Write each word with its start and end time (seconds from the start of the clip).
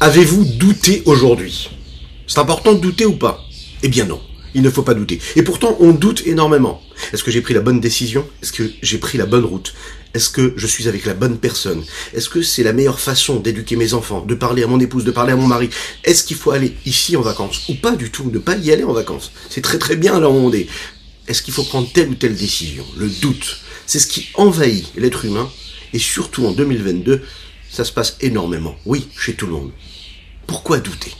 Avez-vous 0.00 0.44
douté 0.44 1.02
aujourd'hui? 1.06 1.70
C'est 2.28 2.38
important 2.38 2.72
de 2.72 2.78
douter 2.78 3.04
ou 3.04 3.16
pas? 3.16 3.44
Eh 3.82 3.88
bien 3.88 4.04
non, 4.04 4.20
il 4.54 4.62
ne 4.62 4.70
faut 4.70 4.84
pas 4.84 4.94
douter. 4.94 5.18
Et 5.34 5.42
pourtant, 5.42 5.76
on 5.80 5.90
doute 5.90 6.22
énormément. 6.24 6.80
Est-ce 7.12 7.24
que 7.24 7.32
j'ai 7.32 7.40
pris 7.40 7.52
la 7.52 7.60
bonne 7.60 7.80
décision? 7.80 8.24
Est-ce 8.40 8.52
que 8.52 8.70
j'ai 8.80 8.98
pris 8.98 9.18
la 9.18 9.26
bonne 9.26 9.44
route? 9.44 9.74
Est-ce 10.14 10.30
que 10.30 10.54
je 10.56 10.68
suis 10.68 10.86
avec 10.86 11.04
la 11.04 11.14
bonne 11.14 11.38
personne? 11.38 11.82
Est-ce 12.14 12.28
que 12.28 12.42
c'est 12.42 12.62
la 12.62 12.72
meilleure 12.72 13.00
façon 13.00 13.40
d'éduquer 13.40 13.74
mes 13.74 13.92
enfants, 13.92 14.24
de 14.24 14.36
parler 14.36 14.62
à 14.62 14.68
mon 14.68 14.78
épouse, 14.78 15.02
de 15.02 15.10
parler 15.10 15.32
à 15.32 15.36
mon 15.36 15.48
mari? 15.48 15.68
Est-ce 16.04 16.22
qu'il 16.22 16.36
faut 16.36 16.52
aller 16.52 16.76
ici 16.86 17.16
en 17.16 17.22
vacances 17.22 17.68
Ou 17.68 17.74
pas 17.74 17.96
du 17.96 18.10
tout, 18.10 18.30
ne 18.30 18.38
pas 18.38 18.56
y 18.56 18.70
aller 18.70 18.84
en 18.84 18.92
vacances? 18.92 19.32
C'est 19.50 19.62
très 19.62 19.78
très 19.78 19.96
bien 19.96 20.20
là 20.20 20.30
où 20.30 20.34
on 20.34 20.52
est. 20.52 20.68
Est-ce 21.26 21.42
qu'il 21.42 21.52
faut 21.52 21.64
prendre 21.64 21.90
telle 21.92 22.10
ou 22.10 22.14
telle 22.14 22.36
décision? 22.36 22.84
Le 22.96 23.08
doute, 23.08 23.58
c'est 23.84 23.98
ce 23.98 24.06
qui 24.06 24.28
envahit 24.34 24.92
l'être 24.96 25.24
humain. 25.24 25.50
Et 25.92 25.98
surtout 25.98 26.46
en 26.46 26.52
2022, 26.52 27.22
ça 27.70 27.84
se 27.84 27.92
passe 27.92 28.16
énormément. 28.20 28.76
Oui, 28.86 29.08
chez 29.18 29.34
tout 29.34 29.46
le 29.46 29.52
monde. 29.52 29.72
Pourquoi 30.46 30.78
douter? 30.80 31.12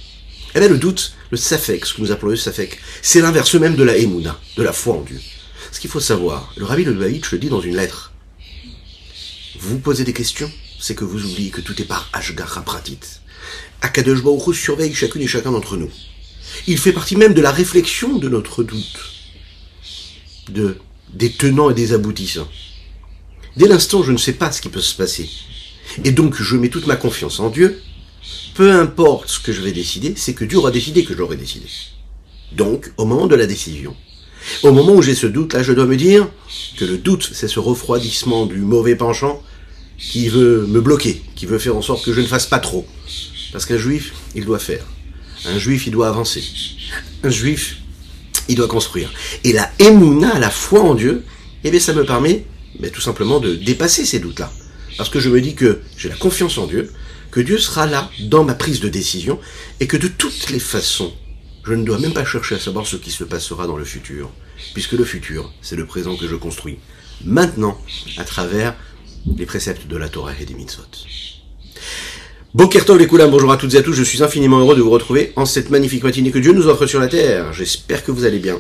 Eh 0.55 0.61
bien 0.61 0.69
le 0.69 0.79
doute, 0.79 1.15
le 1.31 1.37
safek, 1.37 1.85
ce 1.85 1.95
que 1.95 2.01
nous 2.01 2.11
appelons 2.11 2.31
le 2.31 2.37
safek, 2.37 2.79
c'est 3.03 3.21
l'inverse 3.21 3.55
même 3.55 3.77
de 3.77 3.85
la 3.85 3.97
émouna, 3.97 4.41
de 4.57 4.63
la 4.63 4.73
foi 4.73 4.95
en 4.95 5.03
Dieu. 5.03 5.21
Ce 5.73 5.81
qu'il 5.81 5.91
faut 5.91 6.01
savoir, 6.01 6.53
le 6.57 6.65
rabbi 6.65 6.85
Lubavitch 6.85 7.31
le 7.33 7.39
dit 7.39 7.49
dans 7.49 7.61
une 7.61 7.77
lettre. 7.77 8.13
Vous 9.59 9.71
vous 9.71 9.79
posez 9.79 10.05
des 10.05 10.13
questions, 10.13 10.51
c'est 10.81 10.95
que 10.95 11.05
vous 11.05 11.25
oubliez 11.25 11.51
que 11.51 11.61
tout 11.61 11.81
est 11.81 11.85
par 11.85 12.09
Ashgar 12.13 12.65
Pratit. 12.65 12.99
Akadosh 13.83 14.23
Baruch 14.23 14.57
surveille 14.57 14.95
chacune 14.95 15.23
et 15.23 15.27
chacun 15.27 15.53
d'entre 15.53 15.77
nous. 15.77 15.91
Il 16.67 16.79
fait 16.79 16.93
partie 16.93 17.17
même 17.17 17.35
de 17.35 17.43
la 17.43 17.53
réflexion 17.53 18.19
de 18.19 18.29
notre 18.29 18.65
doute, 18.65 18.99
de, 20.49 20.79
des 21.13 21.31
tenants 21.31 21.71
et 21.71 21.75
des 21.75 21.93
aboutissants. 21.93 22.49
Dès 23.57 23.69
l'instant, 23.69 24.03
je 24.03 24.13
ne 24.13 24.17
sais 24.17 24.33
pas 24.33 24.51
ce 24.53 24.63
qui 24.63 24.69
peut 24.69 24.81
se 24.81 24.95
passer. 24.95 25.29
Et 26.05 26.13
donc, 26.13 26.41
je 26.41 26.57
mets 26.57 26.69
toute 26.69 26.87
ma 26.87 26.97
confiance 26.97 27.41
en 27.41 27.51
Dieu. 27.51 27.81
Peu 28.55 28.73
importe 28.73 29.29
ce 29.29 29.41
que 29.41 29.53
je 29.53 29.61
vais 29.61 29.73
décider, 29.73 30.15
c'est 30.17 30.35
que 30.35 30.45
Dieu 30.45 30.59
aura 30.59 30.71
décidé 30.71 31.05
que 31.05 31.15
je 31.17 31.35
décidé. 31.35 31.67
Donc, 32.53 32.93
au 32.97 33.05
moment 33.05 33.27
de 33.27 33.37
la 33.37 33.47
décision, 33.47 33.95
au 34.63 34.73
moment 34.73 34.95
où 34.95 35.03
j'ai 35.03 35.15
ce 35.15 35.27
doute-là, 35.27 35.63
je 35.63 35.73
dois 35.73 35.87
me 35.87 35.97
dire 35.97 36.29
que 36.77 36.85
le 36.85 36.99
doute, 36.99 37.31
c'est 37.33 37.49
ce 37.49 37.61
refroidissement 37.61 38.47
du 38.47 38.59
mauvais 38.59 38.97
penchant 38.97 39.43
qui 39.99 40.29
veut 40.29 40.67
me 40.67 40.81
bloquer, 40.81 41.23
qui 41.35 41.47
veut 41.47 41.59
faire 41.59 41.77
en 41.77 41.83
sorte 41.83 42.05
que 42.05 42.13
je 42.13 42.21
ne 42.21 42.27
fasse 42.27 42.47
pas 42.47 42.59
trop. 42.59 42.87
Parce 43.53 43.67
qu'un 43.67 43.79
juif, 43.79 44.15
il 44.35 44.45
doit 44.45 44.59
faire. 44.59 44.85
Un 45.47 45.59
juif, 45.59 45.87
il 45.87 45.93
doit 45.93 46.09
avancer. 46.09 46.43
Un 47.23 47.31
juif, 47.31 47.79
il 48.49 48.57
doit 48.57 48.69
construire. 48.69 49.13
Et 49.45 49.53
la 49.53 49.71
émouna, 49.79 50.39
la 50.39 50.51
foi 50.51 50.81
en 50.81 50.95
Dieu, 50.95 51.25
eh 51.65 51.71
bien, 51.71 51.81
ça 51.81 51.93
me 51.93 52.05
permet 52.05 52.45
mais 52.79 52.91
tout 52.91 53.01
simplement 53.01 53.41
de 53.41 53.55
dépasser 53.55 54.05
ces 54.05 54.21
doutes-là. 54.21 54.53
Parce 54.99 55.09
que 55.09 55.21
je 55.21 55.31
me 55.31 55.41
dis 55.41 55.55
que 55.55 55.81
j'ai 55.97 56.09
la 56.09 56.17
confiance 56.17 56.59
en 56.59 56.67
Dieu, 56.67 56.93
que 57.31 57.41
Dieu 57.41 57.57
sera 57.57 57.87
là 57.87 58.11
dans 58.23 58.45
ma 58.45 58.55
prise 58.55 58.81
de 58.81 58.89
décision, 58.89 59.39
et 59.81 59.87
que 59.87 59.97
de 59.97 60.09
toutes 60.09 60.51
les 60.51 60.59
façons, 60.59 61.15
je 61.65 61.73
ne 61.73 61.85
dois 61.85 62.01
même 62.01 62.13
pas 62.13 62.25
chercher 62.25 62.57
à 62.57 62.59
savoir 62.59 62.87
ce 62.87 62.97
qui 62.97 63.13
se 63.13 63.23
passera 63.23 63.67
dans 63.69 63.77
le 63.77 63.85
futur, 63.85 64.31
puisque 64.75 64.93
le 64.93 65.05
futur, 65.05 65.53
c'est 65.63 65.77
le 65.77 65.87
présent 65.87 66.17
que 66.17 66.27
je 66.27 66.35
construis, 66.35 66.79
maintenant, 67.25 67.81
à 68.17 68.25
travers 68.25 68.75
les 69.37 69.47
préceptes 69.47 69.87
de 69.87 69.97
la 69.97 70.09
Torah 70.09 70.33
et 70.41 70.45
des 70.45 70.55
mitzvot. 70.55 70.83
Bokertov 72.55 72.99
les 72.99 73.07
Koulam, 73.07 73.31
bonjour 73.31 73.53
à 73.53 73.57
toutes 73.57 73.75
et 73.75 73.79
à 73.79 73.83
tous, 73.83 73.93
je 73.93 74.03
suis 74.03 74.23
infiniment 74.23 74.59
heureux 74.59 74.75
de 74.75 74.83
vous 74.83 74.91
retrouver 74.91 75.33
en 75.37 75.47
cette 75.47 75.71
magnifique 75.71 76.03
matinée 76.03 76.33
que 76.33 76.39
Dieu 76.39 76.53
nous 76.53 76.67
offre 76.67 76.87
sur 76.87 76.99
la 76.99 77.07
terre. 77.07 77.53
J'espère 77.53 78.03
que 78.03 78.11
vous 78.11 78.25
allez 78.25 78.41
bien. 78.41 78.59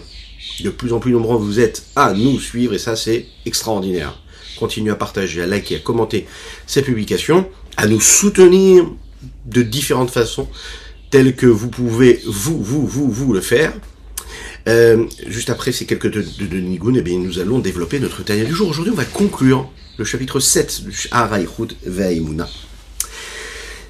De 0.60 0.70
plus 0.70 0.92
en 0.92 1.00
plus 1.00 1.12
nombreux 1.12 1.38
vous 1.38 1.58
êtes 1.58 1.84
à 1.96 2.12
nous 2.12 2.38
suivre 2.38 2.74
et 2.74 2.78
ça 2.78 2.94
c'est 2.94 3.26
extraordinaire. 3.46 4.20
Continuez 4.58 4.90
à 4.90 4.96
partager, 4.96 5.42
à 5.42 5.46
liker, 5.46 5.76
à 5.76 5.78
commenter 5.78 6.26
ces 6.66 6.82
publications, 6.82 7.48
à 7.76 7.86
nous 7.86 8.00
soutenir 8.00 8.90
de 9.46 9.62
différentes 9.62 10.10
façons, 10.10 10.48
telles 11.10 11.34
que 11.34 11.46
vous 11.46 11.68
pouvez 11.68 12.20
vous, 12.26 12.62
vous, 12.62 12.86
vous, 12.86 13.10
vous 13.10 13.32
le 13.32 13.40
faire. 13.40 13.72
Euh, 14.68 15.06
juste 15.26 15.48
après 15.50 15.72
ces 15.72 15.86
quelques 15.86 16.10
de, 16.10 16.20
de, 16.22 16.56
Nigun, 16.58 16.94
eh 16.94 17.16
nous 17.16 17.38
allons 17.38 17.58
développer 17.58 18.00
notre 18.00 18.22
Tania 18.22 18.44
du 18.44 18.52
jour. 18.52 18.68
Aujourd'hui, 18.68 18.92
on 18.92 18.96
va 18.96 19.04
conclure 19.04 19.70
le 19.96 20.04
chapitre 20.04 20.40
7 20.40 20.84
du 20.84 21.08
Haraïchut 21.10 21.74
Ve'imuna. 21.86 22.48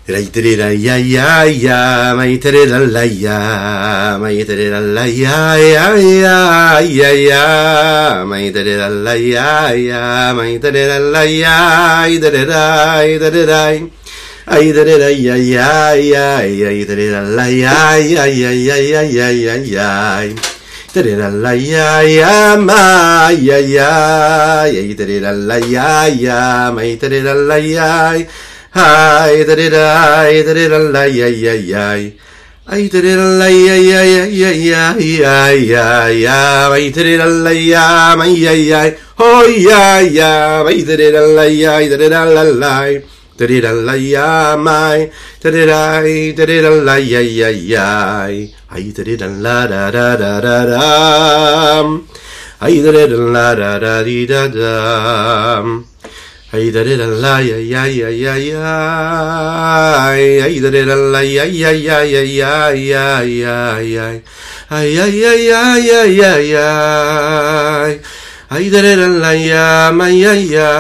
Reiterera 0.09 0.73
ya 0.73 0.97
ya 0.97 1.45
ya, 1.45 2.15
maiterera 2.17 2.81
la 2.81 3.05
ya, 3.05 4.17
maiterera 4.17 4.81
la 4.81 5.05
ya 5.05 5.61
ya 5.61 6.01
ya 6.01 6.81
ya 6.81 7.11
ya, 7.13 7.45
maiterera 8.25 8.89
la 8.89 9.13
ya 9.21 9.77
ya, 9.77 10.33
maiterera 10.33 10.97
la 10.97 11.25
ya, 11.29 12.09
iderera 12.09 13.05
iderera. 13.05 13.77
Ay 14.49 14.73
derera 14.73 15.13
ya 15.13 15.37
ya 15.37 15.93
ya, 15.93 16.41
ay 16.41 16.85
derera 16.89 17.21
la 17.21 17.45
ya 17.53 18.01
ya 18.01 18.25
ya 18.25 18.49
ya 18.57 18.77
ya 18.81 19.03
ya 19.05 19.29
ya 19.29 19.55
ya. 19.61 20.25
La 21.37 21.53
ya 21.53 22.01
ya 22.01 22.57
ma 22.57 23.29
ya 23.29 23.61
ya, 23.61 23.93
ay 24.73 24.89
derera 24.97 25.37
la 25.37 25.61
ya 25.61 26.09
ya, 26.09 26.73
maiterera 26.73 27.35
la 27.37 27.61
ya 27.61 28.17
ya. 28.17 28.25
Hi, 28.75 29.45
da 29.49 29.55
da 29.57 29.69
da 29.71 30.21
ay 30.29 30.43
da 30.45 30.53
da 30.53 30.69
da 30.93 31.01
ay 31.01 31.23
ay 31.25 31.49
ay 31.49 31.73
ay. 31.73 32.03
Ay 32.69 32.89
da 32.93 33.01
da 33.01 33.17
da 33.17 33.45
ay 33.49 33.65
ay 33.65 33.93
ay 33.97 34.13
ay 34.21 34.45
ay 34.45 35.25
ay 35.25 35.73
ay 35.73 35.73
ay. 35.73 36.29
Ay 36.29 36.93
da 36.93 37.01
da 37.01 37.17
da 37.17 37.49
ay 37.49 37.73
ay 37.73 37.89
da 37.89 37.97
da 37.97 38.69
da, 39.17 39.49
yeah 39.49 40.01
yeah. 40.05 40.65
Ay 40.69 40.85
da 40.85 40.97
da 41.01 41.09
da 41.17 41.41
ay 41.41 41.65
ay 41.65 41.89
da 41.89 41.97
da 41.97 42.09
da 42.13 42.21
ay. 42.85 43.01
Da 43.41 43.47
da 43.49 43.61
da 43.65 43.93
ay 43.93 44.13
ay. 44.13 45.11
Da 45.41 45.49
da 45.51 45.65
da 45.65 45.81
ay 46.05 46.33
da 46.37 46.45
da 46.45 46.61
da 46.61 46.93
ay 46.93 47.15
ay 47.17 47.41
ay 47.41 47.73
ay. 47.73 48.93
da 48.93 49.03
da 49.03 49.17
da 49.17 49.29
da 49.65 49.89
da 49.89 49.91
da 49.91 50.17
da 50.21 50.41
da 50.45 50.57
da. 50.69 52.01
Ay 52.61 52.83
da 52.85 52.91
da 52.93 53.07
da 53.09 53.17
da 53.17 53.81
da 53.81 54.03
da 54.05 54.27
da 54.29 54.49
da. 54.53 55.88
Ay 56.51 56.71
da 56.73 56.81
da 56.83 56.97
la 57.05 57.41
ya 57.45 57.61
ya 57.61 57.85
ya 57.85 58.09
ya 58.09 58.35
ya 58.41 58.73
ay 60.09 60.57
da 60.65 60.71
da 60.73 60.97
la 60.97 61.21
ya 61.21 61.45
ya 61.45 61.73
ya 61.77 62.01
ya 62.09 62.25
ya 62.25 62.73
ya 62.73 63.21
ya 63.21 63.77
ya 63.85 64.07
ay 64.73 64.97
ya 64.97 65.05
ya 65.05 65.33
ya 65.37 65.61
ya 65.77 66.01
ya 66.09 66.33
ya 66.41 66.69
ay 68.49 68.65
da 68.73 68.81
da 68.81 68.97
la 68.97 69.33
ya 69.37 69.93
ma 69.93 70.09
ya 70.09 70.33
ya 70.33 70.73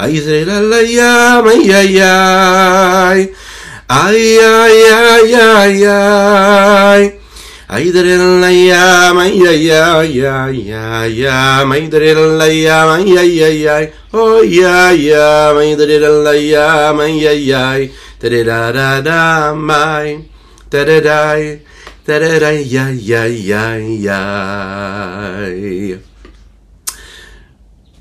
ay 0.00 0.16
da 0.16 0.44
da 0.48 0.56
la 0.64 0.80
ya 0.80 1.44
ma 1.44 1.52
ya 1.60 1.80
ya 1.84 2.16
ay 3.84 4.16
ya 4.16 4.52
ya 4.80 5.00
ya 5.28 5.48
ya 5.76 7.19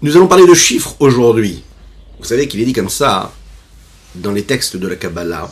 Nous 0.02 0.16
allons 0.18 0.28
parler 0.28 0.48
de 0.48 0.54
chiffres 0.56 0.96
aujourd'hui. 1.00 1.62
Vous 2.18 2.26
savez 2.26 2.48
qu'il 2.48 2.62
est 2.62 2.66
dit 2.66 2.74
comme 2.74 2.90
ça 2.90 3.32
dans 4.16 4.32
les 4.32 4.44
textes 4.44 4.78
de 4.78 4.88
la 4.88 4.96
Kabbalah 4.96 5.48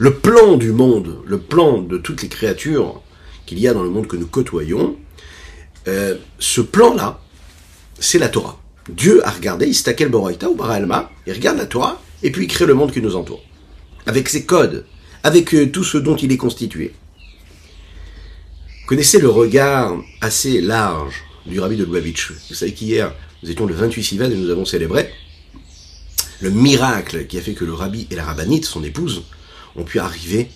le 0.00 0.14
plan 0.14 0.56
du 0.56 0.72
monde, 0.72 1.18
le 1.26 1.38
plan 1.38 1.82
de 1.82 1.98
toutes 1.98 2.22
les 2.22 2.28
créatures 2.28 3.02
qu'il 3.44 3.58
y 3.58 3.68
a 3.68 3.74
dans 3.74 3.82
le 3.82 3.90
monde 3.90 4.06
que 4.06 4.16
nous 4.16 4.26
côtoyons, 4.26 4.96
euh, 5.88 6.16
ce 6.38 6.62
plan-là, 6.62 7.20
c'est 7.98 8.18
la 8.18 8.30
Torah. 8.30 8.58
Dieu 8.88 9.20
a 9.26 9.30
regardé, 9.30 9.66
Istakel 9.66 10.08
Boraita 10.08 10.48
ou 10.48 10.62
Alma, 10.62 11.10
il 11.26 11.34
regarde 11.34 11.58
la 11.58 11.66
Torah, 11.66 12.00
et 12.22 12.30
puis 12.30 12.46
il 12.46 12.48
crée 12.48 12.64
le 12.64 12.72
monde 12.72 12.92
qui 12.92 13.02
nous 13.02 13.14
entoure. 13.14 13.42
Avec 14.06 14.30
ses 14.30 14.46
codes, 14.46 14.86
avec 15.22 15.54
euh, 15.54 15.70
tout 15.70 15.84
ce 15.84 15.98
dont 15.98 16.16
il 16.16 16.32
est 16.32 16.38
constitué. 16.38 16.94
Connaissez 18.86 19.20
le 19.20 19.28
regard 19.28 19.94
assez 20.22 20.62
large 20.62 21.24
du 21.44 21.60
rabbi 21.60 21.76
de 21.76 21.84
Lubavitch. 21.84 22.32
Vous 22.48 22.54
savez 22.54 22.72
qu'hier, 22.72 23.14
nous 23.42 23.50
étions 23.50 23.66
le 23.66 23.74
28 23.74 24.02
Sivan 24.02 24.30
et 24.30 24.34
nous 24.34 24.48
avons 24.48 24.64
célébré 24.64 25.10
le 26.40 26.48
miracle 26.48 27.26
qui 27.26 27.36
a 27.36 27.42
fait 27.42 27.52
que 27.52 27.66
le 27.66 27.74
rabbi 27.74 28.06
et 28.10 28.14
la 28.14 28.24
rabbinite, 28.24 28.64
son 28.64 28.82
épouse, 28.82 29.24
ont 29.80 29.84
pu 29.84 29.98
arriver 29.98 30.50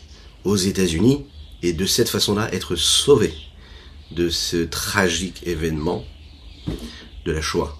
aux 0.45 0.57
États-Unis 0.57 1.25
et 1.63 1.73
de 1.73 1.87
cette 1.87 2.11
façon-là 2.11 2.53
être 2.53 2.77
sauvés 2.77 3.33
de 4.11 4.29
ce 4.29 4.59
tragique 4.65 5.43
événement 5.47 6.05
de 7.25 7.33
la 7.33 7.41
Shoah 7.41 7.77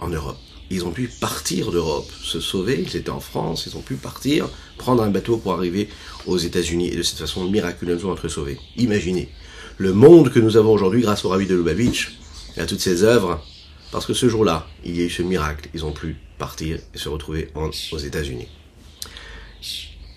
en 0.00 0.08
Europe. 0.08 0.38
Ils 0.70 0.84
ont 0.84 0.92
pu 0.92 1.08
partir 1.08 1.72
d'Europe, 1.72 2.10
se 2.22 2.40
sauver, 2.40 2.80
ils 2.80 2.96
étaient 2.96 3.10
en 3.10 3.20
France, 3.20 3.66
ils 3.66 3.76
ont 3.76 3.82
pu 3.82 3.96
partir, 3.96 4.48
prendre 4.78 5.02
un 5.02 5.10
bateau 5.10 5.36
pour 5.36 5.52
arriver 5.52 5.88
aux 6.26 6.38
États-Unis 6.38 6.88
et 6.88 6.96
de 6.96 7.02
cette 7.02 7.18
façon 7.18 7.44
miraculeusement 7.50 8.14
être 8.14 8.28
sauvés. 8.28 8.58
Imaginez 8.76 9.28
le 9.78 9.92
monde 9.92 10.30
que 10.30 10.38
nous 10.38 10.56
avons 10.56 10.72
aujourd'hui 10.72 11.02
grâce 11.02 11.24
au 11.24 11.28
Rabbi 11.28 11.46
de 11.46 11.56
Lubavitch 11.56 12.18
et 12.56 12.60
à 12.60 12.66
toutes 12.66 12.80
ses 12.80 13.02
œuvres, 13.02 13.44
parce 13.90 14.06
que 14.06 14.14
ce 14.14 14.28
jour-là, 14.28 14.68
il 14.84 14.96
y 14.96 15.02
a 15.02 15.04
eu 15.04 15.10
ce 15.10 15.22
miracle, 15.22 15.68
ils 15.74 15.84
ont 15.84 15.92
pu 15.92 16.16
partir 16.38 16.78
et 16.94 16.98
se 16.98 17.08
retrouver 17.08 17.50
aux 17.54 17.98
États-Unis. 17.98 18.46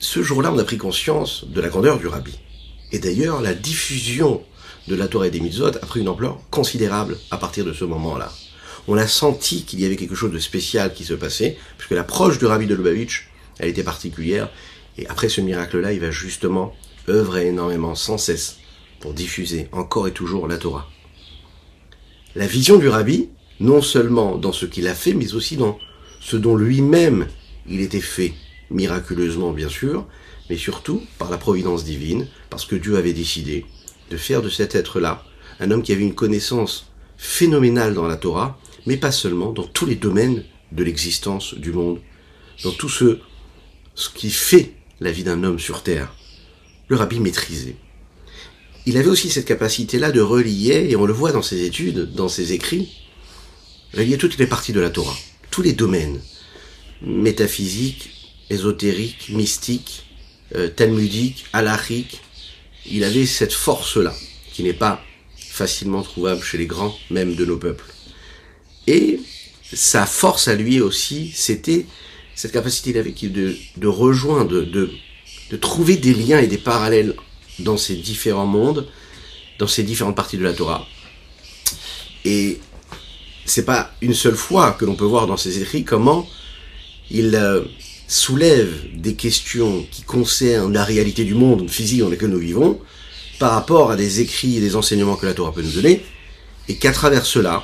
Ce 0.04 0.22
jour-là, 0.22 0.52
on 0.52 0.60
a 0.60 0.66
pris 0.66 0.78
conscience 0.78 1.46
de 1.48 1.62
la 1.62 1.70
grandeur 1.70 1.98
du 1.98 2.08
rabbi. 2.08 2.38
Et 2.92 3.00
d'ailleurs, 3.00 3.42
la 3.42 3.54
diffusion 3.54 4.44
de 4.90 4.96
la 4.96 5.08
Torah 5.08 5.28
et 5.28 5.32
des 5.32 5.40
mitzvot 5.40 5.68
a 5.68 5.86
pris 5.86 6.02
une 6.02 6.10
ampleur 6.10 6.40
considérable 6.52 7.18
à 7.32 7.38
partir 7.38 7.64
de 7.64 7.72
ce 7.72 7.86
moment-là. 7.86 8.30
On 8.90 8.98
a 8.98 9.08
senti 9.08 9.64
qu'il 9.64 9.80
y 9.80 9.86
avait 9.86 9.96
quelque 9.96 10.14
chose 10.14 10.34
de 10.34 10.40
spécial 10.40 10.94
qui 10.94 11.06
se 11.06 11.14
passait, 11.14 11.58
puisque 11.78 11.94
l'approche 11.94 12.38
du 12.38 12.46
rabbi 12.46 12.68
de 12.68 12.76
Lubavitch, 12.76 13.30
elle 13.60 13.70
était 13.70 13.82
particulière. 13.82 14.50
Et 14.98 15.08
après 15.08 15.30
ce 15.30 15.40
miracle-là, 15.40 15.94
il 15.94 16.02
va 16.02 16.12
justement 16.12 16.76
œuvrer 17.08 17.48
énormément, 17.48 17.96
sans 17.96 18.18
cesse, 18.18 18.58
pour 19.00 19.14
diffuser 19.14 19.70
encore 19.72 20.10
et 20.10 20.12
toujours 20.12 20.50
la 20.50 20.58
Torah. 20.58 20.90
La 22.36 22.46
vision 22.46 22.78
du 22.78 22.90
rabbi, 22.90 23.30
non 23.62 23.82
seulement 23.82 24.36
dans 24.36 24.52
ce 24.52 24.66
qu'il 24.66 24.88
a 24.88 24.96
fait, 24.96 25.14
mais 25.14 25.34
aussi 25.34 25.56
dans 25.56 25.80
ce 26.20 26.36
dont 26.36 26.58
lui-même 26.58 27.26
il 27.70 27.80
était 27.80 28.02
fait, 28.02 28.34
miraculeusement 28.74 29.52
bien 29.52 29.70
sûr, 29.70 30.06
mais 30.50 30.58
surtout 30.58 31.02
par 31.18 31.32
la 31.32 31.38
providence 31.38 31.84
divine, 31.84 32.28
parce 32.50 32.66
que 32.66 32.76
Dieu 32.76 32.98
avait 32.98 33.14
décidé 33.14 33.66
de 34.10 34.18
faire 34.18 34.42
de 34.42 34.50
cet 34.50 34.76
être-là 34.76 35.24
un 35.60 35.72
homme 35.72 35.84
qui 35.84 35.92
avait 35.92 36.02
une 36.02 36.16
connaissance 36.16 36.88
phénoménale 37.18 37.94
dans 37.94 38.08
la 38.08 38.18
Torah, 38.18 38.60
mais 38.86 38.98
pas 38.98 39.12
seulement, 39.12 39.52
dans 39.52 39.64
tous 39.64 39.86
les 39.86 39.96
domaines 39.96 40.44
de 40.72 40.84
l'existence 40.84 41.54
du 41.54 41.72
monde, 41.72 42.00
dans 42.64 42.72
tout 42.72 42.90
ce, 42.90 43.20
qui 44.16 44.30
fait 44.30 44.74
la 45.00 45.12
vie 45.12 45.24
d'un 45.24 45.44
homme 45.44 45.60
sur 45.60 45.84
terre. 45.84 46.14
Le 46.88 46.96
rabbi 46.96 47.20
maîtrisait. 47.20 47.76
Il 48.86 48.98
avait 48.98 49.10
aussi 49.10 49.30
cette 49.30 49.46
capacité-là 49.46 50.12
de 50.12 50.20
relier, 50.20 50.88
et 50.90 50.96
on 50.96 51.06
le 51.06 51.14
voit 51.14 51.32
dans 51.32 51.42
ses 51.42 51.64
études, 51.64 52.14
dans 52.14 52.28
ses 52.28 52.52
écrits, 52.52 52.90
relier 53.94 54.18
toutes 54.18 54.38
les 54.38 54.48
parties 54.48 54.74
de 54.74 54.82
la 54.82 54.90
Torah, 54.90 55.16
tous 55.52 55.62
les 55.62 55.74
domaines, 55.74 56.20
métaphysiques, 57.02 58.13
ésotériques, 58.54 59.30
mystiques, 59.30 60.06
euh, 60.56 60.70
talmudiques, 60.70 61.46
halachiques. 61.54 62.22
Il 62.86 63.04
avait 63.04 63.26
cette 63.26 63.54
force-là, 63.54 64.14
qui 64.54 64.64
n'est 64.64 64.74
pas 64.74 65.04
facilement 65.38 66.02
trouvable 66.02 66.44
chez 66.44 66.58
les 66.58 66.66
grands, 66.66 66.96
même 67.10 67.36
de 67.36 67.46
nos 67.46 67.58
peuples. 67.58 67.86
Et 68.88 69.20
sa 69.72 70.06
force 70.06 70.48
à 70.48 70.56
lui 70.56 70.82
aussi, 70.82 71.32
c'était 71.34 71.86
cette 72.36 72.52
capacité 72.52 72.92
qu'il 72.92 73.00
avait 73.00 73.12
de, 73.12 73.56
de 73.78 73.88
rejoindre, 73.88 74.50
de, 74.50 74.62
de, 74.64 74.92
de 75.52 75.58
trouver 75.58 75.98
des 75.98 76.14
liens 76.14 76.40
et 76.40 76.48
des 76.48 76.58
parallèles 76.58 77.16
dans 77.60 77.78
ces 77.78 77.96
différents 77.96 78.48
mondes, 78.48 78.88
dans 79.60 79.68
ces 79.68 79.84
différentes 79.84 80.16
parties 80.16 80.38
de 80.38 80.44
la 80.44 80.54
Torah. 80.54 80.88
Et 82.26 82.60
c'est 83.46 83.66
pas 83.66 83.94
une 84.02 84.14
seule 84.14 84.36
fois 84.36 84.72
que 84.72 84.86
l'on 84.86 84.96
peut 84.96 85.06
voir 85.06 85.28
dans 85.28 85.38
ses 85.38 85.62
écrits 85.62 85.84
comment 85.84 86.28
il 87.12 87.36
euh, 87.36 87.62
soulève 88.14 88.72
des 88.96 89.16
questions 89.16 89.86
qui 89.90 90.04
concernent 90.04 90.72
la 90.72 90.84
réalité 90.84 91.24
du 91.24 91.34
monde 91.34 91.70
physique 91.70 92.02
dans 92.02 92.10
lequel 92.10 92.30
nous 92.30 92.40
vivons 92.40 92.80
par 93.40 93.54
rapport 93.54 93.92
à 93.92 93.96
des 93.96 94.22
écrits 94.22 94.58
et 94.58 94.60
des 94.60 94.76
enseignements 94.76 95.16
que 95.16 95.26
la 95.26 95.34
Torah 95.34 95.52
peut 95.52 95.64
nous 95.64 95.72
donner, 95.72 96.04
et 96.68 96.76
qu'à 96.76 96.92
travers 96.92 97.26
cela, 97.26 97.64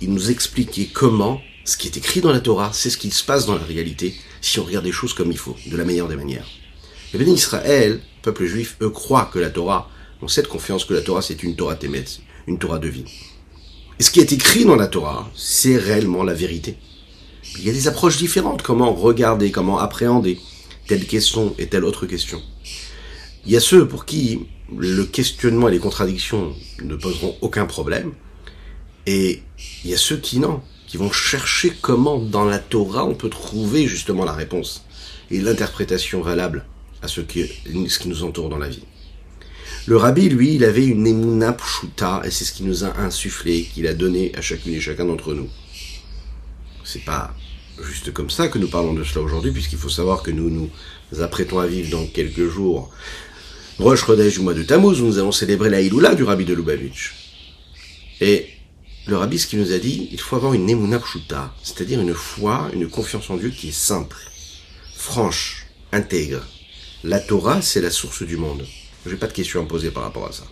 il 0.00 0.12
nous 0.12 0.30
expliquait 0.30 0.88
comment 0.92 1.40
ce 1.64 1.76
qui 1.76 1.88
est 1.88 1.96
écrit 1.96 2.20
dans 2.20 2.32
la 2.32 2.40
Torah, 2.40 2.70
c'est 2.72 2.90
ce 2.90 2.98
qui 2.98 3.10
se 3.10 3.24
passe 3.24 3.46
dans 3.46 3.56
la 3.56 3.64
réalité, 3.64 4.14
si 4.40 4.60
on 4.60 4.64
regarde 4.64 4.84
les 4.84 4.92
choses 4.92 5.14
comme 5.14 5.32
il 5.32 5.38
faut, 5.38 5.56
de 5.66 5.76
la 5.76 5.84
meilleure 5.84 6.08
des 6.08 6.16
manières. 6.16 6.46
Le 7.12 7.18
béni 7.18 7.34
Israël, 7.34 8.00
peuple 8.22 8.46
juif, 8.46 8.76
eux 8.82 8.90
croient 8.90 9.30
que 9.32 9.38
la 9.38 9.50
Torah, 9.50 9.90
ont 10.22 10.28
cette 10.28 10.48
confiance 10.48 10.84
que 10.84 10.94
la 10.94 11.00
Torah 11.00 11.22
c'est 11.22 11.42
une 11.42 11.56
Torah 11.56 11.76
témet, 11.76 12.04
une 12.46 12.58
Torah 12.58 12.78
de 12.78 12.88
vie. 12.88 13.04
Et 13.98 14.02
ce 14.02 14.10
qui 14.10 14.20
est 14.20 14.32
écrit 14.32 14.64
dans 14.64 14.76
la 14.76 14.86
Torah, 14.86 15.30
c'est 15.34 15.78
réellement 15.78 16.22
la 16.22 16.34
vérité. 16.34 16.76
Il 17.58 17.66
y 17.66 17.70
a 17.70 17.72
des 17.72 17.88
approches 17.88 18.18
différentes, 18.18 18.62
comment 18.62 18.94
regarder, 18.94 19.50
comment 19.50 19.78
appréhender 19.78 20.38
telle 20.86 21.06
question 21.06 21.54
et 21.58 21.66
telle 21.66 21.84
autre 21.84 22.06
question. 22.06 22.40
Il 23.46 23.52
y 23.52 23.56
a 23.56 23.60
ceux 23.60 23.86
pour 23.86 24.04
qui 24.04 24.40
le 24.76 25.04
questionnement 25.04 25.68
et 25.68 25.72
les 25.72 25.78
contradictions 25.78 26.54
ne 26.82 26.96
poseront 26.96 27.36
aucun 27.40 27.66
problème, 27.66 28.12
et 29.06 29.42
il 29.84 29.90
y 29.90 29.94
a 29.94 29.98
ceux 29.98 30.16
qui 30.16 30.38
non, 30.38 30.62
qui 30.86 30.96
vont 30.96 31.10
chercher 31.10 31.72
comment 31.80 32.18
dans 32.18 32.44
la 32.44 32.58
Torah 32.58 33.04
on 33.04 33.14
peut 33.14 33.28
trouver 33.28 33.86
justement 33.86 34.24
la 34.24 34.32
réponse 34.32 34.84
et 35.30 35.40
l'interprétation 35.40 36.20
valable 36.20 36.64
à 37.02 37.08
ce 37.08 37.20
qui, 37.20 37.46
ce 37.88 37.98
qui 37.98 38.08
nous 38.08 38.24
entoure 38.24 38.48
dans 38.48 38.58
la 38.58 38.68
vie. 38.68 38.82
Le 39.86 39.96
rabbi, 39.96 40.28
lui, 40.28 40.56
il 40.56 40.64
avait 40.64 40.84
une 40.84 41.06
emuna 41.06 41.52
pshuta, 41.52 42.22
et 42.24 42.30
c'est 42.30 42.44
ce 42.44 42.52
qu'il 42.52 42.66
nous 42.66 42.84
a 42.84 42.98
insufflé, 42.98 43.62
qu'il 43.72 43.86
a 43.86 43.94
donné 43.94 44.32
à 44.36 44.40
chacune 44.42 44.74
et 44.74 44.80
chacun 44.80 45.06
d'entre 45.06 45.32
nous. 45.32 45.48
C'est 46.92 47.04
pas 47.04 47.32
juste 47.80 48.12
comme 48.12 48.30
ça 48.30 48.48
que 48.48 48.58
nous 48.58 48.66
parlons 48.66 48.94
de 48.94 49.04
cela 49.04 49.24
aujourd'hui, 49.24 49.52
puisqu'il 49.52 49.78
faut 49.78 49.88
savoir 49.88 50.24
que 50.24 50.32
nous 50.32 50.50
nous 50.50 51.20
apprêtons 51.20 51.60
à 51.60 51.66
vivre 51.68 51.88
dans 51.90 52.04
quelques 52.04 52.48
jours 52.48 52.90
Roche 53.78 54.04
Chodesh 54.04 54.34
du 54.34 54.40
mois 54.40 54.54
de 54.54 54.64
Tammuz, 54.64 55.00
où 55.00 55.06
nous 55.06 55.18
allons 55.18 55.30
célébrer 55.30 55.70
la 55.70 55.80
Iloula 55.80 56.16
du 56.16 56.24
rabbi 56.24 56.44
de 56.44 56.52
Lubavitch. 56.52 57.14
Et 58.20 58.48
le 59.06 59.16
rabbi, 59.16 59.38
ce 59.38 59.46
qu'il 59.46 59.60
nous 59.60 59.72
a 59.72 59.78
dit, 59.78 60.08
il 60.10 60.18
faut 60.18 60.34
avoir 60.34 60.52
une 60.52 60.98
pshuta, 60.98 61.54
c'est-à-dire 61.62 62.00
une 62.00 62.12
foi, 62.12 62.68
une 62.74 62.88
confiance 62.88 63.30
en 63.30 63.36
Dieu 63.36 63.50
qui 63.50 63.68
est 63.68 63.72
simple, 63.72 64.16
franche, 64.96 65.66
intègre. 65.92 66.42
La 67.04 67.20
Torah, 67.20 67.62
c'est 67.62 67.80
la 67.80 67.90
source 67.90 68.24
du 68.24 68.36
monde. 68.36 68.66
Je 69.06 69.12
n'ai 69.12 69.16
pas 69.16 69.28
de 69.28 69.32
questions 69.32 69.62
à 69.62 69.64
poser 69.64 69.92
par 69.92 70.02
rapport 70.02 70.26
à 70.26 70.32
ça. 70.32 70.44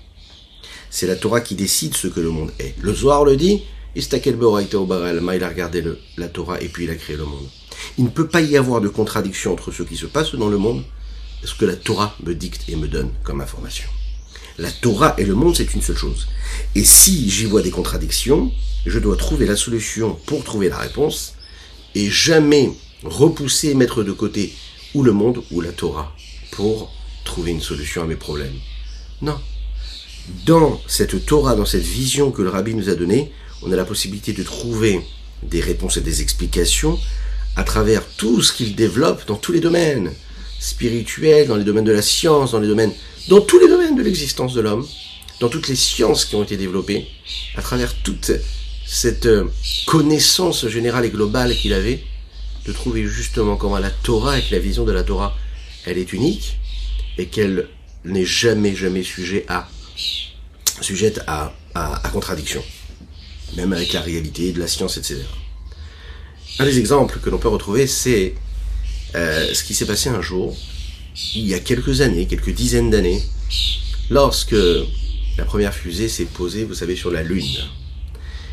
C'est 0.88 1.08
la 1.08 1.16
Torah 1.16 1.40
qui 1.40 1.56
décide 1.56 1.96
ce 1.96 2.06
que 2.06 2.20
le 2.20 2.30
monde 2.30 2.52
est. 2.60 2.76
Le 2.80 2.94
Zohar 2.94 3.24
le 3.24 3.36
dit, 3.36 3.62
Istakel 3.98 4.36
Barel, 4.36 5.20
il 5.34 5.42
a 5.42 5.48
regardé 5.48 5.82
la 6.16 6.28
Torah 6.28 6.60
et 6.60 6.68
puis 6.68 6.84
il 6.84 6.90
a 6.90 6.94
créé 6.94 7.16
le 7.16 7.24
monde. 7.24 7.48
Il 7.98 8.04
ne 8.04 8.10
peut 8.10 8.28
pas 8.28 8.40
y 8.40 8.56
avoir 8.56 8.80
de 8.80 8.86
contradiction 8.88 9.52
entre 9.52 9.72
ce 9.72 9.82
qui 9.82 9.96
se 9.96 10.06
passe 10.06 10.36
dans 10.36 10.48
le 10.48 10.56
monde 10.56 10.84
et 11.42 11.46
ce 11.48 11.54
que 11.54 11.64
la 11.64 11.74
Torah 11.74 12.16
me 12.22 12.32
dicte 12.32 12.62
et 12.68 12.76
me 12.76 12.86
donne 12.86 13.10
comme 13.24 13.40
information. 13.40 13.88
La 14.56 14.70
Torah 14.70 15.16
et 15.18 15.24
le 15.24 15.34
monde, 15.34 15.56
c'est 15.56 15.74
une 15.74 15.82
seule 15.82 15.96
chose. 15.96 16.28
Et 16.76 16.84
si 16.84 17.28
j'y 17.28 17.46
vois 17.46 17.62
des 17.62 17.72
contradictions, 17.72 18.52
je 18.86 19.00
dois 19.00 19.16
trouver 19.16 19.46
la 19.46 19.56
solution 19.56 20.16
pour 20.26 20.44
trouver 20.44 20.68
la 20.68 20.78
réponse 20.78 21.34
et 21.96 22.08
jamais 22.08 22.70
repousser 23.02 23.70
et 23.70 23.74
mettre 23.74 24.04
de 24.04 24.12
côté 24.12 24.52
ou 24.94 25.02
le 25.02 25.12
monde 25.12 25.42
ou 25.50 25.60
la 25.60 25.72
Torah 25.72 26.14
pour 26.52 26.92
trouver 27.24 27.50
une 27.50 27.60
solution 27.60 28.02
à 28.02 28.06
mes 28.06 28.16
problèmes. 28.16 28.58
Non. 29.22 29.40
Dans 30.46 30.80
cette 30.86 31.26
Torah, 31.26 31.56
dans 31.56 31.64
cette 31.64 31.82
vision 31.82 32.30
que 32.30 32.42
le 32.42 32.50
rabbi 32.50 32.74
nous 32.74 32.90
a 32.90 32.94
donnée, 32.94 33.32
on 33.62 33.72
a 33.72 33.76
la 33.76 33.84
possibilité 33.84 34.32
de 34.32 34.42
trouver 34.42 35.00
des 35.42 35.60
réponses 35.60 35.96
et 35.96 36.00
des 36.00 36.22
explications 36.22 36.98
à 37.56 37.64
travers 37.64 38.06
tout 38.16 38.42
ce 38.42 38.52
qu'il 38.52 38.74
développe 38.74 39.26
dans 39.26 39.36
tous 39.36 39.52
les 39.52 39.60
domaines 39.60 40.12
spirituels, 40.60 41.48
dans 41.48 41.56
les 41.56 41.64
domaines 41.64 41.84
de 41.84 41.92
la 41.92 42.02
science, 42.02 42.52
dans 42.52 42.60
les 42.60 42.68
domaines, 42.68 42.92
dans 43.28 43.40
tous 43.40 43.58
les 43.58 43.68
domaines 43.68 43.96
de 43.96 44.02
l'existence 44.02 44.54
de 44.54 44.60
l'homme, 44.60 44.86
dans 45.40 45.48
toutes 45.48 45.68
les 45.68 45.76
sciences 45.76 46.24
qui 46.24 46.34
ont 46.34 46.42
été 46.42 46.56
développées, 46.56 47.06
à 47.56 47.62
travers 47.62 47.94
toute 48.02 48.32
cette 48.86 49.26
euh, 49.26 49.44
connaissance 49.86 50.66
générale 50.68 51.04
et 51.04 51.10
globale 51.10 51.54
qu'il 51.54 51.72
avait, 51.72 52.02
de 52.66 52.72
trouver 52.72 53.06
justement 53.06 53.56
comment 53.56 53.78
la 53.78 53.90
Torah, 53.90 54.32
avec 54.32 54.50
la 54.50 54.58
vision 54.58 54.84
de 54.84 54.92
la 54.92 55.02
Torah, 55.02 55.36
elle 55.84 55.98
est 55.98 56.12
unique 56.12 56.58
et 57.16 57.26
qu'elle 57.26 57.68
n'est 58.04 58.24
jamais, 58.24 58.74
jamais 58.74 59.02
sujet 59.02 59.44
à, 59.48 59.68
sujette 60.80 61.20
à, 61.26 61.52
à, 61.74 62.08
contradiction, 62.12 62.62
même 63.56 63.72
avec 63.72 63.92
la 63.92 64.00
réalité 64.00 64.52
de 64.52 64.58
la 64.58 64.66
science, 64.66 64.96
etc. 64.96 65.20
Un 66.58 66.64
des 66.64 66.78
exemples 66.78 67.18
que 67.20 67.30
l'on 67.30 67.38
peut 67.38 67.48
retrouver, 67.48 67.86
c'est 67.86 68.34
euh, 69.14 69.54
ce 69.54 69.64
qui 69.64 69.74
s'est 69.74 69.86
passé 69.86 70.08
un 70.08 70.20
jour, 70.20 70.56
il 71.34 71.46
y 71.46 71.54
a 71.54 71.60
quelques 71.60 72.00
années, 72.00 72.26
quelques 72.26 72.52
dizaines 72.54 72.90
d'années, 72.90 73.22
lorsque 74.10 74.56
la 75.36 75.44
première 75.44 75.74
fusée 75.74 76.08
s'est 76.08 76.26
posée, 76.26 76.64
vous 76.64 76.74
savez, 76.74 76.96
sur 76.96 77.10
la 77.10 77.22
Lune. 77.22 77.44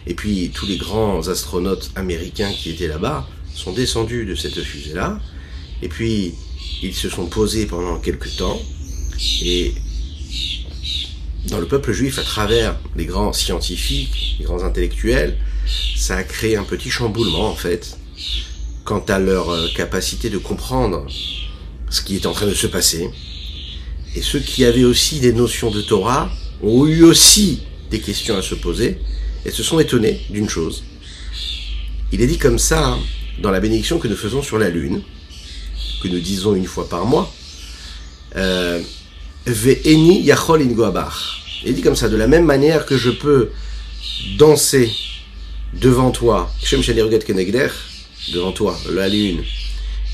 Et 0.08 0.14
puis 0.14 0.52
tous 0.54 0.66
les 0.66 0.78
grands 0.78 1.28
astronautes 1.28 1.92
américains 1.96 2.52
qui 2.52 2.70
étaient 2.70 2.88
là-bas 2.88 3.28
sont 3.54 3.74
descendus 3.74 4.26
de 4.26 4.36
cette 4.36 4.62
fusée-là, 4.62 5.20
et 5.82 5.90
puis 5.90 6.36
ils 6.84 6.94
se 6.94 7.10
sont 7.10 7.26
posés 7.26 7.66
pendant 7.66 8.00
quelques 8.00 8.36
temps, 8.36 8.60
et 9.42 9.74
dans 11.50 11.60
le 11.60 11.68
peuple 11.68 11.94
juif, 11.94 12.20
à 12.20 12.24
travers 12.24 12.78
les 12.96 13.06
grands 13.06 13.34
scientifiques, 13.34 14.38
les 14.40 14.46
grands 14.46 14.64
intellectuels, 14.64 15.38
ça 15.96 16.18
a 16.18 16.24
créé 16.24 16.56
un 16.56 16.64
petit 16.64 16.90
chamboulement 16.90 17.50
en 17.50 17.56
fait, 17.56 17.98
quant 18.84 19.04
à 19.08 19.20
leur 19.20 19.50
euh, 19.50 19.68
capacité 19.76 20.30
de 20.30 20.38
comprendre 20.38 21.06
ce 21.90 22.02
qui 22.02 22.16
est 22.16 22.26
en 22.26 22.34
train 22.34 22.48
de 22.48 22.54
se 22.54 22.68
passer. 22.68 23.10
Et 24.16 24.22
ceux 24.22 24.40
qui 24.40 24.66
avaient 24.66 24.84
aussi 24.84 25.20
des 25.20 25.34
notions 25.34 25.72
de 25.72 25.82
Torah 25.82 26.30
ont 26.64 26.86
eu 26.86 27.04
aussi 27.04 27.62
des 27.92 28.00
questions 28.00 28.38
à 28.38 28.42
se 28.42 28.56
poser 28.56 28.98
et 29.46 29.52
se 29.52 29.64
sont 29.64 29.80
étonnés 29.80 30.22
d'une 30.30 30.50
chose. 30.50 30.84
Il 32.12 32.22
est 32.22 32.28
dit 32.28 32.38
comme 32.38 32.60
ça 32.60 32.88
hein, 32.88 33.00
dans 33.42 33.52
la 33.52 33.60
bénédiction 33.60 34.00
que 34.00 34.08
nous 34.08 34.16
faisons 34.16 34.42
sur 34.42 34.58
la 34.58 34.70
lune, 34.70 35.02
que 36.02 36.08
nous 36.08 36.20
disons 36.20 36.56
une 36.56 36.66
fois 36.66 36.88
par 36.88 37.06
mois, 37.06 37.34
euh, 38.36 38.82
Ve'eni 39.46 40.22
yachol 40.24 40.62
Il 41.66 41.74
dit 41.76 41.82
comme 41.82 41.96
ça, 41.96 42.10
de 42.10 42.18
la 42.18 42.28
même 42.28 42.46
manière 42.46 42.86
que 42.86 42.98
je 42.98 43.12
peux 43.12 43.50
danser 44.38 44.92
devant 45.74 46.12
toi, 46.12 46.52
devant 48.34 48.52
toi, 48.52 48.78
la 48.92 49.08
lune. 49.08 49.44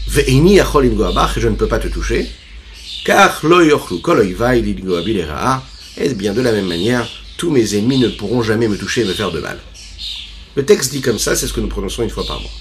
Ve'ini 0.08 0.60
achol 0.60 0.86
et 0.86 0.92
je 1.38 1.48
ne 1.48 1.56
peux 1.56 1.68
pas 1.68 1.80
te 1.80 1.88
toucher. 1.88 2.30
Car 3.06 3.40
lo 3.44 3.62
yochlu 3.62 4.02
kol 4.02 4.28
et 5.98 6.14
bien 6.14 6.34
de 6.34 6.42
la 6.42 6.52
même 6.52 6.68
manière, 6.68 7.08
tous 7.38 7.52
mes 7.52 7.76
ennemis 7.76 8.00
ne 8.00 8.10
pourront 8.10 8.42
jamais 8.42 8.68
me 8.68 8.78
toucher 8.78 9.02
et 9.02 9.06
me 9.06 9.14
faire 9.14 9.32
de 9.32 9.40
mal. 9.40 9.60
Le 10.56 10.66
texte 10.66 10.92
dit 10.92 11.02
comme 11.02 11.20
ça, 11.20 11.36
c'est 11.36 11.48
ce 11.48 11.54
que 11.54 11.62
nous 11.62 11.68
prononçons 11.68 12.04
une 12.04 12.10
fois 12.10 12.26
par 12.26 12.40
mois. 12.40 12.52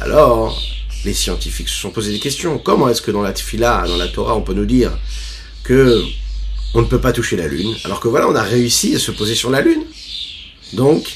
Alors, 0.00 0.60
les 1.04 1.14
scientifiques 1.14 1.68
se 1.68 1.80
sont 1.80 1.90
posé 1.90 2.12
des 2.12 2.18
questions. 2.18 2.58
Comment 2.58 2.88
est-ce 2.88 3.02
que 3.02 3.10
dans 3.10 3.22
la 3.22 3.32
Tfila, 3.32 3.84
dans 3.86 3.96
la 3.96 4.08
Torah, 4.08 4.34
on 4.34 4.42
peut 4.42 4.54
nous 4.54 4.66
dire 4.66 4.92
que 5.64 6.02
on 6.74 6.82
ne 6.82 6.86
peut 6.86 7.00
pas 7.00 7.12
toucher 7.12 7.36
la 7.36 7.48
Lune, 7.48 7.74
alors 7.84 8.00
que 8.00 8.08
voilà, 8.08 8.28
on 8.28 8.34
a 8.34 8.42
réussi 8.42 8.94
à 8.94 8.98
se 8.98 9.10
poser 9.10 9.34
sur 9.34 9.50
la 9.50 9.60
Lune 9.60 9.84
Donc, 10.72 11.06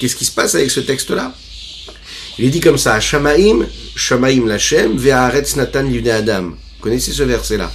qu'est-ce 0.00 0.16
qui 0.16 0.24
se 0.24 0.32
passe 0.32 0.54
avec 0.54 0.70
ce 0.70 0.80
texte-là? 0.80 1.34
Il 2.38 2.44
est 2.44 2.50
dit 2.50 2.60
comme 2.60 2.78
ça, 2.78 3.00
Shamaim, 3.00 3.66
Shamaim 3.96 4.46
Lachem, 4.46 4.96
Ve'aretz 4.96 5.56
Natan 5.56 5.88
Adam. 6.08 6.50
Vous 6.50 6.82
connaissez 6.82 7.12
ce 7.12 7.24
verset-là 7.24 7.72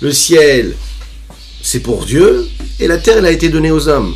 Le 0.00 0.12
ciel, 0.12 0.74
c'est 1.62 1.80
pour 1.80 2.06
Dieu, 2.06 2.48
et 2.80 2.86
la 2.86 2.96
terre, 2.96 3.18
elle 3.18 3.26
a 3.26 3.30
été 3.30 3.50
donnée 3.50 3.70
aux 3.70 3.88
hommes. 3.88 4.14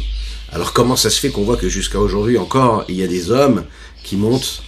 Alors 0.50 0.72
comment 0.72 0.96
ça 0.96 1.10
se 1.10 1.20
fait 1.20 1.30
qu'on 1.30 1.44
voit 1.44 1.56
que 1.56 1.68
jusqu'à 1.68 1.98
aujourd'hui 1.98 2.38
encore, 2.38 2.84
il 2.88 2.96
y 2.96 3.02
a 3.02 3.06
des 3.06 3.30
hommes 3.30 3.64
qui 4.02 4.16
montent 4.16 4.62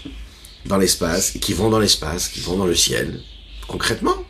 dans 0.67 0.79
l'espace, 0.79 1.33
qui 1.41 1.53
vont 1.53 1.71
dans 1.71 1.79
l'espace, 1.79 2.29
qui 2.29 2.41
vont 2.41 2.57
dans 2.57 2.67
le 2.67 2.75
ciel, 2.75 3.21
concrètement? 3.67 4.24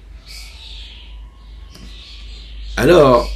Alors, 2.76 3.30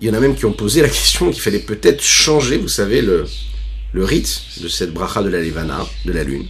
il 0.00 0.08
y 0.08 0.10
en 0.10 0.14
a 0.14 0.20
même 0.20 0.34
qui 0.34 0.46
ont 0.46 0.52
posé 0.52 0.80
la 0.80 0.88
question 0.88 1.30
qu'il 1.30 1.42
fallait 1.42 1.58
peut-être 1.58 2.02
changer, 2.02 2.56
vous 2.56 2.68
savez, 2.68 3.02
le, 3.02 3.26
le 3.92 4.04
rite 4.04 4.42
de 4.62 4.68
cette 4.68 4.92
bracha 4.92 5.22
de 5.22 5.28
la 5.28 5.40
Levana, 5.42 5.86
de 6.04 6.12
la 6.12 6.24
lune. 6.24 6.46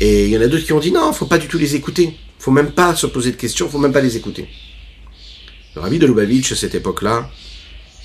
Et 0.00 0.26
il 0.26 0.30
y 0.30 0.38
en 0.38 0.40
a 0.40 0.46
d'autres 0.46 0.64
qui 0.64 0.72
ont 0.72 0.78
dit 0.78 0.92
non, 0.92 1.12
faut 1.12 1.26
pas 1.26 1.38
du 1.38 1.48
tout 1.48 1.58
les 1.58 1.74
écouter. 1.74 2.16
Faut 2.38 2.52
même 2.52 2.70
pas 2.70 2.94
se 2.94 3.06
poser 3.06 3.32
de 3.32 3.36
questions, 3.36 3.68
faut 3.68 3.78
même 3.78 3.92
pas 3.92 4.00
les 4.00 4.16
écouter. 4.16 4.48
Le 5.74 5.80
rabbi 5.80 5.98
de 5.98 6.06
Lubavitch, 6.06 6.52
à 6.52 6.56
cette 6.56 6.76
époque-là, 6.76 7.28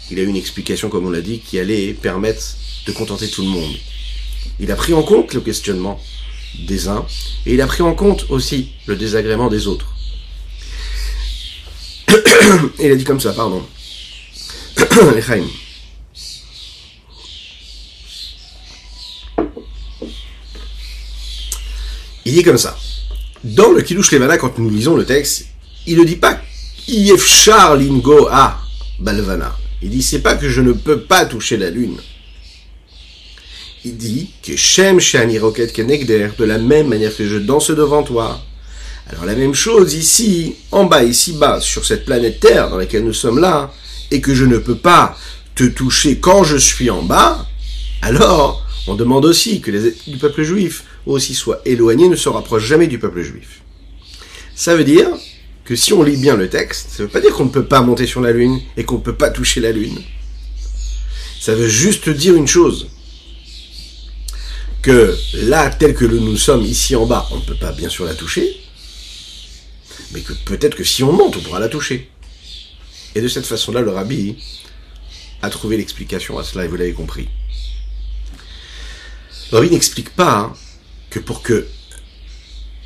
il 0.10 0.20
a 0.20 0.24
eu 0.24 0.28
une 0.28 0.36
explication, 0.36 0.90
comme 0.90 1.06
on 1.06 1.12
l'a 1.12 1.22
dit, 1.22 1.40
qui 1.40 1.60
allait 1.60 1.94
permettre 1.94 2.42
de 2.88 2.92
contenter 2.92 3.30
tout 3.30 3.44
le 3.44 3.50
monde. 3.50 3.76
Il 4.60 4.72
a 4.72 4.76
pris 4.76 4.94
en 4.94 5.04
compte 5.04 5.34
le 5.34 5.42
questionnement 5.42 6.02
des 6.68 6.88
uns, 6.88 7.06
et 7.46 7.54
il 7.54 7.62
a 7.62 7.68
pris 7.68 7.84
en 7.84 7.94
compte 7.94 8.26
aussi 8.30 8.70
le 8.88 8.96
désagrément 8.96 9.50
des 9.50 9.68
autres. 9.68 9.93
il 12.80 12.92
a 12.92 12.96
dit 12.96 13.04
comme 13.04 13.20
ça, 13.20 13.34
pardon. 13.34 13.64
il 22.26 22.34
dit 22.34 22.44
comme 22.44 22.58
ça. 22.58 22.78
Dans 23.44 23.72
le 23.72 23.82
Kiddush 23.82 24.12
Levana, 24.12 24.38
quand 24.38 24.58
nous 24.58 24.70
lisons 24.70 24.96
le 24.96 25.06
texte, 25.06 25.48
il 25.86 25.98
ne 25.98 26.06
dit 26.06 26.16
pas 26.16 26.40
Yefchar 26.88 27.76
lingo 27.76 28.28
a 28.32 28.60
balvana. 29.00 29.58
Il 29.82 29.90
dit 29.90 30.02
c'est 30.02 30.20
pas 30.20 30.36
que 30.36 30.50
je 30.50 30.62
ne 30.62 30.72
peux 30.72 31.02
pas 31.02 31.26
toucher 31.26 31.58
la 31.58 31.70
lune. 31.70 31.98
Il 33.86 33.98
dit 33.98 34.30
que 34.42 34.56
Shem 34.56 35.00
Shani 35.00 35.40
Kenegder, 35.74 36.30
de 36.38 36.46
la 36.46 36.58
même 36.58 36.88
manière 36.88 37.16
que 37.16 37.28
je 37.28 37.38
danse 37.38 37.70
devant 37.72 38.04
toi. 38.04 38.42
Alors 39.10 39.26
la 39.26 39.36
même 39.36 39.54
chose 39.54 39.94
ici, 39.94 40.56
en 40.72 40.86
bas, 40.86 41.04
ici 41.04 41.34
bas, 41.34 41.60
sur 41.60 41.86
cette 41.86 42.06
planète 42.06 42.40
Terre 42.40 42.70
dans 42.70 42.78
laquelle 42.78 43.04
nous 43.04 43.14
sommes 43.14 43.40
là, 43.40 43.74
et 44.12 44.22
que 44.22 44.34
je 44.34 44.46
ne 44.46 44.58
peux 44.58 44.76
pas 44.76 45.18
te 45.56 45.64
toucher 45.66 46.20
quand 46.20 46.44
je 46.44 46.58
suis 46.58 46.90
en 46.90 47.04
bas, 47.04 47.46
alors 48.02 48.66
on 48.88 48.96
demande 48.96 49.26
aussi 49.26 49.62
que 49.62 49.72
les 49.72 49.96
du 50.08 50.18
peuple 50.18 50.44
juif 50.44 50.84
aussi 51.06 51.36
soient 51.36 51.62
éloignés, 51.66 52.10
ne 52.10 52.16
se 52.16 52.30
rapprochent 52.30 52.66
jamais 52.66 52.88
du 52.88 53.00
peuple 53.00 53.24
juif. 53.24 53.62
Ça 54.56 54.76
veut 54.76 54.84
dire 54.84 55.08
que 55.66 55.76
si 55.76 55.94
on 55.94 56.04
lit 56.04 56.18
bien 56.18 56.36
le 56.36 56.50
texte, 56.50 56.90
ça 56.92 57.04
ne 57.04 57.08
veut 57.08 57.12
pas 57.12 57.22
dire 57.22 57.34
qu'on 57.34 57.46
ne 57.46 57.50
peut 57.50 57.66
pas 57.66 57.82
monter 57.82 58.06
sur 58.06 58.22
la 58.22 58.32
Lune 58.32 58.60
et 58.78 58.84
qu'on 58.84 58.98
ne 58.98 59.02
peut 59.02 59.16
pas 59.16 59.30
toucher 59.30 59.62
la 59.62 59.72
Lune. 59.72 60.00
Ça 61.40 61.56
veut 61.56 61.68
juste 61.68 62.10
dire 62.10 62.36
une 62.36 62.48
chose. 62.48 62.88
Que 64.82 65.16
là, 65.44 65.70
tel 65.70 65.94
que 65.94 66.06
nous 66.06 66.38
sommes 66.38 66.64
ici 66.64 66.96
en 66.96 67.06
bas, 67.06 67.28
on 67.32 67.38
ne 67.38 67.42
peut 67.42 67.56
pas 67.56 67.72
bien 67.72 67.90
sûr 67.90 68.06
la 68.06 68.14
toucher. 68.14 68.54
Mais 70.14 70.22
que 70.22 70.34
peut-être 70.34 70.76
que 70.76 70.84
si 70.84 71.04
on 71.04 71.12
monte, 71.12 71.38
on 71.38 71.42
pourra 71.42 71.60
la 71.60 71.70
toucher. 71.70 72.10
Et 73.16 73.22
de 73.22 73.28
cette 73.28 73.46
façon-là, 73.46 73.82
le 73.82 73.92
rabbi 73.92 74.36
a 75.42 75.50
trouvé 75.50 75.78
l'explication 75.78 76.38
à 76.38 76.44
cela, 76.44 76.66
et 76.66 76.68
vous 76.68 76.76
l'avez 76.76 76.94
compris. 76.94 77.28
Le 79.52 79.58
rabbi 79.58 79.70
n'explique 79.70 80.16
pas 80.16 80.38
hein, 80.38 80.54
que 81.10 81.20
pour 81.20 81.42
que 81.42 81.68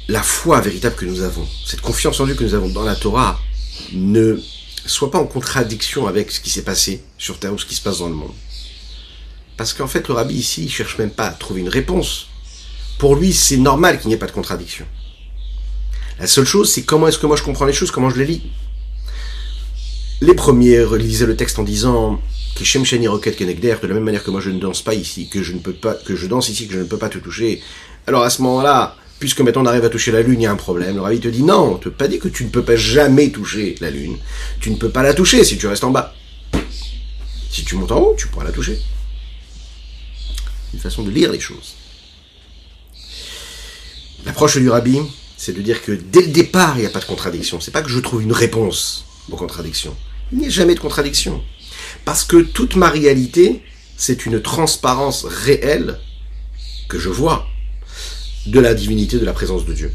la 0.07 0.23
foi 0.23 0.61
véritable 0.61 0.95
que 0.95 1.05
nous 1.05 1.21
avons, 1.21 1.47
cette 1.65 1.81
confiance 1.81 2.19
en 2.19 2.25
Dieu 2.25 2.35
que 2.35 2.43
nous 2.43 2.53
avons 2.53 2.69
dans 2.69 2.83
la 2.83 2.95
Torah, 2.95 3.39
ne 3.93 4.39
soit 4.85 5.11
pas 5.11 5.19
en 5.19 5.25
contradiction 5.25 6.07
avec 6.07 6.31
ce 6.31 6.39
qui 6.39 6.49
s'est 6.49 6.63
passé 6.63 7.03
sur 7.17 7.39
Terre 7.39 7.53
ou 7.53 7.57
ce 7.57 7.65
qui 7.65 7.75
se 7.75 7.81
passe 7.81 7.99
dans 7.99 8.09
le 8.09 8.15
monde. 8.15 8.33
Parce 9.57 9.73
qu'en 9.73 9.87
fait, 9.87 10.07
le 10.07 10.13
rabbi 10.13 10.35
ici, 10.35 10.65
il 10.65 10.71
cherche 10.71 10.97
même 10.97 11.11
pas 11.11 11.27
à 11.27 11.31
trouver 11.31 11.61
une 11.61 11.69
réponse. 11.69 12.27
Pour 12.97 13.15
lui, 13.15 13.33
c'est 13.33 13.57
normal 13.57 13.99
qu'il 13.99 14.07
n'y 14.07 14.13
ait 14.13 14.19
pas 14.19 14.27
de 14.27 14.31
contradiction. 14.31 14.85
La 16.19 16.25
seule 16.27 16.45
chose, 16.45 16.71
c'est 16.71 16.83
comment 16.83 17.07
est-ce 17.07 17.19
que 17.19 17.27
moi 17.27 17.35
je 17.35 17.43
comprends 17.43 17.65
les 17.65 17.73
choses, 17.73 17.91
comment 17.91 18.09
je 18.09 18.17
les 18.17 18.25
lis. 18.25 18.41
Les 20.21 20.33
premiers 20.33 20.81
relisaient 20.81 21.27
le 21.27 21.35
texte 21.35 21.59
en 21.59 21.63
disant 21.63 22.19
Kishem 22.55 22.83
Shani 22.83 23.07
Roket 23.07 23.35
Kenegder, 23.35 23.75
de 23.81 23.87
la 23.87 23.93
même 23.93 24.03
manière 24.03 24.23
que 24.23 24.31
moi 24.31 24.41
je 24.41 24.49
ne 24.49 24.59
danse 24.59 24.81
pas 24.81 24.95
ici, 24.95 25.29
que 25.29 25.43
je 25.43 25.53
ne 25.53 25.59
peux 25.59 25.73
pas, 25.73 25.93
que 25.93 26.15
je 26.15 26.25
danse 26.25 26.49
ici, 26.49 26.67
que 26.67 26.73
je 26.73 26.79
ne 26.79 26.85
peux 26.85 26.97
pas 26.97 27.09
te 27.09 27.19
toucher. 27.19 27.61
Alors 28.07 28.23
à 28.23 28.31
ce 28.31 28.41
moment-là, 28.41 28.95
puisque 29.19 29.41
maintenant 29.41 29.61
on 29.61 29.67
arrive 29.67 29.85
à 29.85 29.89
toucher 29.89 30.11
la 30.11 30.23
Lune, 30.23 30.41
il 30.41 30.43
y 30.45 30.47
a 30.47 30.51
un 30.51 30.55
problème. 30.55 30.95
Le 30.95 31.01
rabbi 31.01 31.19
te 31.19 31.27
dit 31.27 31.43
non, 31.43 31.73
on 31.73 31.77
te 31.77 31.89
pas 31.89 32.07
dit 32.07 32.17
que 32.17 32.29
tu 32.29 32.45
ne 32.45 32.49
peux 32.49 32.63
pas 32.63 32.75
jamais 32.75 33.29
toucher 33.29 33.75
la 33.79 33.91
Lune. 33.91 34.17
Tu 34.59 34.71
ne 34.71 34.75
peux 34.75 34.89
pas 34.89 35.03
la 35.03 35.13
toucher 35.13 35.43
si 35.43 35.57
tu 35.59 35.67
restes 35.67 35.83
en 35.83 35.91
bas. 35.91 36.15
Si 37.51 37.63
tu 37.63 37.75
montes 37.75 37.91
en 37.91 37.99
haut, 37.99 38.15
tu 38.17 38.27
pourras 38.27 38.45
la 38.45 38.51
toucher. 38.51 38.79
Une 40.73 40.79
façon 40.79 41.03
de 41.03 41.11
lire 41.11 41.31
les 41.31 41.39
choses. 41.39 41.75
L'approche 44.25 44.57
du 44.57 44.69
rabbi, 44.69 44.99
c'est 45.37 45.53
de 45.53 45.61
dire 45.61 45.83
que 45.83 45.91
dès 45.91 46.21
le 46.21 46.29
départ, 46.29 46.77
il 46.77 46.81
n'y 46.81 46.87
a 46.87 46.89
pas 46.89 46.99
de 46.99 47.05
contradiction. 47.05 47.61
C'est 47.61 47.71
pas 47.71 47.83
que 47.83 47.89
je 47.89 47.99
trouve 47.99 48.23
une 48.23 48.33
réponse 48.33 49.05
aux 49.29 49.35
contradictions. 49.35 49.95
Il 50.31 50.39
n'y 50.39 50.47
a 50.47 50.49
jamais 50.49 50.75
de 50.75 50.79
contradiction. 50.79 51.43
Parce 52.03 52.23
que 52.23 52.37
toute 52.37 52.75
ma 52.75 52.89
réalité, 52.89 53.61
c'est 53.95 54.25
une 54.25 54.41
transparence 54.41 55.25
réelle 55.25 55.99
que 56.89 56.97
je 56.97 57.09
vois 57.09 57.47
de 58.47 58.59
la 58.59 58.73
divinité, 58.73 59.19
de 59.19 59.25
la 59.25 59.33
présence 59.33 59.65
de 59.65 59.73
Dieu. 59.73 59.93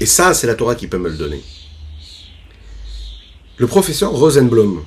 Et 0.00 0.06
ça, 0.06 0.34
c'est 0.34 0.46
la 0.46 0.54
Torah 0.54 0.74
qui 0.74 0.86
peut 0.86 0.98
me 0.98 1.08
le 1.08 1.16
donner. 1.16 1.42
Le 3.56 3.66
professeur 3.66 4.10
Rosenblum 4.10 4.84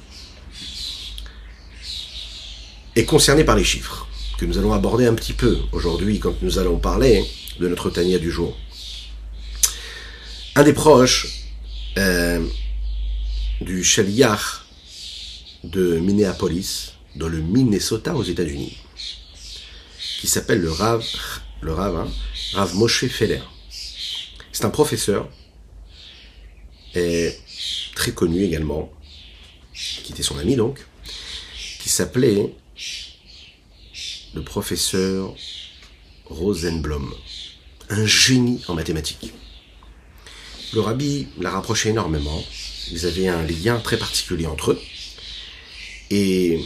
est 2.95 3.05
concerné 3.05 3.43
par 3.43 3.55
les 3.55 3.63
chiffres, 3.63 4.07
que 4.37 4.45
nous 4.45 4.57
allons 4.57 4.73
aborder 4.73 5.05
un 5.05 5.13
petit 5.13 5.33
peu 5.33 5.57
aujourd'hui 5.71 6.19
quand 6.19 6.35
nous 6.41 6.59
allons 6.59 6.77
parler 6.77 7.23
de 7.59 7.67
notre 7.67 7.89
Tania 7.89 8.19
du 8.19 8.29
jour. 8.29 8.57
Un 10.57 10.63
des 10.63 10.73
proches 10.73 11.27
euh, 11.99 12.43
du 13.61 13.83
Shaliach 13.83 14.65
de 15.63 15.99
Minneapolis, 15.99 16.93
dans 17.15 17.27
le 17.27 17.41
Minnesota 17.41 18.15
aux 18.15 18.23
États-Unis, 18.23 18.75
qui 20.19 20.25
s'appelle 20.25 20.59
le 20.59 20.71
Rav, 20.71 21.05
le 21.61 21.73
Rav, 21.73 21.97
hein, 21.97 22.07
Rav 22.53 22.73
Moshe 22.73 23.05
Feller. 23.05 23.43
C'est 24.51 24.65
un 24.65 24.71
professeur, 24.71 25.29
et 26.95 27.35
très 27.93 28.13
connu 28.13 28.41
également, 28.41 28.91
qui 29.75 30.11
était 30.11 30.23
son 30.23 30.39
ami 30.39 30.55
donc, 30.55 30.83
qui 31.79 31.89
s'appelait 31.89 32.51
le 34.33 34.41
professeur 34.41 35.35
Rosenblum, 36.25 37.13
un 37.91 38.07
génie 38.07 38.63
en 38.67 38.73
mathématiques. 38.73 39.33
Le 40.73 40.81
rabbi 40.81 41.27
l'a 41.39 41.51
rapproché 41.51 41.89
énormément, 41.89 42.43
ils 42.91 43.05
avaient 43.05 43.27
un 43.27 43.43
lien 43.43 43.79
très 43.79 43.97
particulier 43.97 44.45
entre 44.45 44.71
eux, 44.71 44.81
et 46.11 46.59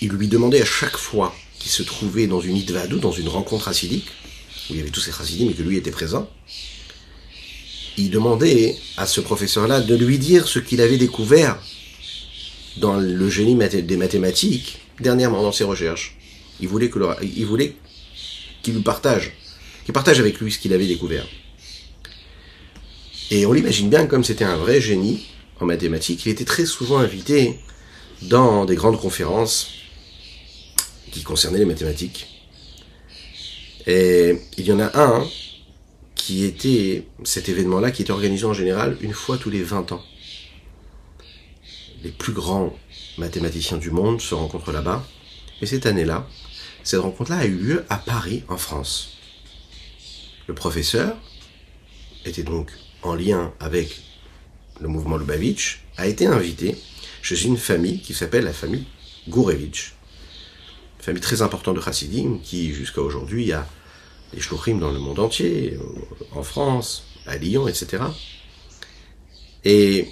il 0.00 0.08
lui 0.08 0.26
demandait 0.28 0.62
à 0.62 0.64
chaque 0.64 0.96
fois 0.96 1.34
qu'il 1.58 1.70
se 1.70 1.82
trouvait 1.82 2.26
dans 2.26 2.40
une 2.40 2.56
itvadou, 2.56 2.98
dans 2.98 3.12
une 3.12 3.28
rencontre 3.28 3.68
acidique, 3.68 4.08
où 4.68 4.74
il 4.74 4.76
y 4.78 4.80
avait 4.80 4.90
tous 4.90 5.00
ces 5.00 5.12
chassidim 5.12 5.46
mais 5.46 5.52
que 5.52 5.62
lui 5.62 5.76
était 5.76 5.90
présent, 5.90 6.30
il 7.98 8.10
demandait 8.10 8.76
à 8.96 9.06
ce 9.06 9.20
professeur-là 9.20 9.80
de 9.80 9.94
lui 9.94 10.18
dire 10.18 10.48
ce 10.48 10.58
qu'il 10.58 10.80
avait 10.80 10.96
découvert 10.96 11.60
dans 12.78 12.96
le 12.96 13.28
génie 13.28 13.56
des 13.56 13.96
mathématiques 13.96 14.78
dernièrement 15.00 15.42
dans 15.42 15.52
ses 15.52 15.64
recherches. 15.64 16.16
Il 16.60 16.68
voulait 16.68 16.88
que 16.88 16.98
il 17.22 17.44
voulait 17.44 17.76
qu'il 18.62 18.74
lui 18.74 18.82
partage, 18.82 19.32
qu'il 19.84 19.92
partage 19.92 20.20
avec 20.20 20.40
lui 20.40 20.50
ce 20.50 20.58
qu'il 20.58 20.72
avait 20.72 20.86
découvert. 20.86 21.26
Et 23.32 23.46
on 23.46 23.52
l'imagine 23.52 23.88
bien 23.88 24.06
comme 24.06 24.24
c'était 24.24 24.44
un 24.44 24.56
vrai 24.56 24.80
génie 24.80 25.28
en 25.60 25.66
mathématiques, 25.66 26.26
il 26.26 26.30
était 26.30 26.44
très 26.44 26.66
souvent 26.66 26.98
invité 26.98 27.60
dans 28.22 28.64
des 28.64 28.74
grandes 28.74 29.00
conférences 29.00 29.70
qui 31.12 31.22
concernaient 31.22 31.60
les 31.60 31.64
mathématiques. 31.64 32.26
Et 33.86 34.36
il 34.58 34.66
y 34.66 34.72
en 34.72 34.80
a 34.80 35.00
un 35.00 35.24
qui 36.16 36.44
était 36.44 37.06
cet 37.22 37.48
événement-là 37.48 37.92
qui 37.92 38.02
était 38.02 38.10
organisé 38.10 38.44
en 38.46 38.52
général 38.52 38.96
une 39.00 39.12
fois 39.12 39.38
tous 39.38 39.50
les 39.50 39.62
20 39.62 39.92
ans. 39.92 40.02
Les 42.02 42.10
plus 42.10 42.32
grands 42.32 42.76
mathématiciens 43.18 43.78
du 43.78 43.90
monde 43.90 44.20
se 44.20 44.34
rencontrent 44.34 44.72
là-bas. 44.72 45.06
Et 45.62 45.66
cette 45.66 45.86
année-là, 45.86 46.26
cette 46.82 47.00
rencontre-là 47.00 47.38
a 47.38 47.46
eu 47.46 47.54
lieu 47.54 47.84
à 47.90 47.96
Paris, 47.96 48.42
en 48.48 48.56
France. 48.56 49.18
Le 50.46 50.54
professeur 50.54 51.16
était 52.24 52.42
donc 52.42 52.70
en 53.02 53.14
lien 53.14 53.52
avec 53.60 54.00
le 54.80 54.88
mouvement 54.88 55.16
Lubavitch, 55.16 55.82
a 55.96 56.06
été 56.06 56.26
invité 56.26 56.76
chez 57.22 57.42
une 57.44 57.56
famille 57.56 58.00
qui 58.00 58.14
s'appelle 58.14 58.44
la 58.44 58.52
famille 58.52 58.86
Gourevitch. 59.28 59.94
Famille 60.98 61.20
très 61.20 61.42
importante 61.42 61.76
de 61.76 61.80
Chassidim 61.80 62.38
qui, 62.42 62.72
jusqu'à 62.72 63.00
aujourd'hui, 63.00 63.52
a 63.52 63.66
des 64.32 64.40
shluchim 64.40 64.78
dans 64.78 64.92
le 64.92 64.98
monde 64.98 65.18
entier, 65.18 65.78
en 66.32 66.42
France, 66.42 67.04
à 67.26 67.36
Lyon, 67.36 67.68
etc. 67.68 68.04
Et 69.64 70.08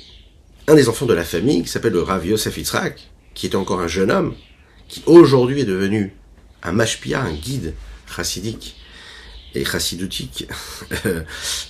un 0.66 0.74
des 0.74 0.88
enfants 0.88 1.06
de 1.06 1.14
la 1.14 1.24
famille, 1.24 1.62
qui 1.62 1.68
s'appelle 1.68 1.92
le 1.92 2.02
Rav 2.02 2.26
Yosef 2.26 2.58
qui 3.34 3.46
était 3.46 3.56
encore 3.56 3.80
un 3.80 3.88
jeune 3.88 4.10
homme, 4.10 4.34
qui 4.88 5.02
aujourd'hui 5.06 5.60
est 5.60 5.66
devenu 5.66 6.12
un 6.62 6.72
mashpia, 6.72 7.20
un 7.20 7.32
guide 7.32 7.74
chassidique 8.06 8.76
et 9.54 9.64
chassidutique 9.64 10.46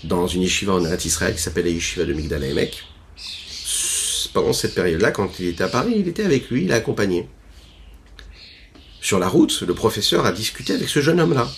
dans 0.04 0.26
une 0.26 0.42
yeshiva 0.42 0.74
en 0.74 0.84
Eretz 0.84 1.04
Israël 1.04 1.34
qui 1.34 1.42
s'appelle 1.42 1.64
la 1.64 1.70
yeshiva 1.70 2.04
de 2.04 2.12
Migdal 2.12 2.44
Emek. 2.44 2.84
Pendant 4.32 4.52
cette 4.52 4.74
période-là, 4.74 5.10
quand 5.10 5.38
il 5.40 5.48
était 5.48 5.64
à 5.64 5.68
Paris, 5.68 5.94
il 5.96 6.08
était 6.08 6.24
avec 6.24 6.50
lui, 6.50 6.62
il 6.62 6.68
l'a 6.68 6.76
accompagné. 6.76 7.28
Sur 9.00 9.18
la 9.18 9.28
route, 9.28 9.62
le 9.66 9.74
professeur 9.74 10.26
a 10.26 10.32
discuté 10.32 10.74
avec 10.74 10.88
ce 10.88 11.00
jeune 11.00 11.20
homme-là. 11.20 11.48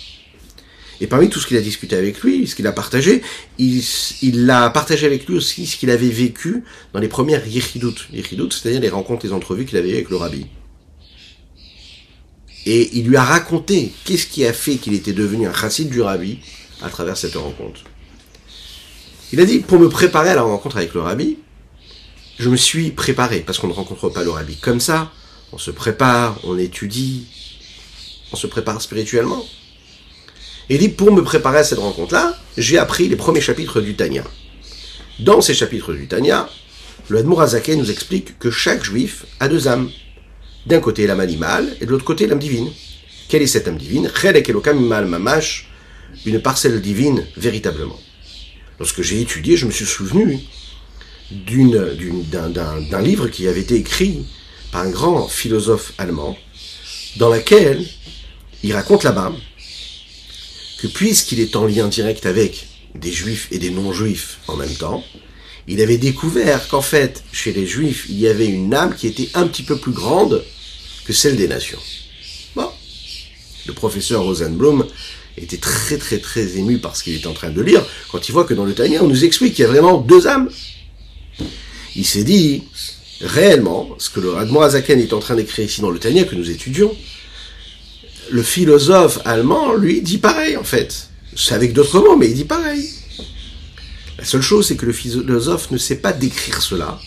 Et 1.01 1.07
parmi 1.07 1.31
tout 1.31 1.41
ce 1.41 1.47
qu'il 1.47 1.57
a 1.57 1.63
discuté 1.63 1.97
avec 1.97 2.21
lui, 2.21 2.47
ce 2.47 2.55
qu'il 2.55 2.67
a 2.67 2.73
partagé, 2.73 3.23
il, 3.59 3.83
il 4.21 4.51
a 4.51 4.69
partagé 4.69 5.07
avec 5.07 5.27
lui 5.27 5.37
aussi 5.37 5.67
ce 5.67 5.77
qu'il 5.77 5.91
avait 5.91 6.11
vécu 6.11 6.63
dans 6.93 7.01
les 7.01 7.09
premières 7.09 7.47
yichidut. 7.47 8.09
Yichidut, 8.13 8.51
c'est-à-dire 8.51 8.83
les 8.83 8.91
rencontres, 8.91 9.25
les 9.25 9.33
entrevues 9.33 9.65
qu'il 9.65 9.79
avait 9.79 9.91
eues 9.91 9.95
avec 9.95 10.11
le 10.11 10.17
rabbi. 10.17 10.47
Et 12.67 12.99
il 12.99 13.07
lui 13.07 13.17
a 13.17 13.25
raconté 13.25 13.93
qu'est-ce 14.05 14.27
qui 14.27 14.45
a 14.45 14.53
fait 14.53 14.77
qu'il 14.77 14.95
était 14.95 15.13
devenu 15.13 15.47
un 15.47 15.55
chassid 15.55 15.89
du 15.89 16.03
rabbi 16.03 16.39
à 16.83 16.89
travers 16.91 17.17
cette 17.17 17.35
rencontre. 17.35 17.81
Il 19.33 19.41
a 19.41 19.45
dit, 19.45 19.61
pour 19.61 19.79
me 19.79 19.89
préparer 19.89 20.31
à 20.31 20.35
la 20.35 20.43
rencontre 20.43 20.77
avec 20.77 20.93
le 20.95 21.01
rabbi, 21.01 21.39
je 22.39 22.49
me 22.49 22.57
suis 22.57 22.91
préparé, 22.91 23.41
parce 23.41 23.59
qu'on 23.59 23.69
ne 23.69 23.73
rencontre 23.73 24.09
pas 24.09 24.25
le 24.25 24.31
rabbi 24.31 24.57
comme 24.57 24.81
ça, 24.81 25.13
on 25.53 25.59
se 25.59 25.71
prépare, 25.71 26.39
on 26.45 26.59
étudie, 26.59 27.27
on 28.33 28.37
se 28.37 28.47
prépare 28.47 28.81
spirituellement. 28.83 29.45
Et 30.69 30.75
il 30.75 30.79
dit, 30.79 30.89
pour 30.89 31.13
me 31.13 31.23
préparer 31.23 31.59
à 31.59 31.65
cette 31.65 31.79
rencontre-là, 31.79 32.37
j'ai 32.57 32.79
appris 32.79 33.09
les 33.09 33.17
premiers 33.17 33.41
chapitres 33.41 33.81
du 33.81 33.95
Tanya. 33.97 34.25
Dans 35.21 35.41
ces 35.41 35.55
chapitres 35.55 35.93
du 35.93 36.07
Tanya, 36.07 36.49
le 37.09 37.19
Admour 37.19 37.43
nous 37.43 37.91
explique 37.91 38.39
que 38.39 38.51
chaque 38.51 38.85
juif 38.85 39.27
a 39.41 39.49
deux 39.49 39.67
âmes. 39.67 39.91
D'un 40.67 40.81
côté 40.81 41.07
l'âme 41.07 41.21
animale 41.21 41.77
et 41.81 41.87
de 41.87 41.91
l'autre 41.91 42.05
côté 42.05 42.27
l'âme 42.27 42.39
divine. 42.39 42.71
Quelle 43.29 43.43
est 43.43 43.47
cette 43.47 43.69
âme 43.69 43.79
divine? 43.79 44.11
Une 46.27 46.43
parcelle 46.43 46.81
divine 46.81 47.25
véritablement. 47.37 47.99
Lorsque 48.79 49.03
j'ai 49.03 49.21
étudié, 49.21 49.57
je 49.57 49.67
me 49.67 49.71
suis 49.71 49.87
souvenu 49.87 50.41
d'un 51.31 53.03
livre 53.03 53.29
qui 53.29 53.47
avait 53.47 53.61
été 53.61 53.77
écrit 53.77 54.27
par 54.73 54.83
un 54.83 54.91
grand 54.91 55.29
philosophe 55.29 55.93
allemand, 55.99 56.37
dans 57.17 57.33
lequel 57.33 57.87
il 58.63 58.73
raconte 58.73 59.05
là-bas 59.05 59.33
que 60.79 60.87
puisqu'il 60.89 61.41
est 61.41 61.57
en 61.57 61.67
lien 61.67 61.89
direct 61.89 62.27
avec 62.27 62.67
des 62.95 63.13
juifs 63.13 63.49
et 63.51 63.59
des 63.59 63.71
non-juifs 63.71 64.39
en 64.49 64.57
même 64.57 64.75
temps, 64.75 65.05
il 65.69 65.81
avait 65.81 65.99
découvert 65.99 66.69
qu'en 66.69 66.83
fait, 66.83 67.23
chez 67.33 67.53
les 67.53 67.67
juifs, 67.67 68.07
il 68.09 68.19
y 68.19 68.29
avait 68.29 68.47
une 68.47 68.75
âme 68.75 68.95
qui 68.95 69.07
était 69.07 69.29
un 69.35 69.47
petit 69.47 69.63
peu 69.63 69.77
plus 69.77 69.93
grande 69.93 70.43
que 71.05 71.13
celle 71.13 71.37
des 71.37 71.49
nations. 71.49 71.79
Bon. 72.55 72.69
Le 73.67 73.73
professeur 73.73 74.23
Rosenblum 74.25 74.87
était 75.37 75.59
très 75.59 75.97
très 75.97 76.19
très 76.19 76.59
ému 76.59 76.79
par 76.79 76.97
ce 76.97 77.05
qu'il 77.05 77.15
était 77.15 77.27
en 77.27 77.33
train 77.33 77.51
de 77.51 77.63
lire 77.63 77.85
quand 78.11 78.29
il 78.29 78.33
voit 78.33 78.45
que 78.45 78.55
dans 78.55 78.65
le 78.65 78.75
Tanya, 78.75 79.03
on 79.03 79.09
nous 79.09 79.25
explique 79.25 79.55
qu'il 79.55 79.65
y 79.65 79.69
a 79.69 79.71
vraiment 79.71 79.99
deux 79.99 80.27
âmes. 80.27 80.51
Il 81.97 82.05
s'est 82.05 82.25
dit, 82.25 82.65
réellement, 83.21 83.91
ce 83.99 84.11
que 84.11 84.21
le 84.21 84.31
Radmoazaken 84.31 85.01
est 85.01 85.13
en 85.13 85.19
train 85.19 85.35
d'écrire 85.35 85.67
ici 85.67 85.81
dans 85.81 85.91
le 85.91 85.99
Tanya 85.99 86.25
que 86.25 86.35
nous 86.35 86.51
étudions, 86.51 86.95
le 88.31 88.43
philosophe 88.43 89.19
allemand, 89.25 89.75
lui, 89.75 90.03
dit 90.03 90.19
pareil, 90.19 90.57
en 90.57 90.65
fait. 90.65 91.09
C'est 91.37 91.55
avec 91.55 91.73
d'autres 91.73 92.01
mots, 92.01 92.17
mais 92.17 92.29
il 92.29 92.35
dit 92.35 92.45
pareil. 92.45 92.89
La 94.21 94.27
seule 94.27 94.43
chose, 94.43 94.69
c'est 94.69 94.77
que 94.77 94.85
le 94.85 94.93
philosophe 94.93 95.71
ne 95.71 95.79
sait 95.79 95.97
pas 95.97 96.13
décrire 96.13 96.61
cela. 96.61 97.01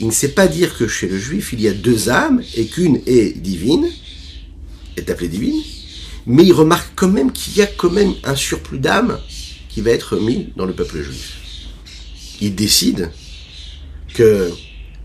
Il 0.00 0.06
ne 0.06 0.12
sait 0.12 0.30
pas 0.30 0.48
dire 0.48 0.74
que 0.78 0.88
chez 0.88 1.06
le 1.06 1.18
juif, 1.18 1.52
il 1.52 1.60
y 1.60 1.68
a 1.68 1.74
deux 1.74 2.08
âmes 2.08 2.42
et 2.56 2.64
qu'une 2.64 3.02
est 3.04 3.38
divine, 3.38 3.86
est 4.96 5.10
appelée 5.10 5.28
divine, 5.28 5.60
mais 6.24 6.42
il 6.42 6.54
remarque 6.54 6.92
quand 6.96 7.08
même 7.08 7.32
qu'il 7.32 7.54
y 7.58 7.60
a 7.60 7.66
quand 7.66 7.90
même 7.90 8.14
un 8.24 8.34
surplus 8.34 8.78
d'âme 8.78 9.20
qui 9.68 9.82
va 9.82 9.90
être 9.90 10.16
mis 10.16 10.54
dans 10.56 10.64
le 10.64 10.72
peuple 10.72 11.02
juif. 11.02 11.34
Il 12.40 12.54
décide 12.54 13.10
que 14.14 14.50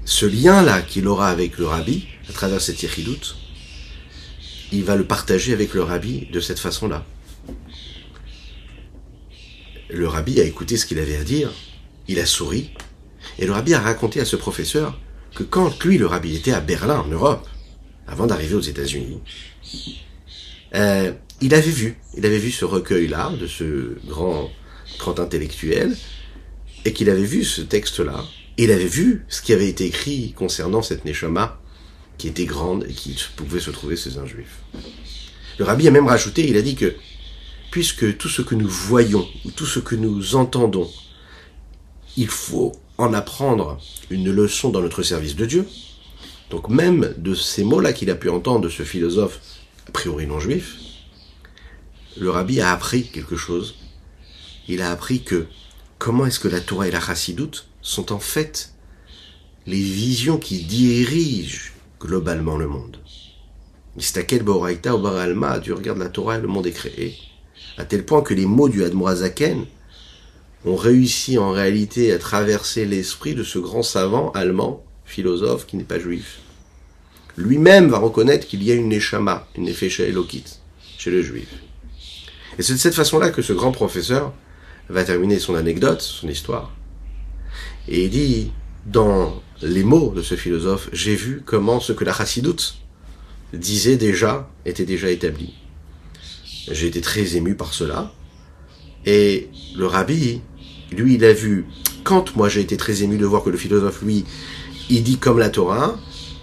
ce 0.05 0.25
lien-là 0.25 0.81
qu'il 0.81 1.09
aura 1.09 1.27
avec 1.27 1.57
le 1.57 1.65
rabbi, 1.65 2.05
à 2.29 2.31
travers 2.31 2.61
cette 2.61 2.85
doute 3.03 3.35
il 4.71 4.83
va 4.85 4.95
le 4.95 5.03
partager 5.03 5.51
avec 5.51 5.73
le 5.73 5.83
rabbi 5.83 6.27
de 6.31 6.39
cette 6.39 6.59
façon-là. 6.59 7.05
Le 9.89 10.07
rabbi 10.07 10.39
a 10.39 10.43
écouté 10.43 10.77
ce 10.77 10.85
qu'il 10.85 10.99
avait 10.99 11.17
à 11.17 11.23
dire, 11.23 11.51
il 12.07 12.19
a 12.19 12.25
souri, 12.25 12.69
et 13.39 13.45
le 13.45 13.51
rabbi 13.51 13.73
a 13.73 13.79
raconté 13.79 14.19
à 14.19 14.25
ce 14.25 14.35
professeur 14.35 14.99
que 15.35 15.43
quand 15.43 15.83
lui, 15.83 15.97
le 15.97 16.05
rabbi, 16.05 16.35
était 16.35 16.51
à 16.51 16.59
Berlin, 16.59 16.99
en 16.99 17.07
Europe, 17.07 17.47
avant 18.07 18.27
d'arriver 18.27 18.55
aux 18.55 18.61
États-Unis, 18.61 19.19
euh, 20.75 21.11
il 21.41 21.53
avait 21.53 21.71
vu, 21.71 21.97
il 22.15 22.25
avait 22.25 22.37
vu 22.37 22.51
ce 22.51 22.65
recueil-là 22.65 23.31
de 23.39 23.47
ce 23.47 23.97
grand, 24.05 24.49
grand 24.99 25.19
intellectuel, 25.19 25.95
et 26.85 26.93
qu'il 26.93 27.09
avait 27.09 27.23
vu 27.23 27.43
ce 27.43 27.61
texte-là, 27.61 28.23
et 28.57 28.65
il 28.65 28.71
avait 28.71 28.85
vu 28.85 29.25
ce 29.27 29.41
qui 29.41 29.53
avait 29.53 29.69
été 29.69 29.85
écrit 29.85 30.33
concernant 30.33 30.81
cette 30.81 31.05
Neshama 31.05 31.59
qui 32.17 32.27
était 32.27 32.45
grande 32.45 32.85
et 32.87 32.93
qui 32.93 33.17
pouvait 33.37 33.61
se 33.61 33.71
trouver 33.71 33.95
chez 33.95 34.17
un 34.17 34.25
juif. 34.25 34.59
Le 35.57 35.65
rabbi 35.65 35.87
a 35.87 35.91
même 35.91 36.07
rajouté, 36.07 36.47
il 36.47 36.57
a 36.57 36.61
dit 36.61 36.75
que 36.75 36.93
puisque 37.71 38.17
tout 38.17 38.29
ce 38.29 38.41
que 38.41 38.55
nous 38.55 38.67
voyons 38.67 39.27
ou 39.45 39.51
tout 39.51 39.65
ce 39.65 39.79
que 39.79 39.95
nous 39.95 40.35
entendons, 40.35 40.89
il 42.17 42.27
faut 42.27 42.73
en 42.97 43.13
apprendre 43.13 43.79
une 44.09 44.31
leçon 44.31 44.69
dans 44.69 44.81
notre 44.81 45.03
service 45.03 45.35
de 45.35 45.45
Dieu. 45.45 45.67
Donc 46.49 46.69
même 46.69 47.13
de 47.17 47.35
ces 47.35 47.63
mots-là 47.63 47.93
qu'il 47.93 48.09
a 48.09 48.15
pu 48.15 48.29
entendre 48.29 48.61
de 48.61 48.69
ce 48.69 48.83
philosophe, 48.83 49.39
a 49.87 49.91
priori 49.91 50.25
non 50.27 50.39
juif, 50.39 50.77
le 52.17 52.29
rabbi 52.29 52.59
a 52.59 52.71
appris 52.71 53.07
quelque 53.07 53.37
chose. 53.37 53.75
Il 54.67 54.81
a 54.81 54.91
appris 54.91 55.21
que 55.23 55.45
comment 55.97 56.25
est-ce 56.25 56.39
que 56.39 56.47
la 56.47 56.61
Torah 56.61 56.87
et 56.87 56.91
la 56.91 56.99
Chassidoute 56.99 57.67
sont 57.81 58.11
en 58.11 58.19
fait 58.19 58.73
les 59.67 59.81
visions 59.81 60.37
qui 60.37 60.63
dirigent 60.63 61.71
globalement 61.99 62.57
le 62.57 62.67
monde. 62.67 62.97
Istakel 63.97 64.43
Boraita 64.43 64.95
ou 64.95 64.99
Baralma, 64.99 65.59
tu 65.59 65.73
regardes 65.73 65.99
la 65.99 66.09
Torah 66.09 66.37
le 66.37 66.47
monde 66.47 66.67
est 66.67 66.71
créé. 66.71 67.15
À 67.79 67.85
tel 67.85 68.03
point 68.03 68.21
que 68.21 68.33
les 68.33 68.45
mots 68.45 68.67
du 68.67 68.83
Admorazaken 68.83 69.65
ont 70.65 70.75
réussi 70.75 71.37
en 71.37 71.51
réalité 71.51 72.11
à 72.11 72.19
traverser 72.19 72.85
l'esprit 72.85 73.35
de 73.35 73.43
ce 73.43 73.57
grand 73.57 73.83
savant 73.83 74.31
allemand, 74.31 74.83
philosophe 75.05 75.65
qui 75.65 75.77
n'est 75.77 75.85
pas 75.85 75.97
juif. 75.97 76.39
Lui-même 77.37 77.87
va 77.89 77.97
reconnaître 77.97 78.45
qu'il 78.45 78.63
y 78.63 78.71
a 78.71 78.75
une 78.75 78.89
Neshama, 78.89 79.47
une 79.55 79.63
Nefesha 79.63 80.03
Elokit, 80.03 80.43
chez 80.97 81.09
le 81.09 81.21
juif. 81.21 81.47
Et 82.57 82.63
c'est 82.63 82.73
de 82.73 82.79
cette 82.79 82.95
façon-là 82.95 83.29
que 83.29 83.41
ce 83.41 83.53
grand 83.53 83.71
professeur 83.71 84.33
va 84.89 85.05
terminer 85.05 85.39
son 85.39 85.55
anecdote, 85.55 86.01
son 86.01 86.27
histoire. 86.27 86.75
Et 87.87 88.03
il 88.03 88.09
dit, 88.09 88.51
dans 88.85 89.41
les 89.61 89.83
mots 89.83 90.11
de 90.13 90.21
ce 90.21 90.35
philosophe, 90.35 90.89
j'ai 90.91 91.15
vu 91.15 91.43
comment 91.45 91.79
ce 91.79 91.93
que 91.93 92.03
la 92.03 92.11
chassidoute 92.11 92.75
disait 93.53 93.95
déjà 93.95 94.49
était 94.65 94.85
déjà 94.85 95.09
établi. 95.09 95.53
J'ai 96.71 96.87
été 96.87 97.01
très 97.01 97.35
ému 97.35 97.55
par 97.55 97.73
cela. 97.73 98.11
Et 99.05 99.49
le 99.75 99.85
rabbi, 99.85 100.41
lui, 100.91 101.15
il 101.15 101.25
a 101.25 101.33
vu, 101.33 101.65
quand 102.03 102.35
moi 102.35 102.49
j'ai 102.49 102.61
été 102.61 102.77
très 102.77 103.03
ému 103.03 103.17
de 103.17 103.25
voir 103.25 103.43
que 103.43 103.49
le 103.49 103.57
philosophe, 103.57 104.01
lui, 104.03 104.25
il 104.89 105.03
dit 105.03 105.17
comme 105.17 105.39
la 105.39 105.49
Torah, 105.49 105.97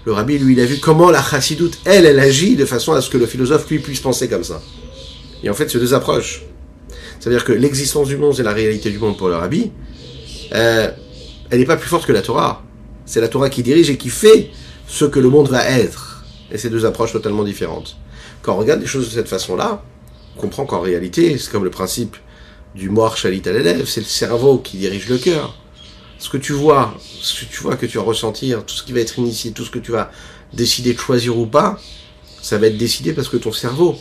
le 0.05 0.13
rabbi, 0.13 0.39
lui, 0.39 0.55
il 0.55 0.61
a 0.61 0.65
vu 0.65 0.79
comment 0.79 1.11
la 1.11 1.23
chassidoute, 1.23 1.79
elle, 1.85 2.07
elle 2.07 2.21
agit 2.21 2.57
de 2.57 2.65
façon 2.65 2.93
à 2.93 3.01
ce 3.01 3.11
que 3.11 3.19
le 3.19 3.27
philosophe, 3.27 3.69
lui, 3.69 3.79
puisse 3.79 4.01
penser 4.01 4.29
comme 4.29 4.45
ça. 4.45 4.63
Et 5.43 5.51
en 5.51 5.55
fait, 5.55 5.69
c'est 5.69 5.79
deux 5.79 5.95
approches. 5.95 6.45
C'est-à-dire 7.19 7.45
que 7.45 7.53
l'existence 7.53 8.09
du 8.09 8.17
monde 8.17 8.39
et 8.39 8.43
la 8.43 8.53
réalité 8.53 8.91
du 8.91 8.99
monde 8.99 9.17
pour 9.17 9.29
le 9.29 9.35
rabbi, 9.35 9.71
euh, 10.55 10.91
elle 11.51 11.59
n'est 11.59 11.65
pas 11.65 11.77
plus 11.77 11.89
forte 11.89 12.07
que 12.07 12.13
la 12.13 12.23
Torah. 12.23 12.63
C'est 13.05 13.21
la 13.21 13.29
Torah 13.29 13.51
qui 13.51 13.63
dirige 13.63 13.91
et 13.91 13.97
qui 13.97 14.09
fait 14.09 14.51
ce 14.87 15.05
que 15.05 15.19
le 15.19 15.29
monde 15.29 15.49
va 15.49 15.69
être. 15.69 16.25
Et 16.53 16.59
c'est 16.59 16.71
deux 16.71 16.85
approches 16.85 17.13
totalement 17.13 17.45
différentes. 17.45 17.97
Quand 18.43 18.55
on 18.55 18.59
regarde 18.59 18.81
les 18.81 18.87
choses 18.87 19.07
de 19.09 19.13
cette 19.13 19.29
façon-là, 19.29 19.83
on 19.83 19.96
comprend 20.37 20.67
qu'en 20.67 20.81
réalité, 20.81 21.37
c'est 21.39 21.51
comme 21.51 21.65
le 21.65 21.71
principe 21.71 22.17
du 22.75 22.91
mort 22.91 23.17
chalit 23.17 23.43
à 23.47 23.53
l'élève, 23.53 23.87
c'est 23.87 24.01
le 24.01 24.07
cerveau 24.07 24.59
qui 24.59 24.77
dirige 24.77 25.09
le 25.09 25.19
cœur. 25.19 25.57
Ce 26.19 26.29
que 26.29 26.37
tu 26.37 26.53
vois, 26.53 26.95
ce 27.21 27.41
que 27.41 27.51
tu 27.51 27.63
vois 27.63 27.77
que 27.77 27.87
tu 27.87 27.99
vas 27.99 28.05
ressentir, 28.05 28.65
tout 28.65 28.75
ce 28.75 28.83
qui 28.83 28.93
va 28.93 29.01
être 29.01 29.19
initié, 29.19 29.53
tout 29.53 29.65
ce 29.65 29.71
que 29.71 29.79
tu 29.79 29.93
vas 29.93 30.11
décider 30.53 30.95
de 30.95 30.99
choisir 30.99 31.37
ou 31.37 31.47
pas, 31.47 31.79
ça 32.41 32.59
va 32.59 32.69
être 32.69 32.79
décidé 32.79 33.13
parce 33.13 33.29
que 33.29 33.37
ton 33.37 33.53
cerveau 33.53 33.99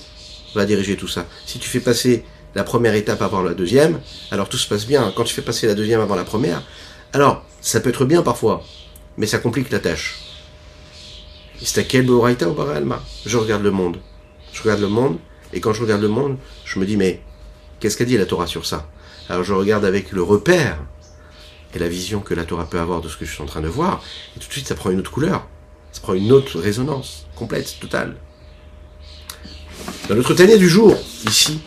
va 0.53 0.65
diriger 0.65 0.95
tout 0.95 1.07
ça. 1.07 1.25
Si 1.45 1.59
tu 1.59 1.67
fais 1.67 1.79
passer 1.79 2.23
la 2.53 2.63
première 2.63 2.95
étape 2.95 3.21
avant 3.21 3.41
la 3.41 3.53
deuxième, 3.53 3.99
alors 4.31 4.47
tout 4.47 4.57
se 4.57 4.67
passe 4.67 4.85
bien. 4.85 5.11
Quand 5.15 5.23
tu 5.23 5.33
fais 5.33 5.41
passer 5.41 5.67
la 5.67 5.73
deuxième 5.73 5.99
avant 5.99 6.15
la 6.15 6.23
première, 6.23 6.63
alors 7.11 7.43
ça 7.59 7.79
peut 7.79 7.89
être 7.89 8.05
bien 8.05 8.21
parfois, 8.21 8.63
mais 9.17 9.25
ça 9.25 9.39
complique 9.39 9.71
la 9.71 9.79
tâche. 9.79 10.19
C'est 11.61 11.81
à 11.81 11.83
quel 11.83 12.09
ou 12.09 12.23
Alma? 12.25 13.01
Je 13.25 13.37
regarde 13.37 13.63
le 13.63 13.71
monde. 13.71 13.97
Je 14.53 14.61
regarde 14.61 14.81
le 14.81 14.87
monde, 14.87 15.17
et 15.53 15.61
quand 15.61 15.73
je 15.73 15.81
regarde 15.81 16.01
le 16.01 16.07
monde, 16.07 16.37
je 16.65 16.79
me 16.79 16.85
dis, 16.85 16.97
mais 16.97 17.21
qu'est-ce 17.79 17.97
qu'a 17.97 18.05
dit 18.05 18.17
la 18.17 18.25
Torah 18.25 18.47
sur 18.47 18.65
ça? 18.65 18.89
Alors 19.29 19.43
je 19.43 19.53
regarde 19.53 19.85
avec 19.85 20.11
le 20.11 20.21
repère 20.21 20.79
et 21.73 21.79
la 21.79 21.87
vision 21.87 22.21
que 22.21 22.33
la 22.33 22.45
Torah 22.45 22.69
peut 22.69 22.79
avoir 22.79 23.01
de 23.01 23.09
ce 23.09 23.17
que 23.17 23.25
je 23.25 23.33
suis 23.33 23.43
en 23.43 23.47
train 23.47 23.61
de 23.61 23.67
voir, 23.67 24.01
et 24.35 24.39
tout 24.39 24.47
de 24.47 24.53
suite 24.53 24.67
ça 24.67 24.75
prend 24.75 24.91
une 24.91 24.99
autre 24.99 25.11
couleur, 25.11 25.47
ça 25.91 26.01
prend 26.01 26.13
une 26.13 26.31
autre 26.31 26.59
résonance, 26.59 27.25
complète, 27.35 27.77
totale. 27.79 28.15
Dans 30.07 30.15
notre 30.15 30.33
Tania 30.33 30.57
du 30.57 30.69
jour, 30.69 30.95
ici, 31.27 31.59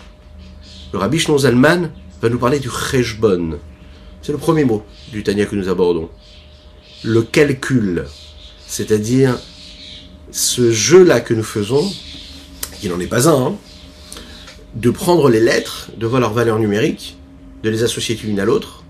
le 0.93 0.99
Rabbi 0.99 1.19
Shnon 1.19 1.39
Zalman 1.39 1.91
va 2.23 2.29
nous 2.29 2.39
parler 2.39 2.59
du 2.59 2.71
Cheshbon. 2.71 3.59
C'est 4.23 4.33
le 4.33 4.39
premier 4.39 4.65
mot 4.65 4.85
du 5.13 5.23
Tania 5.23 5.47
que 5.47 5.57
nous 5.57 5.69
abordons. 5.69 6.09
Le 7.05 7.23
calcul, 7.23 8.07
c'est-à-dire 8.67 9.39
ce 10.31 10.73
jeu-là 10.73 11.21
que 11.21 11.35
nous 11.35 11.43
faisons, 11.43 11.91
qui 12.81 12.89
n'en 12.89 12.99
est 13.01 13.07
pas 13.07 13.29
un, 13.29 13.49
hein, 13.49 13.57
de 14.79 14.91
prendre 14.91 15.29
les 15.29 15.41
lettres, 15.41 15.91
de 15.97 16.07
voir 16.07 16.21
leur 16.21 16.33
valeur 16.33 16.61
numérique, 16.61 17.19
de 17.65 17.69
les 17.69 17.83
associer 17.83 18.17
l'une 18.23 18.39
à 18.39 18.45
l'autre, 18.45 18.85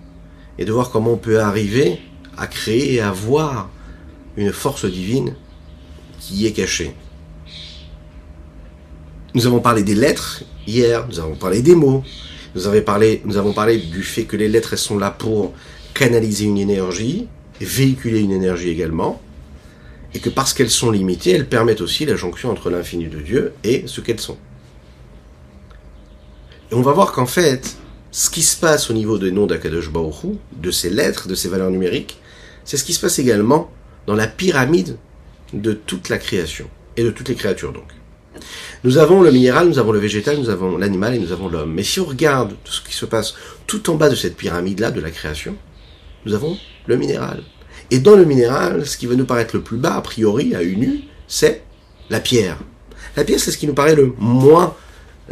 et 0.58 0.66
de 0.66 0.72
voir 0.72 0.90
comment 0.90 1.12
on 1.12 1.16
peut 1.16 1.40
arriver 1.40 1.98
à 2.36 2.46
créer 2.46 2.94
et 2.94 3.00
à 3.00 3.10
voir 3.10 3.70
une 4.36 4.52
force 4.52 4.84
divine 4.84 5.34
qui 6.20 6.34
y 6.34 6.46
est 6.46 6.52
cachée. 6.52 6.92
Nous 9.34 9.46
avons 9.46 9.60
parlé 9.60 9.82
des 9.82 9.94
lettres 9.94 10.42
hier, 10.66 11.06
nous 11.08 11.20
avons 11.20 11.36
parlé 11.36 11.62
des 11.62 11.74
mots, 11.74 12.02
nous 12.54 12.66
avons 12.66 12.82
parlé, 12.82 13.78
du 13.78 14.02
fait 14.02 14.24
que 14.24 14.36
les 14.36 14.48
lettres 14.48 14.76
sont 14.76 14.98
là 14.98 15.10
pour 15.10 15.54
canaliser 15.94 16.44
une 16.44 16.58
énergie, 16.58 17.28
véhiculer 17.62 18.20
une 18.20 18.32
énergie 18.32 18.68
également, 18.68 19.22
et 20.12 20.20
que 20.20 20.28
parce 20.28 20.52
qu'elles 20.52 20.70
sont 20.70 20.90
limitées, 20.90 21.30
elles 21.30 21.48
permettent 21.48 21.80
aussi 21.80 22.04
la 22.04 22.16
jonction 22.16 22.50
entre 22.50 22.68
l'infini 22.68 23.06
de 23.06 23.20
Dieu 23.20 23.52
et 23.64 23.84
ce 23.86 24.02
qu'elles 24.02 24.20
sont. 24.20 24.36
Et 26.70 26.74
on 26.74 26.82
va 26.82 26.92
voir 26.92 27.12
qu'en 27.12 27.26
fait, 27.26 27.76
ce 28.10 28.28
qui 28.28 28.42
se 28.42 28.56
passe 28.56 28.90
au 28.90 28.92
niveau 28.92 29.18
des 29.18 29.30
noms 29.30 29.46
d'Akadosh 29.46 29.90
Baruch 29.90 30.36
de 30.56 30.70
ces 30.70 30.90
lettres, 30.90 31.28
de 31.28 31.34
ces 31.34 31.48
valeurs 31.48 31.70
numériques, 31.70 32.20
c'est 32.64 32.76
ce 32.76 32.84
qui 32.84 32.92
se 32.92 33.00
passe 33.00 33.18
également 33.18 33.70
dans 34.06 34.14
la 34.14 34.26
pyramide 34.26 34.98
de 35.54 35.72
toute 35.72 36.10
la 36.10 36.18
création, 36.18 36.68
et 36.96 37.04
de 37.04 37.10
toutes 37.10 37.28
les 37.28 37.34
créatures 37.34 37.72
donc. 37.72 37.88
Nous 38.84 38.98
avons 38.98 39.22
le 39.22 39.32
minéral, 39.32 39.68
nous 39.68 39.78
avons 39.78 39.92
le 39.92 39.98
végétal, 39.98 40.36
nous 40.36 40.50
avons 40.50 40.76
l'animal 40.76 41.14
et 41.14 41.18
nous 41.18 41.32
avons 41.32 41.48
l'homme. 41.48 41.72
Mais 41.72 41.82
si 41.82 42.00
on 42.00 42.04
regarde 42.04 42.54
tout 42.62 42.72
ce 42.72 42.82
qui 42.82 42.94
se 42.94 43.06
passe 43.06 43.34
tout 43.66 43.90
en 43.90 43.94
bas 43.94 44.10
de 44.10 44.14
cette 44.14 44.36
pyramide-là 44.36 44.90
de 44.90 45.00
la 45.00 45.10
création, 45.10 45.56
nous 46.26 46.34
avons 46.34 46.56
le 46.86 46.96
minéral. 46.96 47.42
Et 47.90 47.98
dans 47.98 48.14
le 48.14 48.24
minéral, 48.24 48.86
ce 48.86 48.96
qui 48.96 49.06
va 49.06 49.14
nous 49.14 49.24
paraître 49.24 49.56
le 49.56 49.62
plus 49.62 49.78
bas, 49.78 49.96
a 49.96 50.02
priori, 50.02 50.54
à 50.54 50.62
une 50.62 50.84
vue, 50.84 51.00
c'est 51.26 51.62
la 52.10 52.20
pierre. 52.20 52.58
La 53.16 53.24
pierre, 53.24 53.40
c'est 53.40 53.50
ce 53.50 53.58
qui 53.58 53.66
nous 53.66 53.74
paraît 53.74 53.96
le 53.96 54.12
moins 54.18 54.74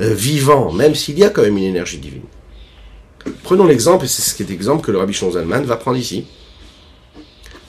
euh, 0.01 0.15
vivant, 0.15 0.73
même 0.73 0.95
s'il 0.95 1.19
y 1.19 1.25
a 1.25 1.31
quand 1.31 1.43
même 1.43 1.57
une 1.57 1.65
énergie 1.65 1.99
divine. 1.99 2.23
Prenons 3.43 3.67
l'exemple, 3.67 4.05
et 4.05 4.09
c'est 4.09 4.23
ce 4.23 4.35
qui 4.35 4.43
est 4.43 4.49
l'exemple 4.49 4.85
que 4.85 4.93
le 4.93 4.99
Rabbi 4.99 5.15
Zalman 5.15 5.63
va 5.63 5.77
prendre 5.77 5.97
ici. 5.97 6.27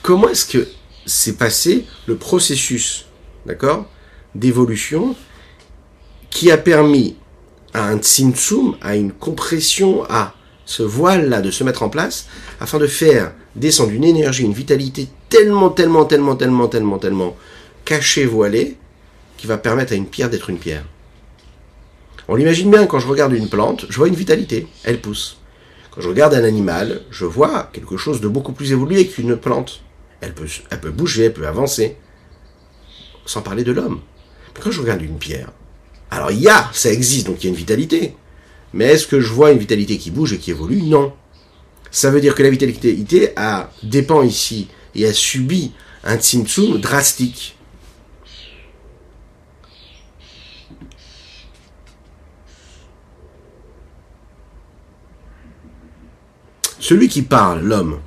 Comment 0.04 0.30
est-ce 0.30 0.46
que 0.46 0.68
s'est 1.06 1.36
passé 1.36 1.86
le 2.06 2.16
processus, 2.16 3.06
d'accord, 3.46 3.86
d'évolution 4.36 5.16
qui 6.30 6.52
a 6.52 6.58
permis 6.58 7.16
à 7.74 7.88
un 7.88 7.98
tzimtzum, 7.98 8.76
à 8.82 8.96
une 8.96 9.12
compression, 9.12 10.04
à 10.10 10.34
ce 10.66 10.84
voile-là 10.84 11.42
de 11.42 11.50
se 11.50 11.64
mettre 11.64 11.84
en 11.84 11.90
place, 11.90 12.28
afin 12.60 12.78
de 12.78 12.88
faire 12.88 13.32
descendre 13.56 13.92
une 13.92 14.04
énergie, 14.04 14.44
une 14.44 14.54
vitalité 14.54 15.08
tellement, 15.30 15.70
tellement, 15.70 16.06
tellement, 16.06 16.36
tellement, 16.36 16.68
tellement, 16.68 16.98
tellement 17.00 17.38
cachée, 17.86 18.26
voilée, 18.26 18.78
qui 19.38 19.48
va 19.48 19.58
permettre 19.58 19.94
à 19.94 19.96
une 19.96 20.08
pierre 20.08 20.30
d'être 20.30 20.50
une 20.50 20.58
pierre? 20.58 20.86
On 22.28 22.36
l'imagine 22.36 22.70
bien, 22.70 22.86
quand 22.88 23.00
je 23.00 23.08
regarde 23.08 23.34
une 23.34 23.50
plante, 23.50 23.86
je 23.90 23.98
vois 23.98 24.10
une 24.10 24.16
vitalité, 24.16 24.68
elle 24.84 25.00
pousse. 25.00 25.38
Quand 25.92 26.02
je 26.02 26.10
regarde 26.10 26.34
un 26.34 26.44
animal, 26.44 27.02
je 27.10 27.26
vois 27.26 27.70
quelque 27.72 27.98
chose 27.98 28.22
de 28.22 28.28
beaucoup 28.28 28.52
plus 28.52 28.72
évolué 28.72 29.08
qu'une 29.08 29.38
plante. 29.38 29.82
Elle 30.22 30.34
peut, 30.34 30.48
elle 30.70 30.82
peut 30.82 30.92
bouger, 30.92 31.26
elle 31.26 31.34
peut 31.34 31.48
avancer. 31.48 31.96
Sans 33.26 33.42
parler 33.42 33.64
de 33.64 33.72
l'homme. 33.72 34.02
Quand 34.60 34.72
je 34.72 34.82
regarde 34.82 35.02
une 35.02 35.18
pierre, 35.18 35.52
alors 36.12 36.32
il 36.32 36.40
y 36.40 36.50
a, 36.50 36.70
ça 36.74 36.92
existe, 36.92 37.28
donc 37.28 37.44
il 37.44 37.46
y 37.46 37.48
a 37.48 37.52
une 37.52 37.56
vitalité. 37.56 38.16
Mais 38.74 38.86
est-ce 38.86 39.08
que 39.08 39.20
je 39.20 39.32
vois 39.32 39.52
une 39.52 39.60
vitalité 39.60 39.98
qui 39.98 40.12
bouge 40.12 40.34
et 40.34 40.38
qui 40.38 40.52
évolue? 40.52 40.82
Non. 40.82 41.14
Ça 41.92 42.12
veut 42.12 42.22
dire 42.22 42.36
que 42.36 42.44
la 42.44 42.50
vitalité 42.50 43.32
a, 43.36 43.72
dépend 43.84 44.22
ici 44.24 44.68
et 44.96 45.06
a 45.06 45.14
subi 45.14 45.72
un 46.04 46.18
tsum 46.18 46.80
drastique. 46.80 47.57
Celui 56.80 57.08
qui 57.08 57.22
parle, 57.24 57.62
l'homme, 57.62 58.00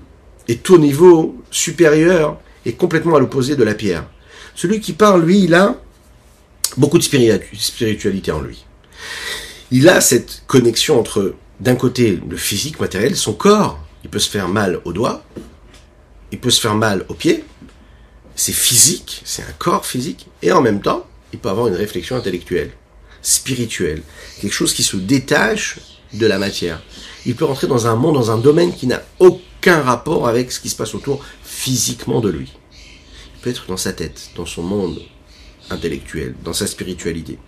est 0.48 0.68
au 0.70 0.78
niveau 0.78 1.37
supérieur 1.50 2.38
et 2.64 2.74
complètement 2.74 3.16
à 3.16 3.20
l'opposé 3.20 3.56
de 3.56 3.64
la 3.64 3.74
pierre. 3.74 4.06
Celui 4.54 4.80
qui 4.80 4.92
parle, 4.92 5.24
lui, 5.24 5.44
il 5.44 5.54
a 5.54 5.80
beaucoup 6.76 6.98
de 6.98 7.02
spiritualité 7.02 8.33
en 8.33 8.40
lui. 8.40 8.64
Il 9.70 9.88
a 9.88 10.00
cette 10.00 10.42
connexion 10.46 10.98
entre, 10.98 11.35
d'un 11.61 11.76
côté, 11.76 12.20
le 12.28 12.37
physique 12.37 12.80
matériel, 12.80 13.16
son 13.16 13.33
corps, 13.33 13.78
il 14.04 14.11
peut 14.11 14.18
se 14.18 14.30
faire 14.30 14.48
mal 14.48 14.80
au 14.85 14.92
doigt, 14.92 15.24
il 16.33 16.38
peut 16.38 16.50
se 16.50 16.61
faire 16.61 16.74
mal 16.74 17.04
au 17.09 17.14
pied, 17.14 17.44
c'est 18.35 18.52
physique, 18.52 19.22
c'est 19.24 19.42
un 19.42 19.52
corps 19.59 19.87
physique, 19.87 20.26
et 20.42 20.52
en 20.52 20.61
même 20.61 20.80
temps, 20.80 21.06
il 21.33 21.38
peut 21.38 21.48
avoir 21.48 21.68
une 21.68 21.74
réflexion 21.74 22.16
intellectuelle, 22.16 22.72
spirituelle, 23.22 24.02
quelque 24.40 24.52
chose 24.52 24.74
qui 24.74 24.83
se 24.83 24.96
détache 24.96 25.78
de 26.12 26.26
la 26.26 26.38
matière. 26.38 26.83
Il 27.26 27.37
peut 27.37 27.44
rentrer 27.44 27.66
dans 27.66 27.87
un 27.87 27.96
monde, 27.96 28.14
dans 28.14 28.30
un 28.30 28.38
domaine 28.38 28.74
qui 28.74 28.87
n'a 28.87 29.02
aucun 29.18 29.83
rapport 29.83 30.26
avec 30.26 30.52
ce 30.52 30.61
qui 30.61 30.68
se 30.68 30.76
passe 30.76 30.94
autour 30.94 31.24
physiquement 31.42 32.20
de 32.20 32.30
lui. 32.30 32.52
Il 33.37 33.40
peut 33.42 33.50
être 33.50 33.66
dans 33.68 33.76
sa 33.76 33.92
tête, 33.92 34.30
dans 34.37 34.46
son 34.46 34.62
monde 34.62 35.00
intellectuel, 35.70 36.35
dans 36.44 36.52
sa 36.52 36.66
spiritualité. 36.66 37.38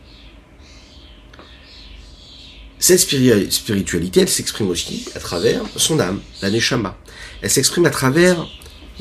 Cette 2.79 2.99
spiritualité, 2.99 4.21
elle 4.21 4.29
s'exprime 4.29 4.69
aussi 4.69 5.05
à 5.15 5.21
travers 5.21 5.63
son 5.77 6.01
âme, 6.01 6.21
la 6.43 6.51
neshama. 6.51 6.99
Elle 7.41 7.51
s'exprime 7.51 7.87
à 7.87 7.91
travers 7.91 8.45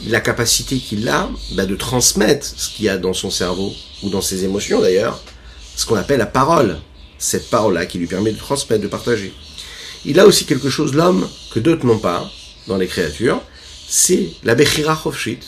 la 0.05 0.21
capacité 0.21 0.77
qu'il 0.77 1.07
a 1.09 1.29
bah, 1.53 1.65
de 1.65 1.75
transmettre 1.75 2.45
ce 2.45 2.69
qu'il 2.69 2.85
y 2.85 2.89
a 2.89 2.97
dans 2.97 3.13
son 3.13 3.31
cerveau, 3.31 3.73
ou 4.03 4.09
dans 4.09 4.21
ses 4.21 4.43
émotions 4.43 4.81
d'ailleurs, 4.81 5.21
ce 5.75 5.85
qu'on 5.85 5.95
appelle 5.95 6.19
la 6.19 6.25
parole. 6.25 6.77
Cette 7.17 7.49
parole-là 7.49 7.85
qui 7.85 7.99
lui 7.99 8.07
permet 8.07 8.31
de 8.31 8.37
transmettre, 8.37 8.81
de 8.81 8.87
partager. 8.87 9.33
Il 10.05 10.19
a 10.19 10.25
aussi 10.25 10.45
quelque 10.45 10.69
chose, 10.69 10.93
l'homme, 10.93 11.27
que 11.53 11.59
d'autres 11.59 11.85
n'ont 11.85 11.99
pas 11.99 12.29
dans 12.67 12.77
les 12.77 12.87
créatures, 12.87 13.41
c'est 13.87 14.29
la 14.43 14.55
Bechira 14.55 14.95
Chofshit, 14.95 15.39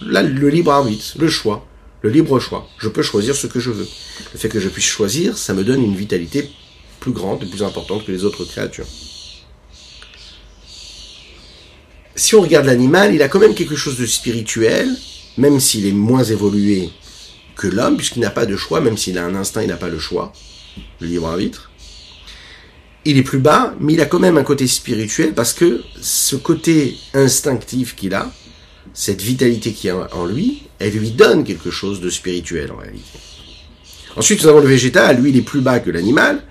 le 0.00 0.48
libre 0.48 0.72
arbitre, 0.72 1.14
le 1.18 1.28
choix 1.28 1.66
le 2.02 2.10
libre 2.10 2.38
choix. 2.40 2.68
Je 2.78 2.88
peux 2.88 3.02
choisir 3.02 3.34
ce 3.34 3.46
que 3.46 3.60
je 3.60 3.70
veux. 3.70 3.88
Le 4.32 4.38
fait 4.38 4.48
que 4.48 4.60
je 4.60 4.68
puisse 4.68 4.84
choisir, 4.84 5.38
ça 5.38 5.54
me 5.54 5.64
donne 5.64 5.82
une 5.82 5.96
vitalité 5.96 6.50
plus 7.00 7.12
grande 7.12 7.42
et 7.42 7.46
plus 7.46 7.62
importante 7.62 8.04
que 8.04 8.12
les 8.12 8.24
autres 8.24 8.44
créatures. 8.44 8.86
Si 12.14 12.34
on 12.34 12.42
regarde 12.42 12.66
l'animal, 12.66 13.14
il 13.14 13.22
a 13.22 13.28
quand 13.28 13.38
même 13.38 13.54
quelque 13.54 13.76
chose 13.76 13.96
de 13.96 14.06
spirituel, 14.06 14.88
même 15.38 15.60
s'il 15.60 15.86
est 15.86 15.92
moins 15.92 16.24
évolué 16.24 16.90
que 17.56 17.68
l'homme, 17.68 17.96
puisqu'il 17.96 18.20
n'a 18.20 18.30
pas 18.30 18.46
de 18.46 18.56
choix, 18.56 18.80
même 18.80 18.98
s'il 18.98 19.16
a 19.18 19.24
un 19.24 19.34
instinct, 19.34 19.62
il 19.62 19.68
n'a 19.68 19.76
pas 19.76 19.88
le 19.88 19.98
choix, 19.98 20.32
le 21.00 21.06
libre 21.06 21.28
arbitre. 21.28 21.70
Il 23.04 23.18
est 23.18 23.22
plus 23.22 23.38
bas, 23.38 23.74
mais 23.80 23.94
il 23.94 24.00
a 24.00 24.06
quand 24.06 24.20
même 24.20 24.38
un 24.38 24.44
côté 24.44 24.66
spirituel, 24.66 25.34
parce 25.34 25.52
que 25.52 25.82
ce 26.00 26.36
côté 26.36 26.96
instinctif 27.14 27.96
qu'il 27.96 28.14
a, 28.14 28.30
cette 28.94 29.22
vitalité 29.22 29.72
qui 29.72 29.88
est 29.88 29.92
en 29.92 30.26
lui, 30.26 30.64
elle 30.78 30.92
lui 30.92 31.10
donne 31.10 31.44
quelque 31.44 31.70
chose 31.70 32.00
de 32.00 32.10
spirituel 32.10 32.70
en 32.70 32.76
réalité. 32.76 33.18
Ensuite, 34.16 34.42
nous 34.42 34.48
avons 34.48 34.60
le 34.60 34.68
végétal, 34.68 35.20
lui 35.20 35.30
il 35.30 35.36
est 35.36 35.42
plus 35.42 35.62
bas 35.62 35.80
que 35.80 35.90
l'animal, 35.90 36.44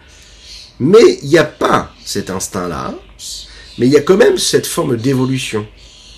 mais 0.80 1.20
il 1.22 1.30
n'y 1.30 1.38
a 1.38 1.44
pas 1.44 1.94
cet 2.04 2.30
instinct-là, 2.30 2.96
mais 3.78 3.86
il 3.86 3.94
y 3.94 3.98
a 3.98 4.02
quand 4.02 4.18
même 4.18 4.38
cette 4.38 4.66
forme 4.66 4.98
d'évolution. 4.98 5.66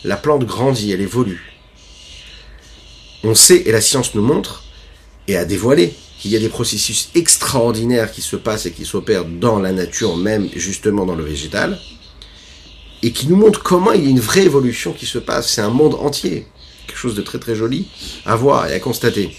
La 0.04 0.16
plante 0.16 0.46
grandit, 0.46 0.92
elle 0.92 1.02
évolue. 1.02 1.54
On 3.24 3.36
sait, 3.36 3.64
et 3.66 3.72
la 3.72 3.82
science 3.82 4.16
nous 4.16 4.22
montre, 4.22 4.64
et 5.28 5.38
à 5.38 5.46
dévoiler 5.46 5.94
qu'il 6.24 6.32
y 6.32 6.38
a 6.38 6.40
des 6.40 6.48
processus 6.48 7.10
extraordinaires 7.16 8.10
qui 8.10 8.22
se 8.22 8.38
passent 8.38 8.66
et 8.66 8.72
qui 8.72 8.86
s'opèrent 8.86 9.26
dans 9.26 9.60
la 9.60 9.74
nature 9.74 10.16
même, 10.16 10.48
justement 10.56 11.06
dans 11.06 11.16
le 11.16 11.24
végétal, 11.26 11.78
et 13.02 13.12
qui 13.12 13.28
nous 13.28 13.36
montrent 13.36 13.62
comment 13.62 13.92
il 13.92 14.06
y 14.06 14.08
a 14.08 14.10
une 14.10 14.22
vraie 14.22 14.46
évolution 14.46 14.94
qui 14.94 15.06
se 15.06 15.18
passe. 15.18 15.52
C'est 15.52 15.60
un 15.60 15.70
monde 15.70 15.96
entier. 15.96 16.48
Quelque 16.88 16.98
chose 16.98 17.16
de 17.16 17.22
très 17.22 17.40
très 17.40 17.56
joli 17.56 17.90
à 18.26 18.38
voir 18.38 18.70
et 18.70 18.74
à 18.74 18.80
constater. 18.80 19.36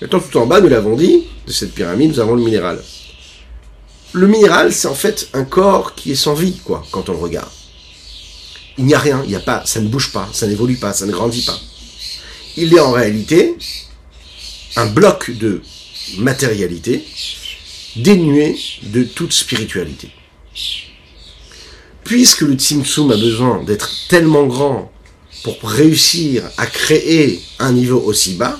Maintenant, 0.00 0.20
tout 0.20 0.38
en 0.38 0.46
bas, 0.46 0.60
nous 0.60 0.68
l'avons 0.68 0.94
dit, 0.94 1.24
de 1.44 1.50
cette 1.50 1.74
pyramide, 1.74 2.12
nous 2.12 2.20
avons 2.20 2.36
le 2.36 2.44
minéral. 2.44 2.80
Le 4.12 4.28
minéral, 4.28 4.72
c'est 4.72 4.86
en 4.86 4.94
fait 4.94 5.28
un 5.32 5.42
corps 5.42 5.96
qui 5.96 6.12
est 6.12 6.14
sans 6.14 6.34
vie, 6.34 6.60
quoi, 6.64 6.86
quand 6.92 7.08
on 7.08 7.14
le 7.14 7.18
regarde. 7.18 7.50
Il 8.78 8.84
n'y 8.84 8.94
a 8.94 9.00
rien, 9.00 9.22
il 9.24 9.30
n'y 9.30 9.34
a 9.34 9.40
pas, 9.40 9.66
ça 9.66 9.80
ne 9.80 9.88
bouge 9.88 10.12
pas, 10.12 10.28
ça 10.32 10.46
n'évolue 10.46 10.76
pas, 10.76 10.92
ça 10.92 11.04
ne 11.04 11.10
grandit 11.10 11.44
pas. 11.44 11.58
Il 12.56 12.72
est 12.72 12.78
en 12.80 12.92
réalité 12.92 13.56
un 14.76 14.86
bloc 14.86 15.30
de 15.30 15.62
matérialité 16.18 17.04
dénué 17.96 18.56
de 18.82 19.04
toute 19.04 19.32
spiritualité. 19.32 20.10
Puisque 22.02 22.42
le 22.42 22.54
Tsum 22.54 23.10
a 23.12 23.16
besoin 23.16 23.62
d'être 23.62 23.90
tellement 24.08 24.46
grand 24.46 24.92
pour 25.42 25.58
réussir 25.62 26.42
à 26.58 26.66
créer 26.66 27.40
un 27.58 27.72
niveau 27.72 28.00
aussi 28.00 28.34
bas, 28.34 28.58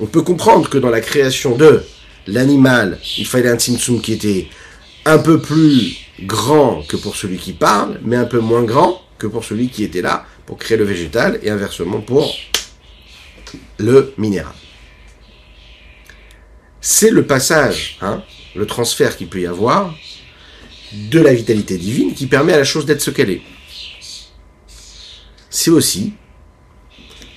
on 0.00 0.06
peut 0.06 0.22
comprendre 0.22 0.68
que 0.68 0.78
dans 0.78 0.90
la 0.90 1.00
création 1.00 1.56
de 1.56 1.82
l'animal, 2.26 2.98
il 3.16 3.26
fallait 3.26 3.48
un 3.48 3.58
Tsum 3.58 4.00
qui 4.00 4.12
était 4.12 4.48
un 5.04 5.18
peu 5.18 5.40
plus 5.40 5.96
grand 6.20 6.82
que 6.82 6.96
pour 6.96 7.16
celui 7.16 7.38
qui 7.38 7.52
parle, 7.52 8.00
mais 8.02 8.16
un 8.16 8.24
peu 8.24 8.40
moins 8.40 8.64
grand 8.64 9.02
que 9.18 9.26
pour 9.26 9.44
celui 9.44 9.68
qui 9.68 9.84
était 9.84 10.02
là 10.02 10.26
pour 10.46 10.58
créer 10.58 10.76
le 10.76 10.84
végétal 10.84 11.38
et 11.42 11.50
inversement 11.50 12.00
pour 12.00 12.34
le 13.78 14.12
minéral 14.18 14.54
c'est 16.80 17.10
le 17.10 17.26
passage, 17.26 17.98
hein, 18.00 18.22
le 18.54 18.66
transfert 18.66 19.16
qu'il 19.16 19.28
peut 19.28 19.40
y 19.40 19.46
avoir 19.46 19.94
de 20.92 21.20
la 21.20 21.34
vitalité 21.34 21.76
divine 21.76 22.14
qui 22.14 22.26
permet 22.26 22.52
à 22.52 22.58
la 22.58 22.64
chose 22.64 22.86
d'être 22.86 23.00
ce 23.00 23.10
qu'elle 23.10 23.30
est. 23.30 23.42
C'est 25.50 25.70
aussi 25.70 26.12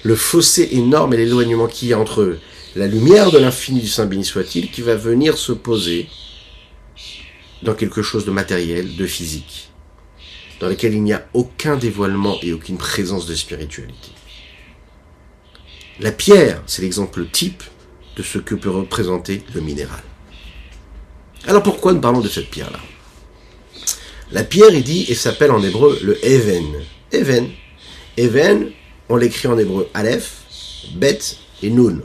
le 0.03 0.15
fossé 0.15 0.69
énorme 0.71 1.13
et 1.13 1.17
l'éloignement 1.17 1.67
qu'il 1.67 1.89
y 1.89 1.93
a 1.93 1.99
entre 1.99 2.37
la 2.75 2.87
lumière 2.87 3.31
de 3.31 3.37
l'infini 3.37 3.81
du 3.81 3.87
Saint 3.87 4.05
béni 4.05 4.25
soit-il 4.25 4.71
qui 4.71 4.81
va 4.81 4.95
venir 4.95 5.37
se 5.37 5.51
poser 5.51 6.07
dans 7.61 7.73
quelque 7.73 8.01
chose 8.01 8.25
de 8.25 8.31
matériel, 8.31 8.95
de 8.95 9.05
physique, 9.05 9.69
dans 10.59 10.67
lequel 10.67 10.93
il 10.93 11.03
n'y 11.03 11.13
a 11.13 11.27
aucun 11.33 11.77
dévoilement 11.77 12.37
et 12.41 12.53
aucune 12.53 12.77
présence 12.77 13.27
de 13.27 13.35
spiritualité. 13.35 14.09
La 15.99 16.11
pierre, 16.11 16.63
c'est 16.65 16.81
l'exemple 16.81 17.25
type 17.25 17.63
ce 18.21 18.37
que 18.37 18.55
peut 18.55 18.69
représenter 18.69 19.43
le 19.53 19.61
minéral. 19.61 20.01
Alors 21.47 21.63
pourquoi 21.63 21.93
nous 21.93 22.01
parlons 22.01 22.21
de 22.21 22.29
cette 22.29 22.49
pierre-là? 22.49 22.79
La 24.31 24.43
pierre 24.43 24.73
est 24.73 24.81
dit 24.81 25.05
et 25.09 25.15
s'appelle 25.15 25.51
en 25.51 25.61
hébreu 25.61 25.99
le 26.03 26.23
Even. 26.25 26.65
Even. 28.17 28.71
On 29.09 29.17
l'écrit 29.17 29.47
en 29.47 29.57
hébreu 29.57 29.89
Aleph, 29.93 30.37
Bet 30.95 31.19
et 31.61 31.69
Nun. 31.69 31.99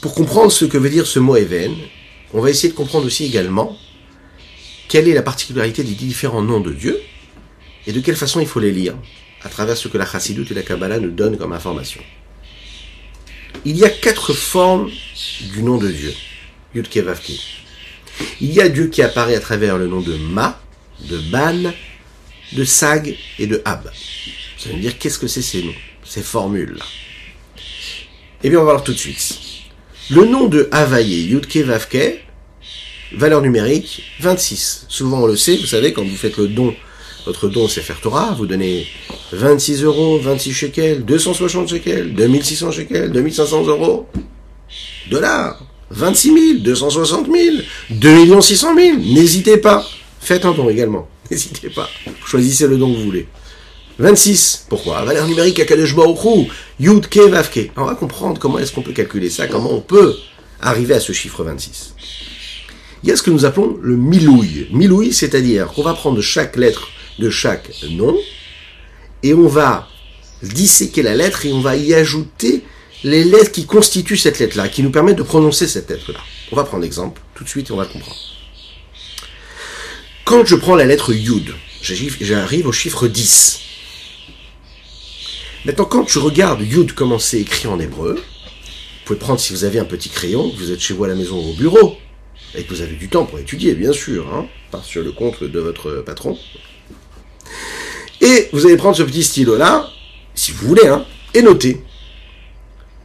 Pour 0.00 0.14
comprendre 0.14 0.50
ce 0.50 0.64
que 0.64 0.78
veut 0.78 0.88
dire 0.88 1.06
ce 1.06 1.18
mot 1.18 1.36
Even, 1.36 1.74
on 2.32 2.40
va 2.40 2.48
essayer 2.48 2.70
de 2.70 2.76
comprendre 2.76 3.06
aussi 3.06 3.24
également 3.26 3.76
quelle 4.88 5.08
est 5.08 5.14
la 5.14 5.22
particularité 5.22 5.84
des 5.84 5.92
différents 5.92 6.42
noms 6.42 6.60
de 6.60 6.72
Dieu 6.72 6.98
et 7.86 7.92
de 7.92 8.00
quelle 8.00 8.16
façon 8.16 8.40
il 8.40 8.46
faut 8.46 8.60
les 8.60 8.72
lire 8.72 8.94
à 9.42 9.48
travers 9.48 9.76
ce 9.76 9.88
que 9.88 9.98
la 9.98 10.06
Chassidut 10.06 10.46
et 10.50 10.54
la 10.54 10.62
Kabbalah 10.62 10.98
nous 10.98 11.10
donnent 11.10 11.36
comme 11.36 11.52
information. 11.52 12.00
Il 13.64 13.76
y 13.76 13.84
a 13.84 13.90
quatre 13.90 14.32
formes 14.32 14.90
du 15.52 15.62
nom 15.62 15.76
de 15.76 15.88
Dieu. 15.90 16.14
Yudke 16.74 17.02
Il 18.40 18.52
y 18.52 18.60
a 18.60 18.68
Dieu 18.68 18.86
qui 18.86 19.02
apparaît 19.02 19.34
à 19.34 19.40
travers 19.40 19.76
le 19.76 19.86
nom 19.86 20.00
de 20.00 20.14
Ma, 20.16 20.60
de 21.00 21.18
Ban, 21.30 21.72
de 22.52 22.64
Sag 22.64 23.16
et 23.38 23.46
de 23.46 23.60
Ab. 23.64 23.90
Allez 24.64 24.76
me 24.76 24.80
dire 24.80 24.98
qu'est-ce 24.98 25.18
que 25.18 25.26
c'est 25.26 25.42
ces 25.42 25.62
noms, 25.62 25.74
ces 26.04 26.22
formules-là? 26.22 26.84
Eh 28.42 28.50
bien, 28.50 28.58
on 28.58 28.64
va 28.64 28.72
voir 28.72 28.84
tout 28.84 28.92
de 28.92 28.98
suite. 28.98 29.38
Le 30.10 30.24
nom 30.24 30.46
de 30.48 30.68
Havaye, 30.72 31.26
Yudke 31.26 31.58
Vavke, 31.58 32.20
valeur 33.12 33.42
numérique 33.42 34.02
26. 34.20 34.86
Souvent 34.88 35.22
on 35.22 35.26
le 35.26 35.36
sait, 35.36 35.56
vous 35.56 35.66
savez, 35.66 35.92
quand 35.92 36.04
vous 36.04 36.16
faites 36.16 36.36
le 36.36 36.48
don 36.48 36.74
votre 37.26 37.48
don, 37.48 37.68
c'est 37.68 37.80
faire 37.80 38.00
Torah. 38.00 38.34
Vous 38.36 38.46
donnez 38.46 38.86
26 39.32 39.84
euros, 39.84 40.18
26 40.18 40.52
shekels, 40.52 41.04
260 41.04 41.68
shekels, 41.68 42.14
2600 42.14 42.72
shekels, 42.72 43.12
2500 43.12 43.66
euros. 43.66 44.06
Dollars. 45.10 45.60
26 45.90 46.28
000, 46.28 46.58
260 46.60 47.26
000, 47.26 47.56
2 47.90 48.40
600 48.40 48.74
000. 48.76 48.96
N'hésitez 48.98 49.56
pas. 49.56 49.84
Faites 50.20 50.44
un 50.44 50.52
don 50.52 50.70
également. 50.70 51.08
N'hésitez 51.30 51.68
pas. 51.68 51.88
Choisissez 52.24 52.68
le 52.68 52.76
don 52.76 52.92
que 52.92 52.98
vous 52.98 53.04
voulez. 53.04 53.26
26. 53.98 54.66
Pourquoi? 54.68 55.02
Valeur 55.02 55.26
numérique 55.26 55.60
à 55.60 55.64
Kadesh 55.64 55.94
Yud 56.78 57.08
Ke 57.08 57.28
Vavke. 57.28 57.70
On 57.76 57.84
va 57.84 57.94
comprendre 57.94 58.38
comment 58.38 58.58
est-ce 58.58 58.72
qu'on 58.72 58.82
peut 58.82 58.92
calculer 58.92 59.30
ça, 59.30 59.46
comment 59.46 59.72
on 59.72 59.80
peut 59.80 60.16
arriver 60.60 60.94
à 60.94 61.00
ce 61.00 61.12
chiffre 61.12 61.42
26. 61.42 61.94
Il 63.02 63.08
y 63.08 63.12
a 63.12 63.16
ce 63.16 63.22
que 63.22 63.30
nous 63.30 63.44
appelons 63.44 63.78
le 63.80 63.96
milouille. 63.96 64.68
Milouille, 64.72 65.12
c'est-à-dire 65.12 65.68
qu'on 65.68 65.82
va 65.82 65.94
prendre 65.94 66.20
chaque 66.20 66.56
lettre 66.56 66.88
de 67.18 67.30
chaque 67.30 67.70
nom, 67.90 68.16
et 69.22 69.34
on 69.34 69.46
va 69.46 69.88
disséquer 70.42 71.02
la 71.02 71.14
lettre 71.14 71.44
et 71.44 71.52
on 71.52 71.60
va 71.60 71.76
y 71.76 71.92
ajouter 71.94 72.64
les 73.04 73.24
lettres 73.24 73.52
qui 73.52 73.66
constituent 73.66 74.16
cette 74.16 74.38
lettre-là, 74.38 74.68
qui 74.68 74.82
nous 74.82 74.90
permettent 74.90 75.18
de 75.18 75.22
prononcer 75.22 75.66
cette 75.66 75.90
lettre-là. 75.90 76.20
On 76.52 76.56
va 76.56 76.64
prendre 76.64 76.82
l'exemple 76.82 77.20
tout 77.34 77.44
de 77.44 77.48
suite 77.48 77.70
et 77.70 77.72
on 77.72 77.76
va 77.76 77.86
comprendre. 77.86 78.16
Quand 80.24 80.44
je 80.44 80.56
prends 80.56 80.76
la 80.76 80.84
lettre 80.84 81.12
Yud, 81.12 81.54
j'arrive 81.82 82.66
au 82.66 82.72
chiffre 82.72 83.08
10. 83.08 83.60
Maintenant, 85.64 85.84
quand 85.84 86.08
je 86.08 86.18
regarde 86.18 86.62
Yud 86.62 86.92
comment 86.92 87.18
c'est 87.18 87.40
écrit 87.40 87.68
en 87.68 87.80
hébreu, 87.80 88.14
vous 88.14 89.16
pouvez 89.16 89.18
prendre 89.18 89.40
si 89.40 89.52
vous 89.52 89.64
avez 89.64 89.78
un 89.78 89.84
petit 89.84 90.08
crayon, 90.08 90.52
vous 90.56 90.70
êtes 90.70 90.80
chez 90.80 90.94
vous 90.94 91.04
à 91.04 91.08
la 91.08 91.14
maison 91.14 91.36
ou 91.36 91.50
au 91.50 91.54
bureau, 91.54 91.96
et 92.54 92.62
que 92.62 92.72
vous 92.72 92.80
avez 92.80 92.96
du 92.96 93.08
temps 93.08 93.24
pour 93.24 93.38
étudier, 93.38 93.74
bien 93.74 93.92
sûr, 93.92 94.32
hein, 94.32 94.46
pas 94.70 94.82
sur 94.82 95.02
le 95.02 95.12
compte 95.12 95.42
de 95.42 95.60
votre 95.60 96.02
patron, 96.06 96.38
et 98.20 98.48
vous 98.52 98.66
allez 98.66 98.76
prendre 98.76 98.96
ce 98.96 99.02
petit 99.02 99.24
stylo-là, 99.24 99.88
si 100.34 100.52
vous 100.52 100.68
voulez, 100.68 100.86
hein, 100.86 101.04
et 101.34 101.42
noter. 101.42 101.82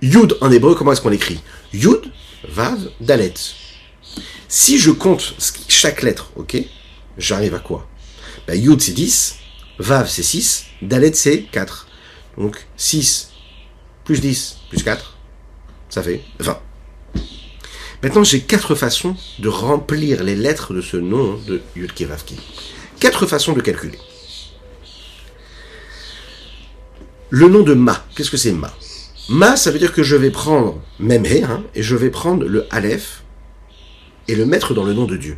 Yud 0.01 0.37
en 0.41 0.51
hébreu, 0.51 0.75
comment 0.75 0.91
est-ce 0.91 1.01
qu'on 1.01 1.09
l'écrit? 1.09 1.39
Yud, 1.73 2.11
Vav, 2.47 2.89
Dalet. 2.99 3.33
Si 4.47 4.77
je 4.77 4.91
compte 4.91 5.35
chaque 5.67 6.03
lettre, 6.03 6.31
ok, 6.35 6.57
j'arrive 7.17 7.55
à 7.55 7.59
quoi? 7.59 7.87
Ben, 8.47 8.61
Yud 8.61 8.81
c'est 8.81 8.91
10, 8.91 9.37
Vav 9.79 10.09
c'est 10.09 10.23
6, 10.23 10.65
Dalet 10.81 11.13
c'est 11.13 11.43
4. 11.51 11.87
Donc 12.37 12.65
6 12.77 13.31
plus 14.03 14.19
10 14.19 14.57
plus 14.69 14.83
4, 14.83 15.17
ça 15.89 16.03
fait 16.03 16.21
20. 16.39 16.59
Maintenant, 18.03 18.23
j'ai 18.23 18.41
quatre 18.41 18.75
façons 18.75 19.15
de 19.39 19.49
remplir 19.49 20.23
les 20.23 20.35
lettres 20.35 20.73
de 20.73 20.81
ce 20.81 20.97
nom 20.97 21.39
de 21.47 21.61
Yud 21.75 21.91
Kevavki. 21.91 22.35
Quatre 22.99 23.25
façons 23.25 23.53
de 23.53 23.61
calculer. 23.61 23.97
Le 27.29 27.47
nom 27.47 27.63
de 27.63 27.73
Ma, 27.73 28.05
qu'est-ce 28.15 28.29
que 28.29 28.37
c'est 28.37 28.51
Ma? 28.51 28.71
Ma, 29.29 29.55
ça 29.55 29.71
veut 29.71 29.79
dire 29.79 29.93
que 29.93 30.03
je 30.03 30.15
vais 30.15 30.29
prendre 30.29 30.79
même 30.99 31.25
hein, 31.25 31.63
et 31.73 31.81
je 31.81 31.95
vais 31.95 32.11
prendre 32.11 32.45
le 32.45 32.67
Aleph 32.69 33.23
et 34.27 34.35
le 34.35 34.45
mettre 34.45 34.75
dans 34.75 34.83
le 34.83 34.93
nom 34.93 35.05
de 35.05 35.17
Dieu. 35.17 35.37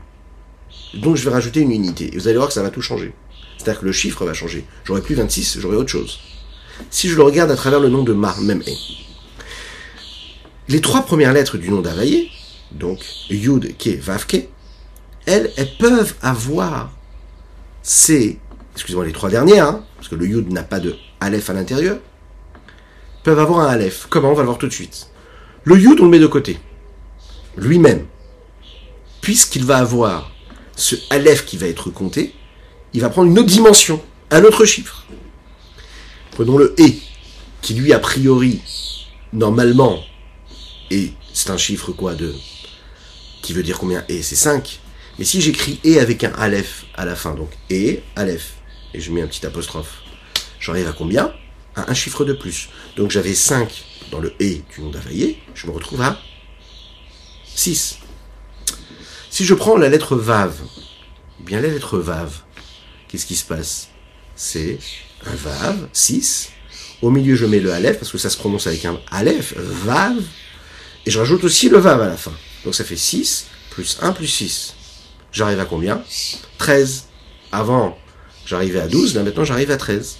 Donc 0.95 1.15
je 1.15 1.23
vais 1.23 1.31
rajouter 1.31 1.61
une 1.61 1.71
unité. 1.71 2.13
Et 2.13 2.17
vous 2.17 2.27
allez 2.27 2.37
voir 2.37 2.49
que 2.49 2.53
ça 2.53 2.63
va 2.63 2.69
tout 2.69 2.81
changer. 2.81 3.13
C'est-à-dire 3.57 3.79
que 3.79 3.85
le 3.85 3.93
chiffre 3.93 4.25
va 4.25 4.33
changer. 4.33 4.65
J'aurai 4.83 5.01
plus 5.01 5.15
26, 5.15 5.59
j'aurai 5.59 5.77
autre 5.77 5.89
chose. 5.89 6.19
Si 6.89 7.07
je 7.07 7.15
le 7.15 7.23
regarde 7.23 7.49
à 7.51 7.55
travers 7.55 7.79
le 7.79 7.89
nom 7.89 8.03
de 8.03 8.13
Ma, 8.13 8.35
même 8.41 8.61
Les 10.67 10.81
trois 10.81 11.05
premières 11.05 11.33
lettres 11.33 11.57
du 11.57 11.69
nom 11.69 11.81
d'Availlé, 11.81 12.29
donc 12.71 12.99
Yud, 13.29 13.77
Ke, 13.77 13.97
Vav, 13.99 14.27
Ke, 14.27 14.47
elles, 15.25 15.51
elles 15.55 15.77
peuvent 15.79 16.13
avoir 16.21 16.91
ces, 17.81 18.37
excusez-moi, 18.73 19.05
les 19.05 19.13
trois 19.13 19.29
dernières, 19.29 19.67
hein, 19.67 19.85
parce 19.95 20.09
que 20.09 20.15
le 20.15 20.27
Yud 20.27 20.51
n'a 20.51 20.63
pas 20.63 20.79
de 20.79 20.95
Aleph 21.19 21.49
à 21.49 21.53
l'intérieur, 21.53 21.99
peuvent 23.23 23.39
avoir 23.39 23.59
un 23.59 23.67
Aleph. 23.67 24.07
Comment? 24.09 24.31
On 24.31 24.33
va 24.33 24.41
le 24.41 24.47
voir 24.47 24.57
tout 24.57 24.67
de 24.67 24.73
suite. 24.73 25.09
Le 25.63 25.77
Yud, 25.77 25.99
on 25.99 26.05
le 26.05 26.09
met 26.09 26.19
de 26.19 26.27
côté. 26.27 26.57
Lui-même. 27.57 28.05
Puisqu'il 29.21 29.65
va 29.65 29.77
avoir 29.77 30.31
ce 30.75 30.95
Aleph 31.09 31.45
qui 31.45 31.57
va 31.57 31.67
être 31.67 31.89
compté, 31.89 32.33
il 32.93 33.01
va 33.01 33.09
prendre 33.09 33.29
une 33.29 33.37
autre 33.37 33.49
dimension, 33.49 34.01
un 34.31 34.43
autre 34.43 34.65
chiffre. 34.65 35.05
Prenons 36.31 36.57
le 36.57 36.75
E, 36.79 36.91
qui 37.61 37.73
lui, 37.73 37.91
a 37.93 37.99
priori, 37.99 38.61
normalement, 39.33 39.99
et 40.91 41.11
c'est 41.33 41.49
un 41.49 41.57
chiffre 41.57 41.91
quoi 41.91 42.15
de 42.15 42.33
qui 43.41 43.53
veut 43.53 43.63
dire 43.63 43.77
combien 43.77 44.03
E 44.09 44.21
C'est 44.21 44.35
5. 44.35 44.79
Mais 45.19 45.25
si 45.25 45.41
j'écris 45.41 45.79
E 45.85 45.99
avec 45.99 46.23
un 46.23 46.31
Aleph 46.33 46.85
à 46.95 47.05
la 47.05 47.15
fin, 47.15 47.33
donc 47.33 47.49
E, 47.71 47.97
Aleph, 48.15 48.53
et 48.93 48.99
je 48.99 49.11
mets 49.11 49.21
un 49.21 49.27
petit 49.27 49.45
apostrophe, 49.45 50.01
j'arrive 50.59 50.87
à 50.87 50.93
combien 50.93 51.31
à 51.75 51.89
un 51.89 51.93
chiffre 51.93 52.25
de 52.25 52.33
plus. 52.33 52.69
Donc 52.95 53.11
j'avais 53.11 53.35
5 53.35 53.83
dans 54.11 54.19
le 54.19 54.33
et 54.39 54.63
du 54.73 54.81
nom 54.81 54.89
d'Availlé, 54.89 55.41
je 55.53 55.67
me 55.67 55.71
retrouve 55.71 56.01
à 56.01 56.19
6. 57.45 57.99
Si 59.29 59.45
je 59.45 59.53
prends 59.53 59.77
la 59.77 59.89
lettre 59.89 60.15
Vav, 60.15 60.55
eh 61.39 61.43
bien 61.43 61.61
la 61.61 61.67
lettre 61.67 61.97
Vav, 61.97 62.31
qu'est-ce 63.07 63.25
qui 63.25 63.35
se 63.35 63.45
passe 63.45 63.89
C'est 64.35 64.79
un 65.25 65.35
Vav, 65.35 65.87
6. 65.93 66.49
Au 67.01 67.11
milieu, 67.11 67.35
je 67.35 67.45
mets 67.45 67.59
le 67.59 67.71
Aleph, 67.71 67.99
parce 67.99 68.11
que 68.11 68.17
ça 68.17 68.29
se 68.29 68.37
prononce 68.37 68.65
avec 68.65 68.83
un 68.85 68.99
Aleph, 69.11 69.53
Vav. 69.55 70.23
Et 71.05 71.11
je 71.11 71.19
rajoute 71.19 71.43
aussi 71.43 71.69
le 71.69 71.77
Vav 71.77 72.01
à 72.01 72.07
la 72.07 72.17
fin. 72.17 72.33
Donc 72.65 72.73
ça 72.73 72.83
fait 72.83 72.97
6, 72.97 73.47
plus 73.69 73.97
1, 74.01 74.13
plus 74.13 74.27
6. 74.27 74.75
J'arrive 75.31 75.59
à 75.59 75.65
combien 75.65 76.01
13. 76.57 77.05
Avant, 77.51 77.97
j'arrivais 78.45 78.79
à 78.79 78.87
12, 78.87 79.15
là 79.15 79.23
maintenant 79.23 79.45
j'arrive 79.45 79.71
à 79.71 79.77
13. 79.77 80.17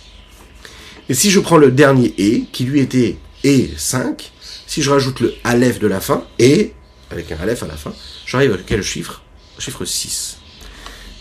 Et 1.09 1.13
si 1.13 1.31
je 1.31 1.39
prends 1.39 1.57
le 1.57 1.71
dernier 1.71 2.13
E, 2.19 2.41
qui 2.51 2.65
lui 2.65 2.81
était 2.81 3.17
E 3.45 3.67
5, 3.77 4.31
si 4.65 4.81
je 4.81 4.89
rajoute 4.89 5.21
le 5.21 5.33
Aleph 5.43 5.79
de 5.79 5.87
la 5.87 6.01
fin, 6.01 6.25
E, 6.41 6.69
avec 7.11 7.31
un 7.31 7.37
Aleph 7.37 7.63
à 7.63 7.67
la 7.67 7.77
fin, 7.77 7.93
j'arrive 8.25 8.53
à 8.53 8.57
quel 8.65 8.83
chiffre? 8.83 9.21
Chiffre 9.57 9.85
6. 9.85 10.37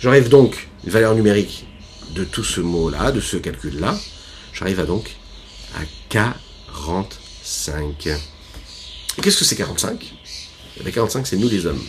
J'arrive 0.00 0.28
donc, 0.28 0.68
une 0.84 0.90
valeur 0.90 1.14
numérique 1.14 1.66
de 2.14 2.24
tout 2.24 2.44
ce 2.44 2.60
mot-là, 2.60 3.12
de 3.12 3.20
ce 3.20 3.36
calcul-là, 3.36 3.96
j'arrive 4.52 4.80
à 4.80 4.84
donc 4.84 5.16
à 5.74 5.80
45. 6.08 8.06
Et 8.06 9.20
qu'est-ce 9.22 9.38
que 9.38 9.44
c'est 9.44 9.56
45 9.56 10.14
eh 10.84 10.92
45, 10.92 11.26
c'est 11.26 11.36
nous 11.36 11.48
les 11.48 11.64
hommes. 11.64 11.80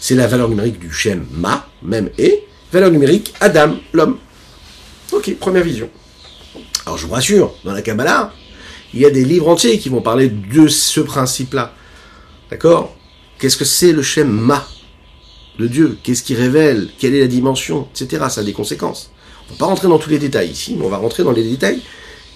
C'est 0.00 0.14
la 0.14 0.26
valeur 0.26 0.48
numérique 0.48 0.78
du 0.78 0.92
Shem 0.92 1.26
Ma, 1.32 1.68
même 1.82 2.10
et, 2.18 2.44
valeur 2.72 2.90
numérique 2.90 3.34
Adam, 3.40 3.76
l'homme. 3.92 4.18
Ok, 5.12 5.34
première 5.38 5.64
vision. 5.64 5.90
Alors 6.88 6.96
je 6.96 7.06
vous 7.06 7.12
rassure, 7.12 7.52
dans 7.64 7.72
la 7.72 7.82
Kabbalah, 7.82 8.32
il 8.94 9.00
y 9.00 9.04
a 9.04 9.10
des 9.10 9.22
livres 9.22 9.48
entiers 9.48 9.78
qui 9.78 9.90
vont 9.90 10.00
parler 10.00 10.30
de 10.30 10.68
ce 10.68 11.00
principe-là. 11.00 11.74
D'accord? 12.50 12.96
Qu'est-ce 13.38 13.58
que 13.58 13.66
c'est 13.66 13.92
le 13.92 14.00
Shem 14.00 14.30
Ma 14.30 14.66
de 15.58 15.66
Dieu? 15.66 15.98
Qu'est-ce 16.02 16.22
qui 16.22 16.34
révèle? 16.34 16.88
Quelle 16.98 17.14
est 17.14 17.20
la 17.20 17.26
dimension? 17.26 17.86
Etc. 17.94 18.24
Ça 18.30 18.40
a 18.40 18.42
des 18.42 18.54
conséquences. 18.54 19.10
On 19.50 19.52
va 19.52 19.58
pas 19.58 19.66
rentrer 19.66 19.86
dans 19.86 19.98
tous 19.98 20.08
les 20.08 20.18
détails 20.18 20.48
ici, 20.48 20.76
mais 20.78 20.86
on 20.86 20.88
va 20.88 20.96
rentrer 20.96 21.24
dans 21.24 21.32
les 21.32 21.42
détails 21.42 21.82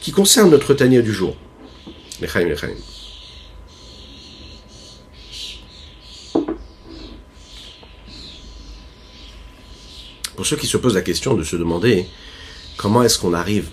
qui 0.02 0.12
concernent 0.12 0.50
notre 0.50 0.74
tanier 0.74 1.00
du 1.00 1.14
jour. 1.14 1.34
Lechaim, 2.20 2.46
lechaim. 2.46 2.74
Pour 10.36 10.44
ceux 10.44 10.56
qui 10.56 10.66
se 10.66 10.76
posent 10.76 10.94
la 10.94 11.00
question 11.00 11.32
de 11.36 11.42
se 11.42 11.56
demander 11.56 12.06
comment 12.76 13.02
est-ce 13.02 13.18
qu'on 13.18 13.32
arrive 13.32 13.70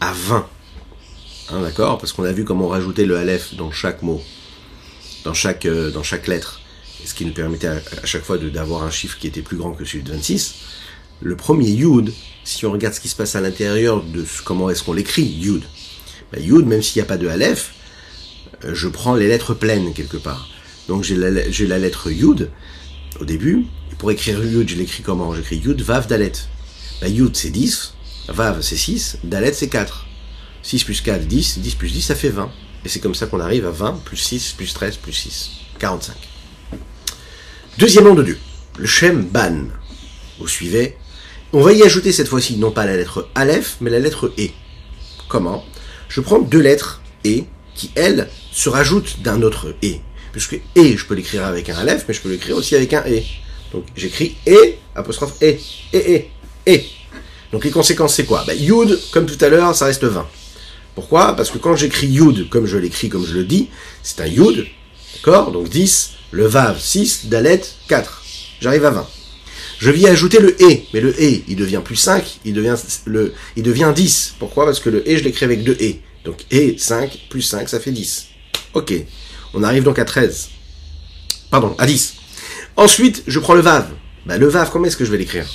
à 0.00 0.12
20, 0.12 0.48
hein, 1.50 1.62
d'accord? 1.62 1.98
Parce 1.98 2.12
qu'on 2.12 2.24
a 2.24 2.32
vu 2.32 2.44
comment 2.44 2.68
rajouter 2.68 3.04
le 3.04 3.16
Aleph 3.16 3.54
dans 3.54 3.70
chaque 3.70 4.02
mot, 4.02 4.22
dans 5.24 5.34
chaque, 5.34 5.66
euh, 5.66 5.90
dans 5.90 6.02
chaque 6.02 6.26
lettre, 6.26 6.60
ce 7.04 7.14
qui 7.14 7.24
nous 7.24 7.32
permettait 7.32 7.68
à, 7.68 7.80
chaque 8.04 8.24
fois 8.24 8.38
d'avoir 8.38 8.82
un 8.82 8.90
chiffre 8.90 9.18
qui 9.18 9.26
était 9.26 9.42
plus 9.42 9.56
grand 9.56 9.72
que 9.72 9.84
celui 9.84 10.02
de 10.02 10.12
26. 10.12 10.54
Le 11.22 11.36
premier 11.36 11.68
Yud, 11.68 12.12
si 12.44 12.64
on 12.66 12.72
regarde 12.72 12.94
ce 12.94 13.00
qui 13.00 13.08
se 13.08 13.16
passe 13.16 13.36
à 13.36 13.40
l'intérieur 13.40 14.02
de 14.02 14.24
comment 14.44 14.70
est-ce 14.70 14.82
qu'on 14.82 14.94
l'écrit, 14.94 15.24
Yud, 15.24 15.62
ben, 16.32 16.42
Yud, 16.42 16.66
même 16.66 16.82
s'il 16.82 17.00
n'y 17.00 17.04
a 17.04 17.08
pas 17.08 17.18
de 17.18 17.28
Aleph, 17.28 17.74
euh, 18.64 18.74
je 18.74 18.88
prends 18.88 19.14
les 19.14 19.28
lettres 19.28 19.54
pleines 19.54 19.92
quelque 19.92 20.16
part. 20.16 20.48
Donc 20.88 21.04
j'ai 21.04 21.16
la, 21.16 21.30
la 21.30 21.78
lettre 21.78 22.10
Yud 22.10 22.50
au 23.20 23.24
début, 23.24 23.66
pour 23.98 24.10
écrire 24.10 24.42
Yud, 24.42 24.66
je 24.66 24.76
l'écris 24.76 25.02
comment? 25.02 25.34
J'écris 25.34 25.58
Yud, 25.58 25.82
Vav, 25.82 26.06
Dalet. 26.06 26.32
Bah, 27.02 27.08
Yud, 27.08 27.36
c'est 27.36 27.50
10, 27.50 27.92
Vav, 28.30 28.62
c'est 28.62 28.76
6, 28.76 29.18
Dalet, 29.24 29.52
c'est 29.52 29.68
4. 29.68 30.06
6 30.62 30.84
plus 30.84 31.00
4, 31.00 31.26
10, 31.26 31.58
10 31.58 31.74
plus 31.74 31.92
10, 31.92 32.02
ça 32.02 32.14
fait 32.14 32.28
20. 32.28 32.50
Et 32.84 32.88
c'est 32.88 33.00
comme 33.00 33.14
ça 33.14 33.26
qu'on 33.26 33.40
arrive 33.40 33.66
à 33.66 33.70
20, 33.70 34.04
plus 34.04 34.16
6, 34.16 34.52
plus 34.52 34.72
13, 34.72 34.96
plus 34.96 35.12
6. 35.12 35.50
45. 35.78 36.14
Deuxième 37.78 38.04
nom 38.04 38.14
de 38.14 38.22
Dieu, 38.22 38.38
le 38.78 38.86
Shem 38.86 39.24
Ban. 39.24 39.64
Vous 40.38 40.48
suivez 40.48 40.96
On 41.52 41.60
va 41.60 41.72
y 41.72 41.82
ajouter 41.82 42.12
cette 42.12 42.28
fois-ci 42.28 42.56
non 42.56 42.70
pas 42.70 42.86
la 42.86 42.96
lettre 42.96 43.28
Aleph, 43.34 43.76
mais 43.80 43.90
la 43.90 43.98
lettre 43.98 44.32
E. 44.38 44.48
Comment? 45.28 45.64
Je 46.08 46.20
prends 46.20 46.40
deux 46.40 46.60
lettres 46.60 47.00
E 47.26 47.42
qui, 47.74 47.90
elles, 47.94 48.28
se 48.52 48.68
rajoutent 48.68 49.20
d'un 49.22 49.42
autre 49.42 49.74
E. 49.82 49.94
Puisque 50.32 50.60
E, 50.76 50.96
je 50.96 51.04
peux 51.04 51.14
l'écrire 51.14 51.44
avec 51.44 51.68
un 51.68 51.76
Aleph, 51.76 52.04
mais 52.06 52.14
je 52.14 52.20
peux 52.20 52.30
l'écrire 52.30 52.56
aussi 52.56 52.76
avec 52.76 52.92
un 52.92 53.02
E. 53.08 53.22
Donc 53.72 53.86
j'écris 53.96 54.36
et, 54.46 54.78
apostrophe 54.94 55.34
et, 55.40 55.58
et, 55.92 56.12
et, 56.12 56.30
et. 56.66 56.84
Donc 57.52 57.64
les 57.64 57.70
conséquences 57.70 58.14
c'est 58.14 58.24
quoi? 58.24 58.44
Bah, 58.46 58.54
Yud, 58.54 58.98
comme 59.10 59.26
tout 59.26 59.42
à 59.44 59.48
l'heure, 59.48 59.74
ça 59.74 59.86
reste 59.86 60.04
20. 60.04 60.26
Pourquoi? 60.94 61.34
Parce 61.36 61.50
que 61.50 61.58
quand 61.58 61.76
j'écris 61.76 62.08
Yud, 62.08 62.48
comme 62.48 62.66
je 62.66 62.76
l'écris, 62.76 63.08
comme 63.08 63.26
je 63.26 63.34
le 63.34 63.44
dis, 63.44 63.68
c'est 64.02 64.20
un 64.20 64.26
Yud, 64.26 64.66
d'accord? 65.16 65.50
Donc 65.52 65.68
10, 65.68 66.10
le 66.32 66.46
Vav 66.46 66.78
6, 66.80 67.26
Dalet 67.26 67.62
4. 67.88 68.22
J'arrive 68.60 68.84
à 68.84 68.90
20. 68.90 69.08
Je 69.78 69.90
viens 69.90 70.10
ajouter 70.12 70.40
le 70.40 70.50
E, 70.60 70.80
mais 70.92 71.00
le 71.00 71.10
E, 71.10 71.42
il 71.48 71.56
devient 71.56 71.80
plus 71.82 71.96
5, 71.96 72.40
il 72.44 72.52
devient, 72.52 72.76
le, 73.06 73.32
il 73.56 73.62
devient 73.62 73.92
10. 73.94 74.34
Pourquoi? 74.38 74.66
Parce 74.66 74.78
que 74.78 74.90
le 74.90 74.98
E, 75.08 75.16
je 75.16 75.24
l'écris 75.24 75.46
avec 75.46 75.64
deux 75.64 75.76
E. 75.80 75.94
Donc 76.24 76.44
E, 76.52 76.76
5, 76.76 77.26
plus 77.30 77.42
5, 77.42 77.68
ça 77.68 77.80
fait 77.80 77.90
10. 77.90 78.26
Ok, 78.74 78.92
on 79.54 79.62
arrive 79.62 79.82
donc 79.82 79.98
à 79.98 80.04
13. 80.04 80.50
Pardon, 81.50 81.74
à 81.78 81.86
10. 81.86 82.14
Ensuite, 82.76 83.22
je 83.26 83.38
prends 83.38 83.54
le 83.54 83.62
Vav. 83.62 83.88
Ben, 84.26 84.38
le 84.38 84.46
Vav, 84.46 84.70
comment 84.70 84.84
est-ce 84.84 84.96
que 84.98 85.04
je 85.04 85.10
vais 85.10 85.18
l'écrire? 85.18 85.46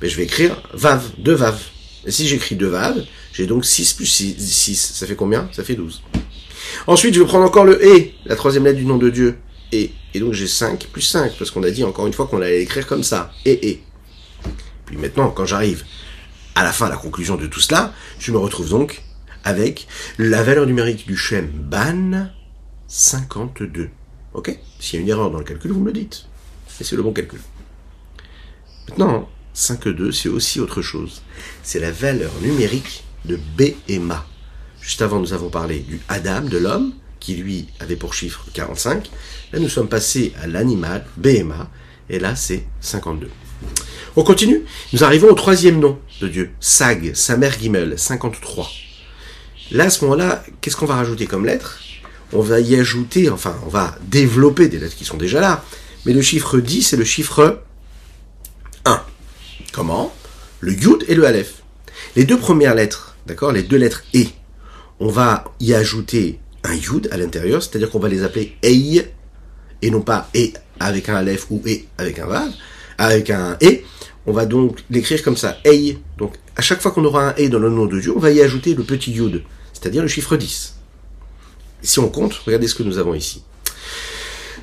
Ben, 0.00 0.08
Je 0.08 0.16
vais 0.16 0.24
écrire 0.24 0.60
Vav, 0.72 1.10
deux 1.18 1.34
Vav. 1.34 1.58
Et 2.06 2.10
si 2.10 2.28
j'écris 2.28 2.56
deux 2.56 2.68
Vav, 2.68 3.02
j'ai 3.32 3.46
donc 3.46 3.64
6 3.64 3.94
plus 3.94 4.06
6, 4.06 4.36
6. 4.38 4.92
Ça 4.94 5.06
fait 5.06 5.16
combien? 5.16 5.48
Ça 5.52 5.64
fait 5.64 5.74
12. 5.74 6.02
Ensuite, 6.86 7.14
je 7.14 7.20
vais 7.20 7.26
prendre 7.26 7.44
encore 7.44 7.64
le 7.64 7.80
E, 7.82 8.10
la 8.26 8.36
troisième 8.36 8.64
lettre 8.64 8.78
du 8.78 8.84
nom 8.84 8.98
de 8.98 9.10
Dieu. 9.10 9.38
Et, 9.72 9.90
et 10.12 10.20
donc 10.20 10.32
j'ai 10.32 10.46
5 10.46 10.86
plus 10.86 11.02
5, 11.02 11.36
parce 11.38 11.50
qu'on 11.50 11.62
a 11.62 11.70
dit 11.70 11.84
encore 11.84 12.06
une 12.06 12.12
fois 12.12 12.26
qu'on 12.26 12.40
allait 12.40 12.62
écrire 12.62 12.86
comme 12.86 13.02
ça. 13.02 13.32
Et, 13.44 13.68
et. 13.70 13.82
Puis 14.86 14.96
maintenant, 14.96 15.30
quand 15.30 15.46
j'arrive 15.46 15.84
à 16.54 16.62
la 16.62 16.72
fin, 16.72 16.86
à 16.86 16.90
la 16.90 16.96
conclusion 16.96 17.36
de 17.36 17.46
tout 17.46 17.60
cela, 17.60 17.92
je 18.18 18.30
me 18.30 18.38
retrouve 18.38 18.68
donc 18.68 19.02
avec 19.42 19.86
la 20.18 20.42
valeur 20.42 20.66
numérique 20.66 21.06
du 21.06 21.16
Shem 21.16 21.48
Ban 21.48 22.28
52. 22.88 23.90
Ok? 24.34 24.58
S'il 24.78 24.98
y 24.98 25.02
a 25.02 25.02
une 25.02 25.08
erreur 25.08 25.30
dans 25.30 25.38
le 25.38 25.44
calcul, 25.44 25.72
vous 25.72 25.80
me 25.80 25.86
le 25.86 25.92
dites. 25.92 26.26
Et 26.80 26.84
c'est 26.84 26.96
le 26.96 27.02
bon 27.02 27.12
calcul. 27.12 27.40
Maintenant, 28.88 29.28
5,2, 29.54 30.12
c'est 30.12 30.28
aussi 30.28 30.60
autre 30.60 30.82
chose. 30.82 31.22
C'est 31.62 31.80
la 31.80 31.92
valeur 31.92 32.32
numérique 32.42 33.04
de 33.24 33.36
B 33.36 33.74
et 33.88 33.98
Ma. 33.98 34.26
Juste 34.80 35.02
avant, 35.02 35.20
nous 35.20 35.32
avons 35.32 35.48
parlé 35.48 35.78
du 35.78 36.00
Adam, 36.08 36.42
de 36.42 36.58
l'homme, 36.58 36.92
qui 37.20 37.36
lui 37.36 37.68
avait 37.80 37.96
pour 37.96 38.14
chiffre 38.14 38.44
45. 38.52 39.10
Là, 39.52 39.58
nous 39.58 39.68
sommes 39.68 39.88
passés 39.88 40.32
à 40.42 40.46
l'animal, 40.46 41.06
B 41.16 41.28
et 42.10 42.18
là, 42.18 42.36
c'est 42.36 42.64
52. 42.80 43.30
On 44.16 44.22
continue. 44.22 44.62
Nous 44.92 45.04
arrivons 45.04 45.28
au 45.28 45.34
troisième 45.34 45.80
nom 45.80 45.98
de 46.20 46.28
Dieu, 46.28 46.50
Sag, 46.60 47.14
sa 47.14 47.36
mère 47.36 47.58
Gimel, 47.58 47.98
53. 47.98 48.70
Là, 49.70 49.84
à 49.84 49.90
ce 49.90 50.04
moment-là, 50.04 50.44
qu'est-ce 50.60 50.76
qu'on 50.76 50.86
va 50.86 50.96
rajouter 50.96 51.26
comme 51.26 51.46
lettre? 51.46 51.80
On 52.32 52.40
va 52.40 52.60
y 52.60 52.76
ajouter, 52.76 53.30
enfin, 53.30 53.56
on 53.64 53.68
va 53.68 53.96
développer 54.02 54.68
des 54.68 54.78
lettres 54.78 54.96
qui 54.96 55.04
sont 55.04 55.16
déjà 55.16 55.40
là, 55.40 55.64
mais 56.04 56.12
le 56.12 56.20
chiffre 56.20 56.58
10, 56.58 56.82
c'est 56.82 56.96
le 56.96 57.04
chiffre 57.04 57.42
1. 57.42 57.73
Comment 59.74 60.14
Le 60.60 60.72
Yud 60.72 61.04
et 61.08 61.16
le 61.16 61.26
Aleph. 61.26 61.64
Les 62.14 62.24
deux 62.24 62.38
premières 62.38 62.76
lettres, 62.76 63.16
d'accord 63.26 63.50
Les 63.50 63.64
deux 63.64 63.76
lettres 63.76 64.04
E. 64.14 64.22
On 65.00 65.08
va 65.08 65.52
y 65.58 65.74
ajouter 65.74 66.38
un 66.62 66.74
Yud 66.74 67.08
à 67.10 67.16
l'intérieur, 67.16 67.60
c'est-à-dire 67.60 67.90
qu'on 67.90 67.98
va 67.98 68.08
les 68.08 68.22
appeler 68.22 68.56
Ei, 68.62 69.04
et 69.82 69.90
non 69.90 70.00
pas 70.00 70.30
E 70.36 70.52
avec 70.78 71.08
un 71.08 71.16
Aleph 71.16 71.50
ou 71.50 71.60
E 71.66 71.80
avec 71.98 72.20
un 72.20 72.26
Vav, 72.26 72.52
avec 72.98 73.30
un 73.30 73.58
E. 73.64 73.80
On 74.26 74.32
va 74.32 74.46
donc 74.46 74.84
l'écrire 74.90 75.20
comme 75.24 75.36
ça, 75.36 75.58
Ei. 75.64 75.98
Donc, 76.18 76.36
à 76.54 76.62
chaque 76.62 76.80
fois 76.80 76.92
qu'on 76.92 77.04
aura 77.04 77.30
un 77.30 77.34
E 77.36 77.48
dans 77.48 77.58
le 77.58 77.68
nom 77.68 77.86
de 77.86 77.98
Dieu, 77.98 78.12
on 78.14 78.20
va 78.20 78.30
y 78.30 78.40
ajouter 78.42 78.76
le 78.76 78.84
petit 78.84 79.10
Yud, 79.10 79.42
c'est-à-dire 79.72 80.02
le 80.02 80.08
chiffre 80.08 80.36
10. 80.36 80.76
Si 81.82 81.98
on 81.98 82.08
compte, 82.08 82.34
regardez 82.46 82.68
ce 82.68 82.76
que 82.76 82.84
nous 82.84 82.98
avons 82.98 83.14
ici. 83.14 83.42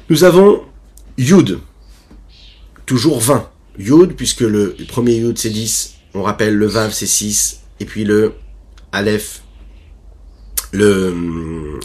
Nous 0.10 0.24
avons 0.24 0.64
Yud, 1.18 1.60
toujours 2.86 3.20
20. 3.20 3.52
Yud, 3.82 4.16
puisque 4.16 4.42
le, 4.42 4.76
premier 4.88 5.16
Yud 5.16 5.38
c'est 5.38 5.50
10, 5.50 5.96
on 6.14 6.24
rappelle 6.24 6.56
le 6.56 6.66
Vav 6.66 6.92
c'est 6.92 7.06
6, 7.06 7.62
et 7.80 7.86
puis 7.86 8.04
le 8.04 8.34
Aleph, 8.92 9.42
le, 10.72 11.14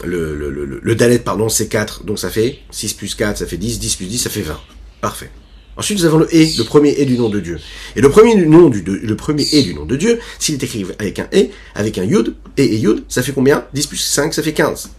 le, 0.04 0.34
le, 0.34 0.80
le, 0.82 0.94
Dalet, 0.94 1.18
pardon, 1.18 1.48
c'est 1.48 1.68
4, 1.68 2.04
donc 2.04 2.18
ça 2.18 2.30
fait 2.30 2.58
6 2.70 2.94
plus 2.94 3.14
4, 3.14 3.38
ça 3.38 3.46
fait 3.46 3.56
10, 3.56 3.78
10 3.78 3.96
plus 3.96 4.06
10, 4.06 4.18
ça 4.18 4.30
fait 4.30 4.42
20. 4.42 4.58
Parfait. 5.00 5.30
Ensuite, 5.76 5.98
nous 5.98 6.04
avons 6.06 6.18
le 6.18 6.26
E, 6.26 6.58
le 6.58 6.64
premier 6.64 6.92
E 7.00 7.04
du 7.04 7.18
nom 7.18 7.28
de 7.28 7.38
Dieu. 7.38 7.58
Et 7.96 8.00
le 8.00 8.08
premier 8.08 8.34
nom 8.34 8.70
du, 8.70 8.82
le 8.82 9.16
premier 9.16 9.44
E 9.44 9.62
du 9.62 9.74
nom 9.74 9.84
de 9.84 9.96
Dieu, 9.96 10.18
s'il 10.38 10.54
est 10.54 10.62
écrit 10.62 10.86
avec 10.98 11.18
un 11.18 11.28
E, 11.34 11.48
avec 11.74 11.98
un 11.98 12.04
Yud, 12.04 12.28
E 12.58 12.62
et 12.62 12.76
Yud, 12.76 13.04
ça 13.08 13.22
fait 13.22 13.32
combien? 13.32 13.64
10 13.74 13.86
plus 13.88 13.98
5, 13.98 14.32
ça 14.32 14.42
fait 14.42 14.54
15. 14.54 14.90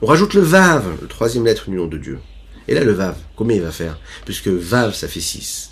On 0.00 0.06
rajoute 0.06 0.34
le 0.34 0.40
Vav, 0.40 0.84
le 1.02 1.08
troisième 1.08 1.44
lettre 1.44 1.68
du 1.68 1.76
nom 1.76 1.86
de 1.86 1.98
Dieu. 1.98 2.18
Et 2.68 2.74
là, 2.74 2.82
le 2.84 2.92
Vav, 2.92 3.16
combien 3.36 3.56
il 3.56 3.62
va 3.62 3.70
faire? 3.70 3.98
Puisque 4.24 4.48
Vav, 4.48 4.94
ça 4.94 5.08
fait 5.08 5.20
6. 5.20 5.70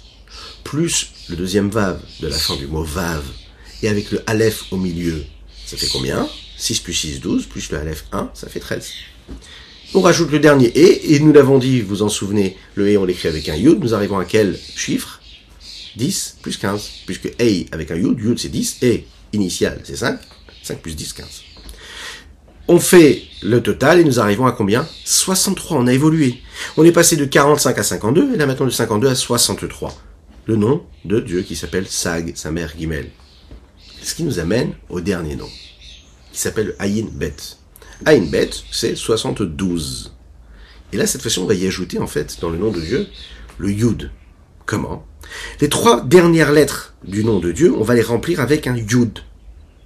Plus 0.64 1.10
le 1.28 1.36
deuxième 1.36 1.70
Vav 1.70 2.00
de 2.20 2.28
la 2.28 2.36
fin 2.36 2.56
du 2.56 2.66
mot 2.66 2.82
Vav, 2.82 3.22
et 3.82 3.88
avec 3.88 4.10
le 4.10 4.22
Aleph 4.26 4.64
au 4.70 4.76
milieu, 4.76 5.24
ça 5.66 5.76
fait 5.76 5.88
combien? 5.88 6.28
6 6.56 6.80
plus 6.80 6.94
6, 6.94 7.20
12, 7.20 7.46
plus 7.46 7.70
le 7.70 7.78
Aleph 7.78 8.04
1, 8.12 8.30
ça 8.34 8.48
fait 8.48 8.60
13. 8.60 8.90
On 9.94 10.00
rajoute 10.00 10.30
le 10.30 10.38
dernier 10.38 10.68
E, 10.68 11.12
et 11.12 11.18
nous 11.20 11.32
l'avons 11.32 11.58
dit, 11.58 11.80
vous 11.80 11.88
vous 11.88 12.02
en 12.02 12.08
souvenez, 12.08 12.56
le 12.76 12.92
E 12.92 12.98
on 12.98 13.04
l'écrit 13.04 13.28
avec 13.28 13.48
un 13.48 13.56
Yud, 13.56 13.80
nous 13.80 13.94
arrivons 13.94 14.18
à 14.18 14.24
quel 14.24 14.58
chiffre? 14.76 15.20
10 15.96 16.38
plus 16.40 16.56
15, 16.56 16.90
puisque 17.06 17.26
A 17.26 17.74
avec 17.74 17.90
un 17.90 17.96
Yud, 17.96 18.18
Yud 18.18 18.38
c'est 18.38 18.48
10, 18.48 18.78
et 18.82 19.04
initial 19.32 19.80
c'est 19.84 19.96
5, 19.96 20.18
5 20.62 20.80
plus 20.80 20.96
10, 20.96 21.12
15. 21.12 21.26
On 22.68 22.78
fait 22.78 23.24
le 23.42 23.60
total 23.60 23.98
et 23.98 24.04
nous 24.04 24.20
arrivons 24.20 24.46
à 24.46 24.52
combien? 24.52 24.86
63, 25.04 25.78
on 25.78 25.86
a 25.88 25.92
évolué. 25.92 26.40
On 26.76 26.84
est 26.84 26.92
passé 26.92 27.16
de 27.16 27.24
45 27.24 27.76
à 27.76 27.82
52, 27.82 28.34
et 28.34 28.36
là 28.36 28.46
maintenant 28.46 28.66
de 28.66 28.70
52 28.70 29.08
à 29.08 29.14
63. 29.14 29.94
Le 30.44 30.56
nom 30.56 30.82
de 31.04 31.20
Dieu 31.20 31.42
qui 31.42 31.54
s'appelle 31.54 31.86
Sag, 31.86 32.32
sa 32.34 32.50
mère 32.50 32.72
Gimel. 32.76 33.10
Ce 34.02 34.12
qui 34.12 34.24
nous 34.24 34.40
amène 34.40 34.72
au 34.88 35.00
dernier 35.00 35.36
nom, 35.36 35.48
qui 36.32 36.40
s'appelle 36.40 36.74
Ayin 36.80 37.06
Bet. 37.12 37.36
Ayin 38.04 38.26
Bet, 38.28 38.50
c'est 38.72 38.96
72. 38.96 40.12
Et 40.92 40.96
là, 40.96 41.06
cette 41.06 41.22
fois-ci, 41.22 41.38
on 41.38 41.46
va 41.46 41.54
y 41.54 41.64
ajouter, 41.64 42.00
en 42.00 42.08
fait, 42.08 42.38
dans 42.40 42.50
le 42.50 42.58
nom 42.58 42.72
de 42.72 42.80
Dieu, 42.80 43.06
le 43.58 43.70
Yud. 43.70 44.10
Comment? 44.66 45.06
Les 45.60 45.68
trois 45.68 46.00
dernières 46.00 46.50
lettres 46.50 46.94
du 47.04 47.24
nom 47.24 47.38
de 47.38 47.52
Dieu, 47.52 47.72
on 47.78 47.84
va 47.84 47.94
les 47.94 48.02
remplir 48.02 48.40
avec 48.40 48.66
un 48.66 48.76
Yud. 48.76 49.20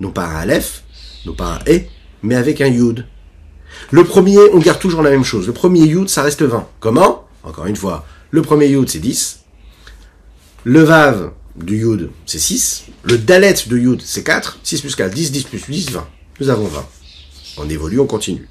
Non 0.00 0.10
pas 0.10 0.26
un 0.26 0.36
Aleph, 0.36 0.84
non 1.26 1.34
pas 1.34 1.60
un 1.60 1.70
E, 1.70 1.82
mais 2.22 2.34
avec 2.34 2.62
un 2.62 2.68
Yud. 2.68 3.04
Le 3.90 4.04
premier, 4.04 4.38
on 4.54 4.58
garde 4.58 4.80
toujours 4.80 5.02
la 5.02 5.10
même 5.10 5.24
chose. 5.24 5.46
Le 5.46 5.52
premier 5.52 5.84
Yud, 5.84 6.08
ça 6.08 6.22
reste 6.22 6.40
20. 6.40 6.66
Comment? 6.80 7.28
Encore 7.44 7.66
une 7.66 7.76
fois, 7.76 8.06
le 8.30 8.40
premier 8.40 8.68
Yud, 8.68 8.88
c'est 8.88 9.00
10. 9.00 9.40
Le 10.68 10.82
Vav 10.82 11.30
du 11.54 11.76
Yud, 11.76 12.10
c'est 12.26 12.40
6. 12.40 12.86
Le 13.04 13.18
Dalet 13.18 13.54
de 13.68 13.78
Yud, 13.78 14.02
c'est 14.04 14.24
4. 14.24 14.58
6 14.64 14.80
plus 14.80 14.96
4, 14.96 15.14
10, 15.14 15.30
10 15.30 15.44
plus 15.44 15.62
10, 15.68 15.90
20. 15.92 16.08
Nous 16.40 16.48
avons 16.48 16.66
20. 16.66 16.84
On 17.58 17.70
évolue, 17.70 18.00
on 18.00 18.06
continue. 18.08 18.48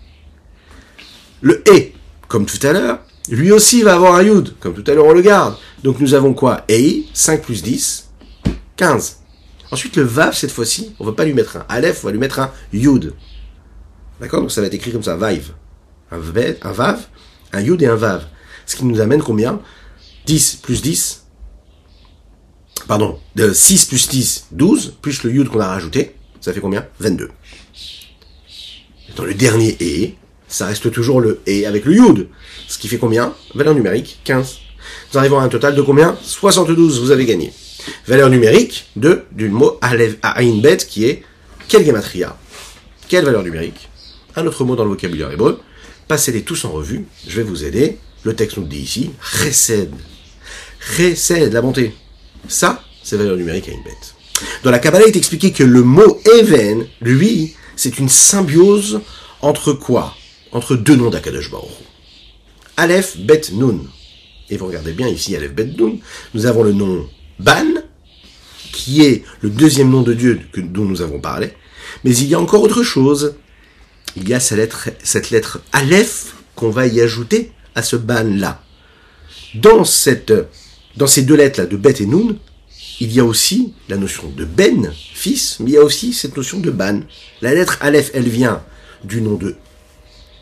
Le 1.42 1.62
E, 1.68 1.92
comme 2.30 2.46
tout 2.46 2.66
à 2.66 2.72
l'heure, 2.72 3.00
lui 3.28 3.52
aussi 3.52 3.82
va 3.82 3.96
avoir 3.96 4.16
un 4.16 4.24
Yud. 4.24 4.54
Comme 4.62 4.74
tout 4.74 4.90
à 4.90 4.94
l'heure, 4.94 5.08
on 5.08 5.12
le 5.12 5.22
garde. 5.22 5.58
Donc 5.84 6.00
nous 6.00 6.14
avons 6.14 6.34
quoi? 6.34 6.64
E, 6.72 7.04
5 7.14 7.42
plus 7.42 7.62
10, 7.62 8.10
15. 8.78 9.18
Ensuite, 9.72 9.98
le 9.98 10.04
Vav, 10.04 10.34
cette 10.34 10.52
fois-ci, 10.52 10.96
on 11.00 11.04
ne 11.04 11.10
va 11.10 11.16
pas 11.18 11.26
lui 11.26 11.34
mettre 11.34 11.58
un 11.58 11.66
Aleph, 11.68 12.00
on 12.02 12.08
va 12.08 12.12
lui 12.14 12.20
mettre 12.20 12.40
un 12.40 12.50
Yud. 12.72 13.14
D'accord? 14.22 14.40
Donc 14.40 14.54
ça 14.54 14.62
va 14.62 14.68
être 14.68 14.74
écrit 14.74 14.94
comme 14.94 15.04
ça, 15.04 15.18
Vaiv. 15.18 15.52
Un, 16.14 16.22
un 16.62 16.72
Vav, 16.72 17.08
un 17.52 17.60
Yud 17.60 17.82
et 17.82 17.88
un 17.88 17.96
Vav. 17.96 18.26
Ce 18.66 18.78
qui 18.78 18.86
nous 18.86 19.02
amène 19.02 19.22
combien? 19.22 19.60
10 20.28 20.60
plus 20.64 20.82
10, 20.82 21.25
pardon, 22.88 23.20
de 23.36 23.54
6 23.54 23.86
plus 23.86 24.10
10, 24.10 24.48
12, 24.52 24.96
plus 25.02 25.24
le 25.24 25.32
Yud 25.32 25.50
qu'on 25.50 25.60
a 25.60 25.68
rajouté, 25.68 26.16
ça 26.42 26.54
fait 26.54 26.60
combien? 26.60 26.86
22. 27.00 27.30
Dans 29.16 29.24
le 29.24 29.34
dernier 29.34 29.78
E, 29.82 30.10
ça 30.48 30.68
reste 30.68 30.92
toujours 30.92 31.22
le 31.22 31.42
E 31.48 31.66
avec 31.66 31.86
le 31.86 31.94
Yud. 31.94 32.28
Ce 32.68 32.78
qui 32.78 32.88
fait 32.88 32.98
combien? 32.98 33.34
Valeur 33.54 33.74
numérique, 33.74 34.20
15. 34.24 34.60
Nous 35.14 35.20
arrivons 35.20 35.40
à 35.40 35.44
un 35.44 35.50
total 35.50 35.76
de 35.76 35.82
combien? 35.82 36.18
72, 36.22 37.02
vous 37.02 37.12
avez 37.12 37.26
gagné. 37.26 37.52
Valeur 38.08 38.30
numérique 38.30 38.88
de, 38.96 39.24
du 39.32 39.50
mot 39.50 39.80
Ain 39.82 40.58
Bet 40.62 40.78
qui 40.78 41.06
est 41.06 41.24
quelle 41.68 41.86
gematria 41.86 42.38
Quelle 43.08 43.26
valeur 43.26 43.44
numérique? 43.44 43.90
Un 44.36 44.46
autre 44.46 44.64
mot 44.64 44.76
dans 44.76 44.84
le 44.84 44.92
vocabulaire 44.92 45.32
hébreu. 45.32 45.62
Passez-les 46.08 46.44
tous 46.44 46.66
en 46.66 46.72
revue, 46.72 47.06
je 47.28 47.38
vais 47.38 47.44
vous 47.44 47.64
aider. 47.64 47.98
Le 48.24 48.36
texte 48.36 48.58
nous 48.58 48.66
dit 48.66 48.82
ici, 48.82 49.12
Chesed. 49.22 49.92
Chesed, 50.80 51.54
la 51.54 51.62
bonté. 51.62 51.96
Ça, 52.48 52.84
c'est 53.04 53.18
valeur 53.18 53.38
numérique 53.38 53.70
à 53.70 53.72
une 53.72 53.84
bête. 53.84 54.16
Dans 54.64 54.72
la 54.72 54.80
Kabbalah, 54.80 55.06
il 55.08 55.16
est 55.16 55.18
expliqué 55.18 55.52
que 55.52 55.64
le 55.64 55.84
mot 55.84 56.22
Even, 56.40 56.86
lui, 57.02 57.56
c'est 57.76 58.00
une 58.00 58.10
symbiose 58.10 59.02
entre 59.42 59.74
quoi? 59.74 60.16
Entre 60.52 60.76
deux 60.76 60.96
noms 60.96 61.10
d'Akadosh 61.10 61.52
Baruch. 61.52 61.70
Aleph, 62.78 63.18
Bet, 63.18 63.42
Nun. 63.54 63.80
Et 64.50 64.58
vous 64.58 64.68
regardez 64.68 64.94
bien 64.94 65.08
ici, 65.08 65.36
Aleph, 65.36 65.54
Bet, 65.54 65.72
Nun. 65.78 65.98
Nous 66.34 66.46
avons 66.46 66.64
le 66.64 66.74
nom 66.74 67.08
Ban, 67.40 67.66
qui 68.72 69.04
est 69.04 69.24
le 69.42 69.50
deuxième 69.50 69.90
nom 69.90 70.02
de 70.02 70.14
Dieu 70.14 70.42
dont 70.58 70.86
nous 70.86 71.02
avons 71.02 71.20
parlé. 71.20 71.54
Mais 72.04 72.16
il 72.16 72.28
y 72.28 72.36
a 72.36 72.40
encore 72.40 72.64
autre 72.64 72.84
chose. 72.84 73.36
Il 74.18 74.28
y 74.28 74.34
a 74.34 74.40
cette 74.40 74.58
lettre, 74.58 74.90
cette 75.04 75.30
lettre 75.30 75.62
Aleph 75.72 76.36
qu'on 76.56 76.70
va 76.70 76.88
y 76.88 77.02
ajouter 77.02 77.52
à 77.76 77.84
ce 77.84 77.96
Ban-là. 77.96 78.62
Dans 79.56 79.84
cette 79.84 80.34
dans 80.98 81.08
ces 81.08 81.24
deux 81.24 81.36
lettres-là, 81.36 81.66
de 81.66 81.78
Bet 81.78 81.96
et 82.00 82.06
Nun, 82.06 82.38
il 83.00 83.12
y 83.12 83.20
a 83.20 83.26
aussi 83.26 83.74
la 83.90 83.98
notion 83.98 84.32
de 84.36 84.46
Ben, 84.46 84.92
fils, 85.14 85.58
mais 85.60 85.72
il 85.72 85.74
y 85.74 85.78
a 85.78 85.84
aussi 85.84 86.14
cette 86.14 86.38
notion 86.38 86.60
de 86.60 86.72
Ban. 86.72 87.02
La 87.42 87.54
lettre 87.54 87.78
Aleph, 87.82 88.12
elle 88.14 88.30
vient 88.30 88.64
du 89.04 89.22
nom 89.22 89.36
de 89.36 89.56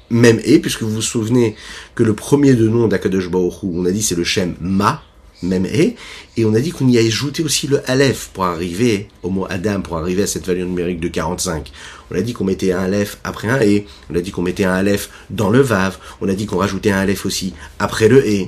même 0.10 0.40
E, 0.40 0.60
puisque 0.60 0.84
vous 0.84 0.92
vous 0.92 1.02
souvenez 1.02 1.56
que 1.96 2.04
le 2.04 2.14
premier 2.14 2.54
de 2.54 2.68
nom 2.68 2.88
d'Akadosh 2.88 3.30
on 3.34 3.86
a 3.86 3.92
dit 3.92 4.04
c'est 4.04 4.16
le 4.16 4.24
Shem 4.24 4.56
Ma, 4.62 5.02
même 5.42 5.66
E, 5.66 5.94
et 6.38 6.46
on 6.46 6.54
a 6.54 6.60
dit 6.60 6.72
qu'on 6.72 6.88
y 6.88 6.98
a 6.98 7.02
ajouté 7.02 7.44
aussi 7.44 7.68
le 7.68 7.82
Aleph 7.90 8.30
pour 8.34 8.46
arriver 8.46 9.08
au 9.24 9.30
mot 9.30 9.48
Adam, 9.50 9.82
pour 9.82 9.98
arriver 9.98 10.24
à 10.24 10.28
cette 10.28 10.46
valeur 10.46 10.68
numérique 10.68 11.00
de 11.00 11.08
45. 11.08 11.72
On 12.12 12.16
a 12.16 12.22
dit 12.22 12.34
qu'on 12.34 12.44
mettait 12.44 12.72
un 12.72 12.84
Aleph 12.84 13.18
après 13.24 13.50
un 13.50 13.60
E, 13.62 13.84
on 14.12 14.16
a 14.16 14.22
dit 14.22 14.32
qu'on 14.32 14.44
mettait 14.44 14.66
un 14.66 14.74
Aleph 14.74 15.10
dans 15.32 15.50
le 15.50 15.62
Vav, 15.62 15.98
on 16.22 16.30
a 16.30 16.34
dit 16.34 16.46
qu'on 16.46 16.58
rajoutait 16.58 16.92
un 16.92 17.00
Aleph 17.00 17.26
aussi 17.26 17.54
après 17.80 18.08
le 18.08 18.20
E 18.20 18.48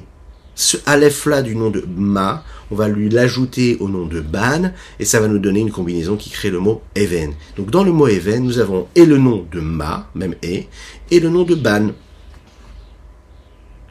ce 0.55 0.77
Aleph-là 0.85 1.41
du 1.41 1.55
nom 1.55 1.69
de 1.69 1.85
Ma, 1.95 2.43
on 2.71 2.75
va 2.75 2.87
lui 2.87 3.09
l'ajouter 3.09 3.77
au 3.79 3.89
nom 3.89 4.05
de 4.05 4.21
Ban, 4.21 4.71
et 4.99 5.05
ça 5.05 5.19
va 5.19 5.27
nous 5.27 5.39
donner 5.39 5.59
une 5.59 5.71
combinaison 5.71 6.15
qui 6.15 6.29
crée 6.29 6.49
le 6.49 6.59
mot 6.59 6.81
Even. 6.95 7.33
Donc 7.57 7.69
dans 7.69 7.83
le 7.83 7.91
mot 7.91 8.07
Even, 8.07 8.43
nous 8.43 8.59
avons 8.59 8.87
et 8.95 9.05
le 9.05 9.17
nom 9.17 9.45
de 9.51 9.59
Ma, 9.59 10.09
même 10.15 10.35
E, 10.43 10.63
et 11.11 11.19
le 11.19 11.29
nom 11.29 11.43
de 11.43 11.55
Ban. 11.55 11.89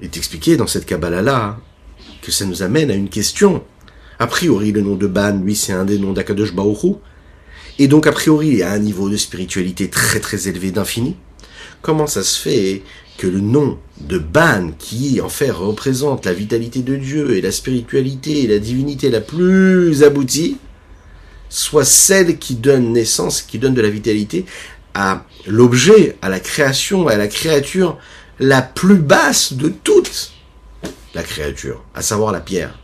Il 0.01 0.07
est 0.07 0.17
expliqué 0.17 0.57
dans 0.57 0.67
cette 0.67 0.87
Kabbalah-là 0.87 1.59
que 2.23 2.33
ça 2.33 2.47
nous 2.47 2.63
amène 2.63 2.91
à 2.91 2.95
une 2.95 3.09
question. 3.09 3.63
A 4.19 4.27
priori, 4.27 4.73
le 4.73 4.81
nom 4.81 4.97
de 4.97 5.07
Ban, 5.07 5.39
lui, 5.43 5.55
c'est 5.55 5.73
un 5.73 5.85
des 5.85 5.99
noms 5.99 6.13
d'Akadosh 6.13 6.55
Baoru. 6.55 6.95
Et 7.79 7.89
donc, 7.89 8.07
a 8.07 8.13
priori, 8.13 8.63
a 8.63 8.73
un 8.73 8.79
niveau 8.79 9.09
de 9.09 9.17
spiritualité 9.17 9.91
très 9.91 10.21
très 10.21 10.49
élevé 10.49 10.71
d'infini. 10.71 11.17
Comment 11.83 12.07
ça 12.07 12.23
se 12.23 12.41
fait 12.41 12.83
que 13.17 13.27
le 13.27 13.41
nom 13.41 13.79
de 14.01 14.19
Ban, 14.19 14.71
qui 14.79 15.21
en 15.21 15.29
fait 15.29 15.51
représente 15.51 16.27
la 16.27 16.33
vitalité 16.33 16.81
de 16.81 16.97
Dieu 16.97 17.37
et 17.37 17.41
la 17.41 17.53
spiritualité 17.53 18.43
et 18.43 18.47
la 18.47 18.59
divinité 18.59 19.09
la 19.11 19.21
plus 19.21 20.03
aboutie, 20.03 20.59
soit 21.49 21.85
celle 21.85 22.39
qui 22.39 22.57
donne 22.57 22.93
naissance, 22.93 23.43
qui 23.43 23.59
donne 23.59 23.75
de 23.75 23.83
la 23.83 23.91
vitalité 23.91 24.45
à 24.95 25.25
l'objet, 25.47 26.17
à 26.23 26.29
la 26.29 26.41
création, 26.41 27.07
à 27.07 27.17
la 27.17 27.29
créature 27.29 27.99
la 28.41 28.63
plus 28.63 28.97
basse 28.97 29.53
de 29.53 29.69
toute 29.69 30.33
la 31.15 31.23
créature, 31.23 31.85
à 31.95 32.03
savoir 32.03 32.33
la 32.33 32.41
pierre. 32.41 32.79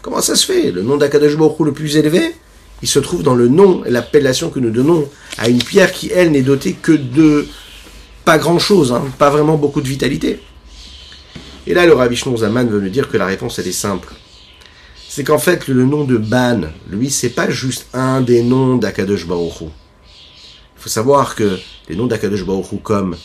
Comment 0.00 0.22
ça 0.22 0.34
se 0.34 0.46
fait? 0.46 0.72
Le 0.72 0.82
nom 0.82 0.96
d'Akadosh 0.96 1.36
Baruch 1.36 1.60
le 1.60 1.72
plus 1.72 1.96
élevé, 1.96 2.34
il 2.82 2.88
se 2.88 2.98
trouve 2.98 3.22
dans 3.22 3.34
le 3.34 3.48
nom 3.48 3.82
l'appellation 3.86 4.50
que 4.50 4.58
nous 4.58 4.70
donnons 4.70 5.08
à 5.38 5.48
une 5.48 5.62
pierre 5.62 5.92
qui, 5.92 6.10
elle, 6.12 6.32
n'est 6.32 6.42
dotée 6.42 6.72
que 6.72 6.92
de 6.92 7.46
pas 8.24 8.38
grand-chose, 8.38 8.92
hein, 8.92 9.04
pas 9.18 9.30
vraiment 9.30 9.56
beaucoup 9.56 9.80
de 9.80 9.88
vitalité. 9.88 10.40
Et 11.66 11.74
là, 11.74 11.86
le 11.86 11.94
Rabbi 11.94 12.16
Zaman 12.16 12.66
veut 12.66 12.80
nous 12.80 12.88
dire 12.88 13.08
que 13.08 13.16
la 13.16 13.26
réponse, 13.26 13.58
elle 13.58 13.68
est 13.68 13.72
simple. 13.72 14.12
C'est 15.08 15.24
qu'en 15.24 15.38
fait, 15.38 15.68
le 15.68 15.84
nom 15.84 16.04
de 16.04 16.16
Ban, 16.16 16.62
lui, 16.88 17.10
c'est 17.10 17.30
pas 17.30 17.50
juste 17.50 17.86
un 17.92 18.20
des 18.20 18.42
noms 18.42 18.76
d'Akadosh 18.76 19.26
Il 19.28 19.68
faut 20.76 20.88
savoir 20.88 21.34
que 21.34 21.58
les 21.88 21.96
noms 21.96 22.06
d'Akadosh 22.06 22.44
comme 22.82 23.16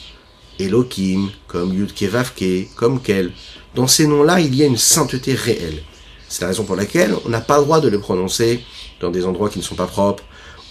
Elohim, 0.59 1.29
comme 1.47 1.73
Yudke 1.73 2.03
Vavke, 2.03 2.67
comme 2.75 3.01
Kel, 3.01 3.31
dans 3.73 3.87
ces 3.87 4.07
noms-là, 4.07 4.39
il 4.39 4.55
y 4.55 4.63
a 4.63 4.65
une 4.65 4.77
sainteté 4.77 5.33
réelle. 5.33 5.81
C'est 6.27 6.41
la 6.41 6.47
raison 6.47 6.63
pour 6.63 6.75
laquelle 6.75 7.15
on 7.25 7.29
n'a 7.29 7.41
pas 7.41 7.57
le 7.57 7.63
droit 7.63 7.79
de 7.79 7.87
le 7.87 7.99
prononcer 7.99 8.63
dans 8.99 9.09
des 9.09 9.25
endroits 9.25 9.49
qui 9.49 9.59
ne 9.59 9.63
sont 9.63 9.75
pas 9.75 9.85
propres, 9.85 10.23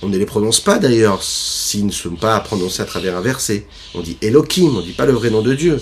on 0.07 0.09
ne 0.09 0.19
les 0.19 0.27
prononce 0.27 0.61
pas 0.61 0.79
d'ailleurs 0.79 1.21
s'ils 1.21 1.85
ne 1.85 1.91
sont 1.91 2.15
pas 2.15 2.39
prononcés 2.39 2.81
à 2.81 2.85
travers 2.85 3.17
un 3.17 3.21
verset. 3.21 3.67
On 3.93 4.03
dit 4.03 4.17
Elohim, 4.23 4.77
on 4.77 4.81
ne 4.81 4.83
dit 4.83 4.93
pas 4.93 5.05
le 5.05 5.13
vrai 5.13 5.31
nom 5.31 5.43
de 5.43 5.53
Dieu. 5.53 5.81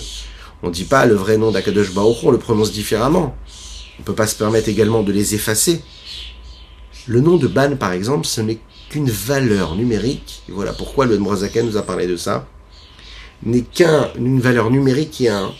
On 0.63 0.69
ne 0.69 0.73
dit 0.73 0.85
pas 0.85 1.05
le 1.05 1.13
vrai 1.13 1.37
nom 1.37 1.51
d'Akadosh 1.51 1.93
Baruch 1.93 2.17
on 2.23 2.31
le 2.31 2.39
prononce 2.39 2.71
différemment. 2.71 3.37
On 3.97 4.01
ne 4.01 4.03
peut 4.03 4.15
pas 4.15 4.25
se 4.25 4.35
permettre 4.35 4.67
également 4.67 5.03
de 5.03 5.11
les 5.11 5.35
effacer. 5.35 5.83
Le 7.05 7.21
nom 7.21 7.37
de 7.37 7.45
Ban, 7.45 7.75
par 7.75 7.91
exemple, 7.91 8.25
ce 8.25 8.41
n'est 8.41 8.57
qu'une 8.89 9.11
valeur 9.11 9.75
numérique. 9.75 10.41
Voilà 10.49 10.73
pourquoi 10.73 11.05
le 11.05 11.19
Mbrazaken 11.19 11.67
nous 11.67 11.77
a 11.77 11.83
parlé 11.83 12.07
de 12.07 12.17
ça. 12.17 12.47
N'est 13.43 13.61
qu'une 13.61 14.39
valeur 14.41 14.71
numérique 14.71 15.21
et 15.21 15.29
un, 15.29 15.51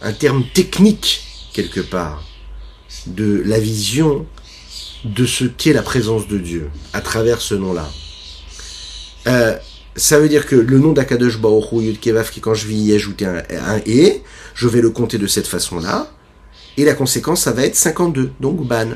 un 0.00 0.12
terme 0.12 0.42
technique, 0.54 1.22
quelque 1.52 1.80
part, 1.80 2.24
de 3.06 3.44
la 3.46 3.60
vision 3.60 4.26
de 5.04 5.26
ce 5.26 5.44
qu'est 5.44 5.72
la 5.72 5.82
présence 5.82 6.26
de 6.28 6.38
Dieu 6.38 6.70
à 6.92 7.00
travers 7.00 7.40
ce 7.40 7.54
nom-là. 7.54 7.88
Euh, 9.26 9.56
ça 9.96 10.18
veut 10.18 10.28
dire 10.28 10.46
que 10.46 10.56
le 10.56 10.78
nom 10.78 10.92
d'Akadosh 10.92 11.38
Baruch 11.40 11.72
Yud 11.72 12.00
Kevav, 12.00 12.30
qui 12.30 12.40
quand 12.40 12.54
je 12.54 12.66
vais 12.66 12.74
y 12.74 12.94
ajouter 12.94 13.26
un, 13.26 13.42
un 13.50 13.80
et, 13.86 14.22
je 14.54 14.68
vais 14.68 14.80
le 14.80 14.90
compter 14.90 15.18
de 15.18 15.26
cette 15.26 15.46
façon-là, 15.46 16.10
et 16.76 16.84
la 16.84 16.94
conséquence, 16.94 17.42
ça 17.42 17.52
va 17.52 17.62
être 17.62 17.76
52, 17.76 18.30
donc 18.40 18.66
ban. 18.66 18.90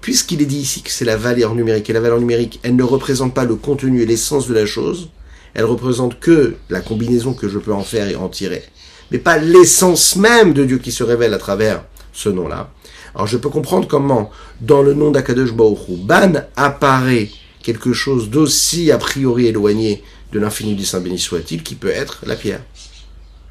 Puisqu'il 0.00 0.42
est 0.42 0.46
dit 0.46 0.58
ici 0.58 0.82
que 0.82 0.90
c'est 0.90 1.04
la 1.04 1.16
valeur 1.16 1.54
numérique, 1.54 1.88
et 1.88 1.92
la 1.92 2.00
valeur 2.00 2.18
numérique, 2.18 2.60
elle 2.62 2.76
ne 2.76 2.82
représente 2.82 3.32
pas 3.32 3.44
le 3.44 3.54
contenu 3.54 4.02
et 4.02 4.06
l'essence 4.06 4.48
de 4.48 4.54
la 4.54 4.66
chose, 4.66 5.10
elle 5.54 5.64
représente 5.64 6.18
que 6.18 6.56
la 6.68 6.80
combinaison 6.80 7.32
que 7.32 7.48
je 7.48 7.58
peux 7.58 7.72
en 7.72 7.84
faire 7.84 8.08
et 8.08 8.16
en 8.16 8.28
tirer, 8.28 8.64
mais 9.10 9.18
pas 9.18 9.38
l'essence 9.38 10.16
même 10.16 10.52
de 10.52 10.64
Dieu 10.64 10.78
qui 10.78 10.90
se 10.90 11.04
révèle 11.04 11.32
à 11.32 11.38
travers 11.38 11.84
ce 12.14 12.30
nom-là. 12.30 12.72
Alors 13.14 13.26
je 13.26 13.36
peux 13.36 13.50
comprendre 13.50 13.86
comment, 13.86 14.30
dans 14.60 14.82
le 14.82 14.94
nom 14.94 15.10
d'Akadosh 15.10 15.52
Baruch 15.52 15.90
Ban 15.90 16.32
apparaît 16.56 17.28
quelque 17.62 17.92
chose 17.92 18.30
d'aussi 18.30 18.90
a 18.90 18.98
priori 18.98 19.46
éloigné 19.46 20.02
de 20.32 20.38
l'infini 20.38 20.74
du 20.74 20.84
Saint 20.84 21.00
béni 21.00 21.18
soit-il, 21.18 21.62
qui 21.62 21.74
peut 21.74 21.88
être 21.88 22.24
la 22.26 22.36
pierre. 22.36 22.62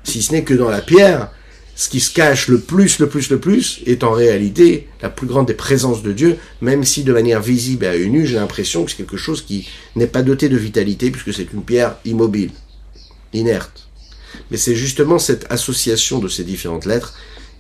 Si 0.04 0.22
ce 0.22 0.32
n'est 0.32 0.44
que 0.44 0.54
dans 0.54 0.70
la 0.70 0.82
pierre, 0.82 1.30
ce 1.76 1.90
qui 1.90 2.00
se 2.00 2.14
cache 2.14 2.48
le 2.50 2.60
plus, 2.60 3.00
le 3.00 3.08
plus, 3.08 3.30
le 3.30 3.40
plus, 3.40 3.82
est 3.86 4.04
en 4.04 4.12
réalité 4.12 4.88
la 5.02 5.10
plus 5.10 5.28
grande 5.28 5.48
des 5.48 5.54
présences 5.54 6.04
de 6.04 6.12
Dieu, 6.12 6.38
même 6.62 6.84
si 6.84 7.04
de 7.04 7.14
manière 7.14 7.42
visible 7.42 7.86
et 7.86 7.88
à 7.88 7.96
une 7.96 8.26
j'ai 8.26 8.36
l'impression 8.36 8.84
que 8.84 8.92
c'est 8.92 8.98
quelque 8.98 9.18
chose 9.18 9.42
qui 9.42 9.68
n'est 9.96 10.08
pas 10.08 10.22
doté 10.22 10.50
de 10.50 10.58
vitalité, 10.58 11.10
puisque 11.10 11.34
c'est 11.34 11.52
une 11.54 11.64
pierre 11.64 11.96
immobile, 12.06 12.52
inerte. 13.34 13.88
Mais 14.52 14.58
c'est 14.58 14.76
justement 14.76 15.20
cette 15.20 15.52
association 15.52 16.20
de 16.20 16.28
ces 16.28 16.44
différentes 16.44 16.86
lettres, 16.86 17.14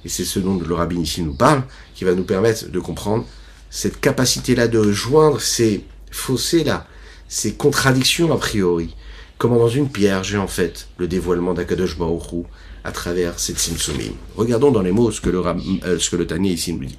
et 0.05 0.09
c'est 0.09 0.25
ce 0.25 0.39
dont 0.39 0.59
le 0.59 0.73
rabbin 0.73 0.99
ici 0.99 1.21
nous 1.21 1.33
parle, 1.33 1.63
qui 1.95 2.03
va 2.03 2.13
nous 2.13 2.23
permettre 2.23 2.69
de 2.69 2.79
comprendre 2.79 3.25
cette 3.69 3.99
capacité-là 3.99 4.67
de 4.67 4.91
joindre 4.91 5.41
ces 5.41 5.83
fossés-là, 6.11 6.85
ces 7.27 7.53
contradictions 7.53 8.31
a 8.33 8.37
priori. 8.37 8.95
Comment 9.37 9.57
dans 9.57 9.69
une 9.69 9.89
pierre, 9.89 10.23
j'ai 10.23 10.37
en 10.37 10.47
fait 10.47 10.87
le 10.97 11.07
dévoilement 11.07 11.53
d'Akadosh 11.53 11.97
Baruch 11.97 12.45
à 12.83 12.91
travers 12.91 13.39
cette 13.39 13.59
simsumim. 13.59 14.13
Regardons 14.35 14.71
dans 14.71 14.81
les 14.81 14.91
mots 14.91 15.11
ce 15.11 15.21
que 15.21 15.29
le, 15.29 15.41
euh, 15.45 15.99
ce 15.99 16.09
que 16.09 16.15
le 16.15 16.27
Tanier 16.27 16.51
ici 16.51 16.73
nous 16.73 16.85
dit. 16.85 16.97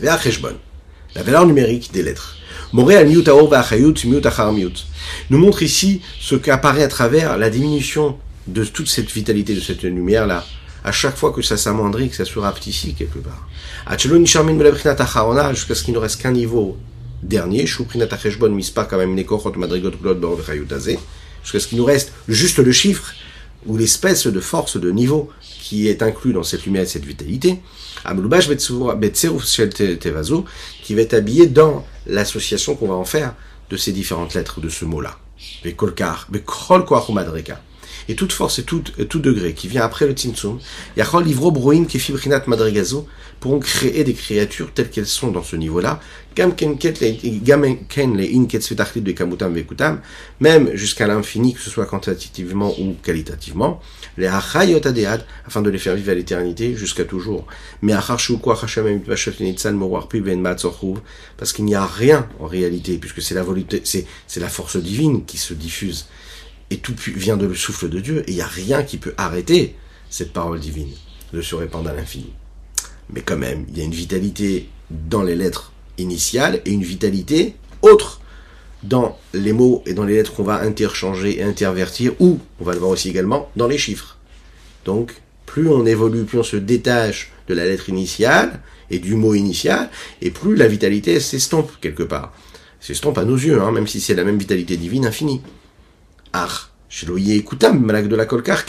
La 0.00 1.22
valeur 1.22 1.46
numérique 1.46 1.92
des 1.92 2.02
lettres. 2.02 2.36
Nous 2.72 2.84
montre 5.38 5.62
ici 5.62 6.02
ce 6.20 6.34
qu'apparaît 6.36 6.82
à 6.82 6.88
travers 6.88 7.38
la 7.38 7.50
diminution 7.50 8.18
de 8.46 8.64
toute 8.64 8.88
cette 8.88 9.10
vitalité 9.10 9.54
de 9.54 9.60
cette 9.60 9.82
lumière-là, 9.82 10.44
à 10.84 10.92
chaque 10.92 11.16
fois 11.16 11.32
que 11.32 11.42
ça 11.42 11.56
s'amoindrit, 11.56 12.10
que 12.10 12.16
ça 12.16 12.24
se 12.24 12.38
rapetissait 12.38 12.92
quelque 12.92 13.18
part. 13.18 13.48
Jusqu'à 15.54 15.74
ce 15.74 15.82
qu'il 15.82 15.94
ne 15.94 15.98
reste 15.98 16.22
qu'un 16.22 16.32
niveau 16.32 16.76
dernier, 17.22 17.66
jusqu'à 17.66 17.88
ce 21.60 21.68
qu'il 21.68 21.78
nous 21.78 21.84
reste 21.84 22.12
juste 22.28 22.58
le 22.58 22.72
chiffre, 22.72 23.12
ou 23.66 23.76
l'espèce 23.76 24.26
de 24.26 24.40
force 24.40 24.76
de 24.76 24.90
niveau 24.90 25.30
qui 25.60 25.88
est 25.88 26.02
inclus 26.02 26.32
dans 26.32 26.44
cette 26.44 26.64
lumière 26.64 26.82
et 26.82 26.86
cette 26.86 27.04
vitalité, 27.04 27.60
qui 30.82 30.94
va 30.94 31.00
être 31.02 31.14
habillé 31.14 31.46
dans 31.46 31.84
l'association 32.06 32.76
qu'on 32.76 32.88
va 32.88 32.94
en 32.94 33.04
faire 33.04 33.34
de 33.68 33.76
ces 33.76 33.92
différentes 33.92 34.34
lettres 34.34 34.60
de 34.60 34.68
ce 34.68 34.84
mot-là 34.84 35.18
et 38.08 38.14
toute 38.14 38.32
force 38.32 38.58
et 38.58 38.64
tout, 38.64 38.82
tout 39.08 39.20
degré 39.20 39.52
qui 39.54 39.68
vient 39.68 39.82
après 39.82 40.06
le 40.06 40.12
Tzimtzum, 40.12 40.58
Yachol 40.96 41.24
Livro 41.24 41.50
Bruin 41.50 41.84
qui 41.84 41.98
Fibrinat 41.98 42.42
Madrigazo 42.46 43.06
pourront 43.40 43.60
créer 43.60 44.04
des 44.04 44.14
créatures 44.14 44.72
telles 44.72 44.90
qu'elles 44.90 45.06
sont 45.06 45.30
dans 45.30 45.42
ce 45.42 45.56
niveau-là, 45.56 46.00
même 50.40 50.70
jusqu'à 50.74 51.06
l'infini, 51.06 51.54
que 51.54 51.60
ce 51.60 51.70
soit 51.70 51.86
quantitativement 51.86 52.74
ou 52.78 52.94
qualitativement, 53.02 53.80
les 54.16 54.28
afin 54.28 55.62
de 55.62 55.70
les 55.70 55.78
faire 55.78 55.94
vivre 55.94 56.10
à 56.10 56.14
l'éternité 56.14 56.74
jusqu'à 56.76 57.04
toujours. 57.04 57.46
Mais 57.82 57.94
parce 61.36 61.52
qu'il 61.52 61.64
n'y 61.64 61.74
a 61.74 61.86
rien 61.86 62.28
en 62.38 62.46
réalité, 62.46 62.98
puisque 62.98 63.22
c'est 63.22 63.34
la 63.34 63.42
volonté, 63.42 63.82
c'est 63.84 64.40
la 64.40 64.48
force 64.48 64.76
divine 64.76 65.24
qui 65.24 65.38
se 65.38 65.54
diffuse 65.54 66.06
et 66.70 66.78
tout 66.78 66.94
vient 66.96 67.36
de 67.36 67.46
le 67.46 67.54
souffle 67.54 67.88
de 67.88 68.00
Dieu, 68.00 68.22
et 68.26 68.32
il 68.32 68.34
n'y 68.34 68.42
a 68.42 68.46
rien 68.46 68.82
qui 68.82 68.98
peut 68.98 69.14
arrêter 69.16 69.74
cette 70.10 70.32
parole 70.32 70.60
divine 70.60 70.90
de 71.32 71.40
se 71.40 71.54
répandre 71.54 71.90
à 71.90 71.94
l'infini. 71.94 72.32
Mais 73.10 73.22
quand 73.22 73.36
même, 73.36 73.64
il 73.68 73.78
y 73.78 73.80
a 73.80 73.84
une 73.84 73.92
vitalité 73.92 74.68
dans 74.90 75.22
les 75.22 75.34
lettres 75.34 75.72
initiales 75.98 76.60
et 76.64 76.70
une 76.70 76.84
vitalité 76.84 77.54
autre 77.82 78.20
dans 78.82 79.18
les 79.34 79.52
mots 79.52 79.82
et 79.86 79.94
dans 79.94 80.04
les 80.04 80.14
lettres 80.14 80.34
qu'on 80.34 80.44
va 80.44 80.60
interchanger 80.60 81.40
et 81.40 81.42
intervertir, 81.42 82.12
ou, 82.20 82.38
on 82.60 82.64
va 82.64 82.72
le 82.72 82.78
voir 82.78 82.90
aussi 82.90 83.08
également, 83.08 83.50
dans 83.56 83.66
les 83.66 83.78
chiffres. 83.78 84.18
Donc, 84.84 85.14
plus 85.46 85.68
on 85.68 85.86
évolue, 85.86 86.24
plus 86.24 86.38
on 86.38 86.44
se 86.44 86.56
détache 86.56 87.32
de 87.48 87.54
la 87.54 87.64
lettre 87.64 87.88
initiale 87.88 88.60
et 88.90 88.98
du 88.98 89.14
mot 89.14 89.34
initial, 89.34 89.90
et 90.22 90.30
plus 90.30 90.54
la 90.54 90.68
vitalité 90.68 91.18
s'estompe 91.20 91.72
quelque 91.80 92.02
part. 92.02 92.32
S'estompe 92.80 93.18
à 93.18 93.24
nos 93.24 93.36
yeux, 93.36 93.60
hein, 93.60 93.72
même 93.72 93.86
si 93.86 94.00
c'est 94.00 94.14
la 94.14 94.24
même 94.24 94.38
vitalité 94.38 94.76
divine 94.76 95.06
infinie. 95.06 95.40
Ach, 96.32 96.70
de 96.90 98.16
la 98.16 98.26
kolkar, 98.26 98.64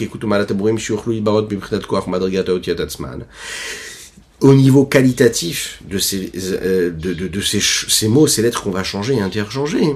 Au 4.42 4.54
niveau 4.54 4.86
qualitatif 4.86 5.82
de 5.90 5.98
ces, 5.98 6.32
euh, 6.38 6.92
de, 6.92 7.14
de, 7.14 7.28
de 7.28 7.42
ces, 7.42 7.60
ces, 7.62 8.08
mots, 8.08 8.28
ces 8.28 8.42
lettres 8.42 8.64
qu'on 8.64 8.72
va 8.72 8.84
changer 8.84 9.16
et 9.16 9.22
interchanger, 9.22 9.96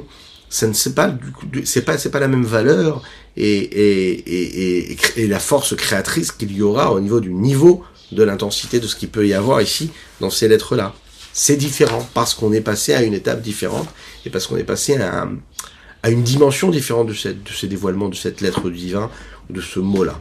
ça 0.49 0.68
ne 0.68 0.74
c'est 0.74 0.93
pas 0.93 1.16
c'est 1.64 1.84
pas 1.84 1.97
c'est 1.97 2.11
pas 2.11 2.20
la 2.20 2.28
même 2.28 2.45
valeur 2.45 3.01
et, 3.36 3.57
et, 3.57 4.91
et, 4.91 4.97
et, 5.16 5.28
la 5.28 5.39
force 5.39 5.76
créatrice 5.76 6.32
qu'il 6.32 6.55
y 6.55 6.61
aura 6.61 6.91
au 6.93 6.99
niveau 6.99 7.20
du 7.20 7.34
niveau 7.34 7.84
de 8.11 8.22
l'intensité 8.22 8.80
de 8.80 8.86
ce 8.86 8.95
qu'il 8.95 9.09
peut 9.09 9.28
y 9.28 9.34
avoir 9.34 9.61
ici 9.61 9.89
dans 10.20 10.30
ces 10.30 10.47
lettres 10.47 10.76
là. 10.76 10.93
C'est 11.36 11.55
différent 11.55 12.07
parce 12.14 12.36
qu'on 12.36 12.53
est 12.53 12.61
passé 12.61 12.93
à 12.93 13.01
une 13.01 13.16
étape 13.16 13.41
différente 13.41 13.88
et 14.24 14.30
parce 14.30 14.45
qu'on 14.45 14.57
est 14.57 14.64
passé 14.64 14.97
à 14.97 15.24
un, 15.24 15.38
à 16.04 16.10
une 16.10 16.22
dimension 16.22 16.70
différente 16.70 17.08
de, 17.08 17.14
ce 17.14 17.66
dévoilement 17.66 18.10
de 18.10 18.16
cette 18.16 18.41
lettre 18.41 18.70
divine 18.70 19.10
ou 19.49 19.54
de 19.54 19.62
ce 19.62 19.80
mot-là. 19.80 20.20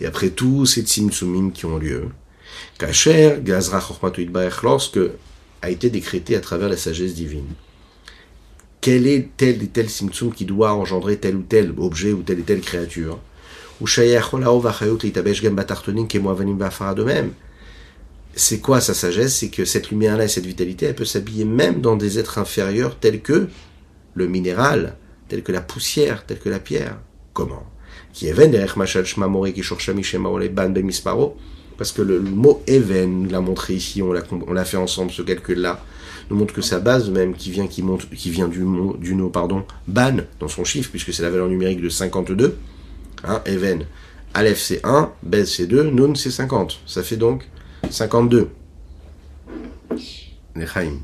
Et 0.00 0.06
après 0.06 0.30
tous 0.30 0.66
ces 0.66 0.82
tzimtzumim 0.82 1.52
qui 1.52 1.64
ont 1.64 1.78
lieu, 1.78 2.08
Kacher, 2.78 3.38
Gazra 3.40 3.80
lorsque 4.62 4.98
a 5.62 5.70
été 5.70 5.90
décrété 5.90 6.34
à 6.34 6.40
travers 6.40 6.68
la 6.68 6.76
sagesse 6.76 7.14
divine. 7.14 7.46
Quel 8.80 9.06
est 9.06 9.28
tel 9.36 9.62
et 9.62 9.68
tel 9.68 9.88
tzimtzum 9.88 10.34
qui 10.34 10.44
doit 10.44 10.74
engendrer 10.74 11.18
tel 11.18 11.36
ou 11.36 11.42
tel 11.42 11.72
objet 11.76 12.12
ou 12.12 12.22
telle 12.22 12.40
et 12.40 12.42
telle 12.42 12.62
créature? 12.62 13.20
Ou 13.80 13.86
même 17.04 17.30
c'est 18.34 18.60
quoi 18.60 18.80
sa 18.80 18.94
sagesse? 18.94 19.36
C'est 19.36 19.48
que 19.48 19.64
cette 19.64 19.90
lumière-là 19.90 20.24
et 20.24 20.28
cette 20.28 20.46
vitalité, 20.46 20.86
elle 20.86 20.94
peut 20.94 21.04
s'habiller 21.04 21.44
même 21.44 21.80
dans 21.80 21.96
des 21.96 22.18
êtres 22.18 22.38
inférieurs 22.38 22.98
tels 22.98 23.20
que 23.20 23.48
le 24.14 24.26
minéral, 24.26 24.96
tels 25.28 25.42
que 25.42 25.52
la 25.52 25.60
poussière, 25.60 26.24
tels 26.26 26.38
que 26.38 26.48
la 26.48 26.58
pierre. 26.58 26.98
Comment? 27.32 27.64
Parce 31.78 31.92
que 31.92 32.02
le 32.02 32.20
mot 32.20 32.62
even, 32.66 33.30
l'a 33.30 33.40
montré 33.40 33.74
ici, 33.74 34.02
on 34.02 34.12
l'a, 34.12 34.64
fait 34.64 34.76
ensemble 34.76 35.10
ce 35.10 35.22
calcul-là, 35.22 35.82
nous 36.30 36.36
montre 36.36 36.54
que 36.54 36.60
sa 36.60 36.78
base 36.78 37.10
même, 37.10 37.34
qui 37.34 37.50
vient, 37.50 37.66
qui 37.66 37.82
monte, 37.82 38.08
qui 38.10 38.30
vient 38.30 38.48
du, 38.48 38.64
du 38.98 39.14
nom, 39.14 39.30
pardon, 39.30 39.64
ban, 39.88 40.16
dans 40.38 40.48
son 40.48 40.64
chiffre, 40.64 40.90
puisque 40.90 41.12
c'est 41.12 41.22
la 41.22 41.30
valeur 41.30 41.48
numérique 41.48 41.80
de 41.80 41.88
52, 41.88 42.58
hein, 43.24 43.42
even, 43.46 43.86
Aleph 44.34 44.60
c'est 44.60 44.80
1, 44.84 45.12
Bez 45.22 45.44
c'est 45.46 45.66
2, 45.66 45.90
Nun 45.90 46.14
c'est 46.14 46.30
50. 46.30 46.80
Ça 46.86 47.02
fait 47.02 47.16
donc 47.16 47.48
52. 47.90 48.48
Nechaim. 50.54 51.00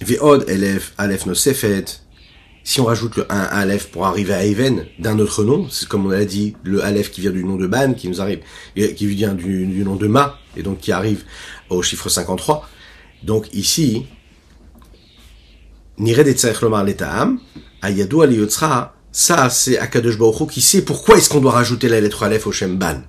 Ve'od 0.00 0.48
elef 0.48 0.92
alef 0.98 1.26
nosefet. 1.26 2.00
Si 2.62 2.80
on 2.80 2.84
rajoute 2.84 3.16
le 3.16 3.32
1 3.32 3.36
Aleph 3.36 3.90
pour 3.90 4.06
arriver 4.06 4.34
à 4.34 4.44
Even 4.44 4.86
d'un 4.98 5.18
autre 5.18 5.44
nom, 5.44 5.68
c'est 5.70 5.88
comme 5.88 6.06
on 6.06 6.10
a 6.10 6.24
dit, 6.24 6.54
le 6.62 6.84
Aleph 6.84 7.10
qui 7.10 7.20
vient 7.22 7.30
du 7.30 7.42
nom 7.42 7.56
de 7.56 7.66
Ban, 7.66 7.94
qui 7.94 8.08
nous 8.08 8.20
arrive, 8.20 8.40
qui 8.74 9.06
vient 9.06 9.34
du, 9.34 9.66
du 9.66 9.82
nom 9.82 9.96
de 9.96 10.06
Ma, 10.06 10.38
et 10.56 10.62
donc 10.62 10.78
qui 10.78 10.92
arrive 10.92 11.24
au 11.70 11.82
chiffre 11.82 12.08
53. 12.08 12.68
Donc 13.22 13.52
ici, 13.54 14.06
ça 19.12 19.50
c'est 19.50 19.78
Akadosh 19.78 20.18
Baruch 20.18 20.50
qui 20.50 20.60
sait 20.60 20.82
pourquoi 20.82 21.16
est-ce 21.16 21.28
qu'on 21.28 21.40
doit 21.40 21.52
rajouter 21.52 21.88
la 21.88 22.00
lettre 22.00 22.22
Aleph 22.22 22.46
au 22.46 22.52
Shemban. 22.52 23.02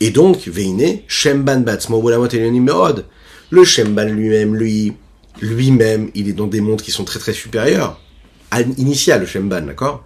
Et 0.00 0.10
donc, 0.10 0.48
Veine, 0.48 1.00
Shemban 1.06 1.60
Batzmo 1.60 2.02
Meod. 2.02 3.04
Le 3.50 3.64
Shemban 3.64 4.04
lui-même, 4.04 4.56
lui, 4.56 4.94
lui-même, 5.40 6.10
il 6.14 6.28
est 6.28 6.32
dans 6.32 6.46
des 6.46 6.60
mondes 6.60 6.80
qui 6.80 6.90
sont 6.90 7.04
très 7.04 7.18
très 7.18 7.32
supérieurs. 7.32 8.00
À 8.50 8.62
l'initial, 8.62 9.20
le 9.20 9.26
Shemban, 9.26 9.60
d'accord? 9.62 10.04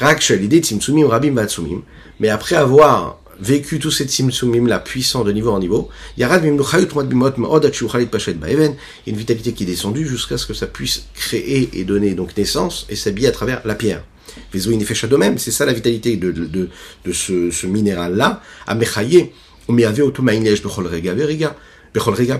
Rak 0.00 0.26
l'idée 0.30 0.58
Tzimtzumim 0.58 1.06
Rabim 1.06 1.32
Batsumim. 1.32 1.82
Mais 2.20 2.30
après 2.30 2.56
avoir 2.56 3.20
vécu 3.44 3.78
tous 3.78 3.90
ces 3.90 4.06
tzimtzumim 4.06 4.66
là 4.66 4.78
puissants 4.78 5.22
de 5.24 5.32
niveau 5.32 5.50
en 5.50 5.58
niveau, 5.58 5.90
une 9.06 9.16
vitalité 9.16 9.52
qui 9.52 9.62
est 9.64 9.66
descendue 9.66 10.08
jusqu'à 10.08 10.38
ce 10.38 10.46
que 10.46 10.54
ça 10.54 10.66
puisse 10.66 11.04
créer 11.14 11.68
et 11.74 11.84
donner 11.84 12.14
donc 12.14 12.36
naissance 12.36 12.86
et 12.88 12.96
s'habiller 12.96 13.28
à 13.28 13.32
travers 13.32 13.60
la 13.64 13.74
pierre. 13.74 14.02
Adomem, 15.04 15.38
c'est 15.38 15.50
ça 15.50 15.66
la 15.66 15.72
vitalité 15.72 16.16
de, 16.16 16.32
de, 16.32 16.68
de 17.04 17.12
ce, 17.12 17.66
minéral-là, 17.66 18.42
Amechaye, 18.66 19.30
Omeave 19.68 20.10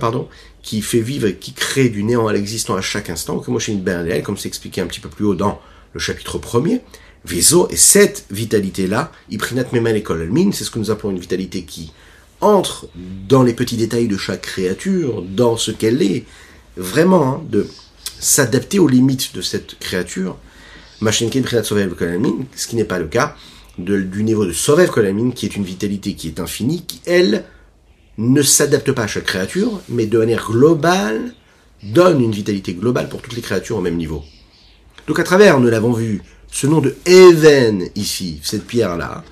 pardon, 0.01 0.29
qui 0.63 0.83
fait 0.83 1.01
vivre 1.01 1.29
et 1.29 1.37
qui 1.37 1.53
crée 1.53 1.89
du 1.89 2.03
néant 2.03 2.27
à 2.27 2.33
l'existant 2.33 2.75
à 2.75 2.81
chaque 2.81 3.11
instant, 3.11 3.39
comme 3.39 3.59
comme 4.25 4.37
c'est 4.37 4.49
expliqué 4.49 4.81
un 4.81 4.87
petit 4.87 5.01
peu 5.01 5.09
plus 5.09 5.25
haut 5.25 5.35
dans 5.35 5.61
le 5.93 6.01
chapitre 6.01 6.39
premier. 6.39 6.81
Vezo, 7.25 7.69
et 7.71 7.77
cette 7.77 8.27
vitalité-là, 8.31 9.11
Iprinat 9.31 9.67
Memel 9.73 9.97
Ekol 9.97 10.23
Almin, 10.23 10.53
c'est 10.53 10.65
ce 10.65 10.71
que 10.71 10.79
nous 10.79 10.91
appelons 10.91 11.11
une 11.11 11.19
vitalité 11.19 11.63
qui 11.63 11.93
entre 12.41 12.89
dans 13.29 13.43
les 13.43 13.55
petits 13.55 13.77
détails 13.77 14.09
de 14.09 14.17
chaque 14.19 14.43
créature, 14.43 15.23
dans 15.23 15.57
ce 15.57 15.71
qu'elle 15.71 16.03
est, 16.03 16.25
vraiment, 16.77 17.27
hein, 17.27 17.43
de 17.49 17.67
s'adapter 18.19 18.79
aux 18.79 18.89
limites 18.89 19.35
de 19.35 19.41
cette 19.41 19.79
créature, 19.79 20.37
Machinkin 21.01 21.43
Prinat 21.43 21.65
Sovev 21.65 21.95
Kolamin, 21.95 22.45
ce 22.55 22.67
qui 22.67 22.77
n'est 22.77 22.85
pas 22.85 22.99
le 22.99 23.07
cas 23.07 23.37
du 23.79 24.23
niveau 24.23 24.45
de 24.45 24.53
Sovev 24.53 24.91
Kolamin, 24.91 25.31
qui 25.31 25.47
est 25.47 25.57
une 25.57 25.65
vitalité 25.65 26.15
qui 26.15 26.29
est 26.29 26.41
infinie, 26.41 26.83
qui, 26.83 27.01
elle, 27.07 27.45
ne 28.19 28.43
s'adapte 28.43 28.93
pas 28.93 29.05
à 29.05 29.07
chaque 29.07 29.25
créature, 29.25 29.81
mais 29.89 30.07
de 30.07 30.19
manière 30.19 30.47
globale, 30.47 31.35
donne 31.83 32.21
une 32.21 32.33
vitalité 32.33 32.75
globale 32.75 33.09
pour 33.09 33.21
toutes 33.21 33.35
les 33.35 33.43
créatures 33.43 33.77
au 33.77 33.81
même 33.81 33.97
niveau. 33.97 34.23
Donc 35.07 35.19
à 35.19 35.25
travers, 35.25 35.61
nous 35.61 35.69
l'avons 35.69 35.93
vu, 35.93 36.23
ce 36.55 36.69
nom 36.69 36.81
de 36.81 36.95
Even 37.05 37.89
ici, 37.97 38.39
cette 38.45 38.65
pierre-là, 38.65 39.25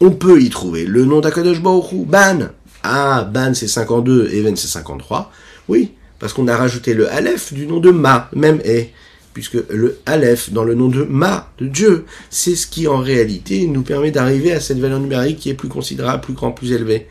on 0.00 0.10
peut 0.10 0.42
y 0.42 0.50
trouver 0.50 0.84
le 0.84 1.04
nom 1.04 1.20
d'Akadosh 1.20 1.62
Baruch 1.62 1.92
Hu, 1.92 2.04
Ban. 2.04 2.48
Ah, 2.82 3.22
Ban 3.22 3.54
c'est 3.54 3.68
52, 3.68 4.30
Even 4.32 4.56
c'est 4.56 4.66
53. 4.66 5.30
Oui, 5.68 5.92
parce 6.18 6.32
qu'on 6.32 6.48
a 6.48 6.56
rajouté 6.56 6.92
le 6.92 7.08
Aleph 7.08 7.52
du 7.52 7.68
nom 7.68 7.78
de 7.78 7.92
Ma, 7.92 8.28
même 8.34 8.60
est, 8.64 8.90
puisque 9.32 9.58
le 9.70 10.00
Aleph 10.06 10.50
dans 10.50 10.64
le 10.64 10.74
nom 10.74 10.88
de 10.88 11.04
Ma, 11.04 11.52
de 11.58 11.68
Dieu, 11.68 12.04
c'est 12.30 12.56
ce 12.56 12.66
qui 12.66 12.88
en 12.88 12.98
réalité 12.98 13.68
nous 13.68 13.82
permet 13.82 14.10
d'arriver 14.10 14.52
à 14.52 14.58
cette 14.58 14.80
valeur 14.80 14.98
numérique 14.98 15.38
qui 15.38 15.50
est 15.50 15.54
plus 15.54 15.68
considérable, 15.68 16.22
plus 16.22 16.34
grand, 16.34 16.50
plus 16.50 16.72
élevée. 16.72 17.06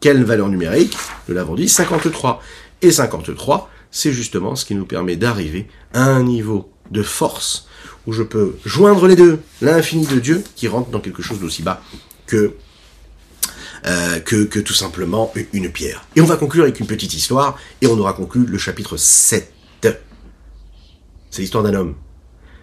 Quelle 0.00 0.22
valeur 0.24 0.50
numérique? 0.50 0.94
Nous 1.26 1.34
l'avons 1.34 1.54
dit, 1.54 1.70
53. 1.70 2.42
Et 2.82 2.90
53, 2.90 3.70
c'est 3.90 4.12
justement 4.12 4.56
ce 4.56 4.66
qui 4.66 4.74
nous 4.74 4.84
permet 4.84 5.16
d'arriver 5.16 5.68
à 5.94 6.04
un 6.04 6.22
niveau 6.22 6.69
de 6.90 7.02
force 7.02 7.66
où 8.06 8.12
je 8.12 8.22
peux 8.22 8.56
joindre 8.64 9.06
les 9.06 9.16
deux, 9.16 9.40
l'infini 9.60 10.06
de 10.06 10.18
Dieu 10.18 10.42
qui 10.56 10.68
rentre 10.68 10.90
dans 10.90 11.00
quelque 11.00 11.22
chose 11.22 11.38
d'aussi 11.38 11.62
bas 11.62 11.82
que, 12.26 12.54
euh, 13.86 14.20
que, 14.20 14.44
que 14.44 14.58
tout 14.58 14.72
simplement 14.72 15.32
une 15.52 15.70
pierre. 15.70 16.04
Et 16.16 16.20
on 16.20 16.26
va 16.26 16.36
conclure 16.36 16.64
avec 16.64 16.80
une 16.80 16.86
petite 16.86 17.14
histoire, 17.14 17.58
et 17.80 17.86
on 17.86 17.98
aura 17.98 18.12
conclu 18.12 18.46
le 18.46 18.58
chapitre 18.58 18.96
7. 18.96 19.52
C'est 21.30 21.42
l'histoire 21.42 21.62
d'un 21.62 21.74
homme 21.74 21.94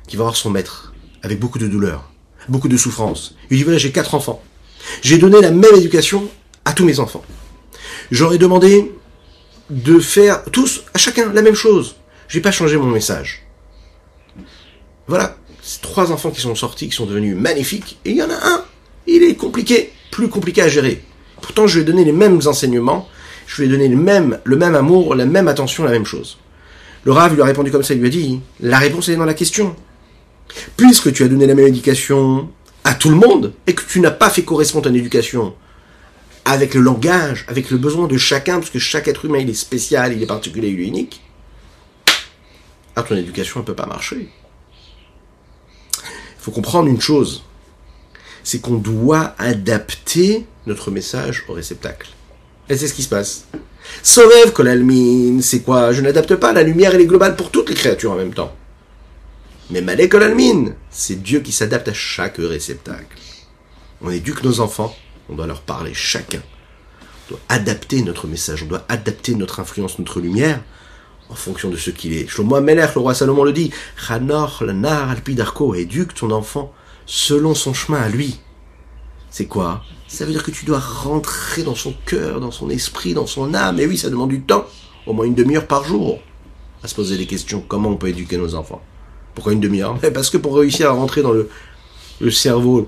qui 0.08 0.18
va 0.18 0.24
voir 0.24 0.36
son 0.36 0.50
maître 0.50 0.94
avec 1.24 1.40
beaucoup 1.40 1.58
de 1.58 1.68
douleur, 1.68 2.12
beaucoup 2.50 2.68
de 2.68 2.78
souffrance. 2.78 3.36
Il 3.50 3.58
dit 3.58 3.64
voilà, 3.64 3.78
j'ai 3.78 3.92
quatre 3.92 4.14
enfants. 4.14 4.44
J'ai 5.02 5.18
donné 5.18 5.40
la 5.42 5.52
même 5.52 5.76
éducation 5.76 6.30
à 6.66 6.74
tous 6.74 6.86
mes 6.86 7.00
enfants. 7.00 7.24
J'aurais 8.12 8.38
demandé 8.38 8.92
de 9.70 10.00
faire 10.00 10.44
tous, 10.46 10.84
à 10.94 10.98
chacun, 10.98 11.32
la 11.32 11.42
même 11.42 11.56
chose. 11.56 11.96
J'ai 12.28 12.42
pas 12.42 12.52
changé 12.52 12.78
mon 12.78 12.88
message. 12.88 13.47
Voilà, 15.08 15.38
trois 15.82 16.12
enfants 16.12 16.32
qui 16.32 16.42
sont 16.42 16.56
sortis, 16.56 16.90
qui 16.90 16.96
sont 16.96 17.06
devenus 17.06 17.36
magnifiques, 17.36 17.98
et 18.04 18.12
il 18.12 18.18
y 18.18 18.24
en 18.24 18.30
a 18.30 18.48
un, 18.48 18.66
il 19.08 19.24
est 19.24 19.36
compliqué, 19.36 19.92
plus 20.12 20.28
compliqué 20.28 20.62
à 20.62 20.68
gérer. 20.68 21.02
Pourtant, 21.42 21.68
je 21.68 21.76
lui 21.76 21.82
ai 21.84 21.86
donné 21.86 22.04
les 22.04 22.12
mêmes 22.12 22.40
enseignements, 22.46 23.08
je 23.46 23.62
lui 23.62 23.70
ai 23.70 23.72
donné 23.72 23.88
le 23.88 23.96
même, 23.96 24.40
le 24.44 24.58
même 24.58 24.76
amour, 24.76 25.16
la 25.16 25.26
même 25.26 25.48
attention, 25.48 25.84
la 25.86 25.92
même 25.92 26.06
chose. 26.06 26.38
Le 27.06 27.14
Rav 27.14 27.34
lui 27.34 27.42
a 27.42 27.46
répondu 27.46 27.72
comme 27.72 27.84
ça, 27.84 27.94
il 27.94 28.02
lui 28.02 28.08
a 28.08 28.12
dit, 28.12 28.42
la 28.60 28.80
réponse 28.80 29.08
est 29.08 29.16
dans 29.16 29.24
la 29.26 29.34
question. 29.34 29.76
Puisque 30.76 31.14
tu 31.14 31.24
as 31.24 31.28
donné 31.28 31.46
la 31.46 31.56
même 31.56 31.68
éducation 31.68 32.50
à 32.84 32.94
tout 32.94 33.10
le 33.10 33.16
monde, 33.16 33.54
et 33.66 33.74
que 33.74 33.84
tu 33.88 34.02
n'as 34.02 34.12
pas 34.12 34.30
fait 34.30 34.44
correspondre 34.44 34.90
ton 34.90 34.94
éducation 34.94 35.54
avec 36.44 36.74
le 36.74 36.82
langage, 36.82 37.46
avec 37.48 37.72
le 37.72 37.78
besoin 37.78 38.08
de 38.08 38.18
chacun, 38.18 38.60
parce 38.60 38.70
que 38.70 38.80
chaque 38.80 39.08
être 39.08 39.24
humain, 39.24 39.40
il 39.40 39.50
est 39.50 39.54
spécial, 39.54 40.14
il 40.14 40.22
est 40.22 40.28
particulier, 40.28 40.70
il 40.70 40.80
est 40.82 40.88
unique, 40.88 41.22
alors 42.96 43.08
ton 43.08 43.16
éducation 43.16 43.60
ne 43.60 43.66
peut 43.66 43.76
pas 43.76 43.86
marcher. 43.86 44.30
Faut 46.48 46.54
comprendre 46.54 46.88
une 46.88 47.02
chose, 47.02 47.44
c'est 48.42 48.62
qu'on 48.62 48.78
doit 48.78 49.36
adapter 49.38 50.46
notre 50.66 50.92
message 50.92 51.44
au 51.50 51.52
réceptacle. 51.52 52.08
Et 52.70 52.78
c'est 52.78 52.88
ce 52.88 52.94
qui 52.94 53.04
se 53.04 53.10
passe. 53.10 53.48
Sovev 54.02 54.54
Kolalmin, 54.54 55.42
c'est 55.42 55.60
quoi? 55.60 55.92
Je 55.92 56.00
n'adapte 56.00 56.36
pas, 56.36 56.54
la 56.54 56.64
lumière 56.64 56.96
elle 56.96 57.02
est 57.02 57.06
globale 57.06 57.36
pour 57.36 57.52
toutes 57.52 57.68
les 57.68 57.76
créatures 57.76 58.14
en 58.14 58.16
même 58.16 58.34
temps. 58.34 58.56
Mais 59.72 59.82
Malek 59.82 60.14
Kolalmin, 60.14 60.72
c'est 60.90 61.22
Dieu 61.22 61.42
qui 61.42 61.52
s'adapte 61.52 61.90
à 61.90 61.94
chaque 61.94 62.38
réceptacle. 62.38 63.18
On 64.00 64.10
éduque 64.10 64.42
nos 64.46 64.62
enfants, 64.62 64.96
on 65.28 65.36
doit 65.36 65.48
leur 65.48 65.60
parler 65.60 65.94
chacun. 65.94 66.42
On 67.26 67.32
doit 67.32 67.42
adapter 67.50 68.04
notre 68.04 68.26
message, 68.26 68.64
on 68.64 68.68
doit 68.68 68.86
adapter 68.88 69.36
notre 69.36 69.60
influence, 69.60 70.00
notre 70.00 70.22
lumière, 70.22 70.64
en 71.30 71.36
fonction 71.36 71.70
de 71.70 71.78
ce 71.78 71.90
qu'il 71.90 72.14
est. 72.14 72.28
Shlomo 72.28 72.62
Melech, 72.62 72.96
le 72.96 73.02
roi 73.02 73.14
Salomon 73.14 73.44
le 73.44 73.54
dit, 73.54 73.72
Chanor 73.96 74.64
lanar 74.64 75.10
alpidarko, 75.10 75.76
éduque 75.76 76.14
ton 76.14 76.32
enfant 76.32 76.74
selon 77.06 77.54
son 77.56 77.74
chemin 77.74 78.02
à 78.02 78.10
lui. 78.10 78.40
C'est 79.30 79.46
quoi? 79.46 79.84
Ça 80.08 80.26
veut 80.26 80.32
dire 80.32 80.44
que 80.44 80.52
tu 80.52 80.66
dois 80.66 80.80
rentrer 80.80 81.64
dans 81.64 81.76
son 81.76 81.94
cœur, 82.06 82.40
dans 82.40 82.52
son 82.52 82.70
esprit, 82.70 83.14
dans 83.14 83.28
son 83.28 83.54
âme. 83.54 83.80
Et 83.80 83.86
oui, 83.86 83.98
ça 83.98 84.10
demande 84.10 84.30
du 84.30 84.42
temps, 84.42 84.66
au 85.06 85.14
moins 85.14 85.26
une 85.26 85.36
demi-heure 85.36 85.68
par 85.68 85.84
jour, 85.84 86.20
à 86.84 86.88
se 86.88 86.96
poser 86.96 87.18
des 87.18 87.26
questions. 87.26 87.64
Comment 87.68 87.90
on 87.90 87.98
peut 87.98 88.08
éduquer 88.08 88.38
nos 88.38 88.56
enfants? 88.56 88.82
Pourquoi 89.36 89.54
une 89.54 89.60
demi-heure? 89.60 89.98
Parce 90.14 90.30
que 90.30 90.38
pour 90.38 90.56
réussir 90.58 90.90
à 90.90 90.94
rentrer 90.94 91.22
dans 91.22 91.32
le, 91.32 91.50
le 92.20 92.32
cerveau, 92.32 92.88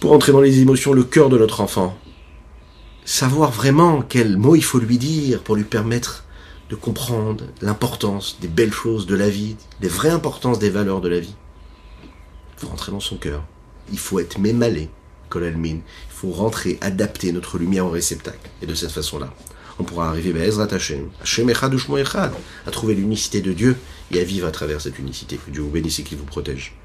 pour 0.00 0.12
entrer 0.12 0.32
dans 0.32 0.40
les 0.40 0.60
émotions, 0.60 0.92
le 0.92 1.04
cœur 1.04 1.28
de 1.28 1.38
notre 1.38 1.60
enfant, 1.60 1.96
savoir 3.04 3.50
vraiment 3.50 4.02
quels 4.02 4.36
mots 4.36 4.56
il 4.56 4.64
faut 4.64 4.78
lui 4.78 4.98
dire 4.98 5.42
pour 5.42 5.56
lui 5.56 5.64
permettre 5.64 6.24
de 6.70 6.76
comprendre 6.76 7.44
l'importance 7.60 8.38
des 8.40 8.48
belles 8.48 8.72
choses 8.72 9.06
de 9.06 9.16
la 9.16 9.28
vie, 9.28 9.56
les 9.80 9.88
vraies 9.88 10.10
importances 10.10 10.60
des 10.60 10.70
valeurs 10.70 11.00
de 11.00 11.08
la 11.08 11.18
vie. 11.18 11.34
Il 12.56 12.60
faut 12.60 12.68
rentrer 12.68 12.92
dans 12.92 13.00
son 13.00 13.16
cœur. 13.16 13.42
Il 13.90 13.98
faut 13.98 14.20
être 14.20 14.38
mémalé, 14.38 14.88
Kolalmin. 15.28 15.78
Il 15.78 15.82
faut 16.10 16.30
rentrer, 16.30 16.78
adapter 16.80 17.32
notre 17.32 17.58
lumière 17.58 17.86
au 17.86 17.90
réceptacle. 17.90 18.48
Et 18.62 18.66
de 18.66 18.74
cette 18.74 18.92
façon-là, 18.92 19.34
on 19.80 19.82
pourra 19.82 20.08
arriver 20.08 20.32
à 20.48 20.70
à 22.66 22.70
trouver 22.70 22.94
l'unicité 22.94 23.40
de 23.40 23.52
Dieu 23.52 23.76
et 24.12 24.20
à 24.20 24.24
vivre 24.24 24.46
à 24.46 24.52
travers 24.52 24.80
cette 24.80 24.98
unicité. 25.00 25.40
Que 25.44 25.50
Dieu 25.50 25.62
vous 25.62 25.70
bénisse 25.70 25.98
et 25.98 26.04
qu'il 26.04 26.18
vous 26.18 26.24
protège. 26.24 26.76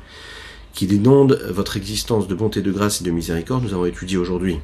Qu'il 0.73 0.93
inonde 0.93 1.39
votre 1.51 1.77
existence 1.77 2.27
de 2.27 2.33
bonté, 2.33 2.63
de 2.63 2.71
grâce 2.71 3.01
et 3.01 3.03
de 3.03 3.11
miséricorde, 3.11 3.63
nous 3.63 3.73
avons 3.73 3.85
étudié 3.85 4.17
aujourd'hui. 4.17 4.59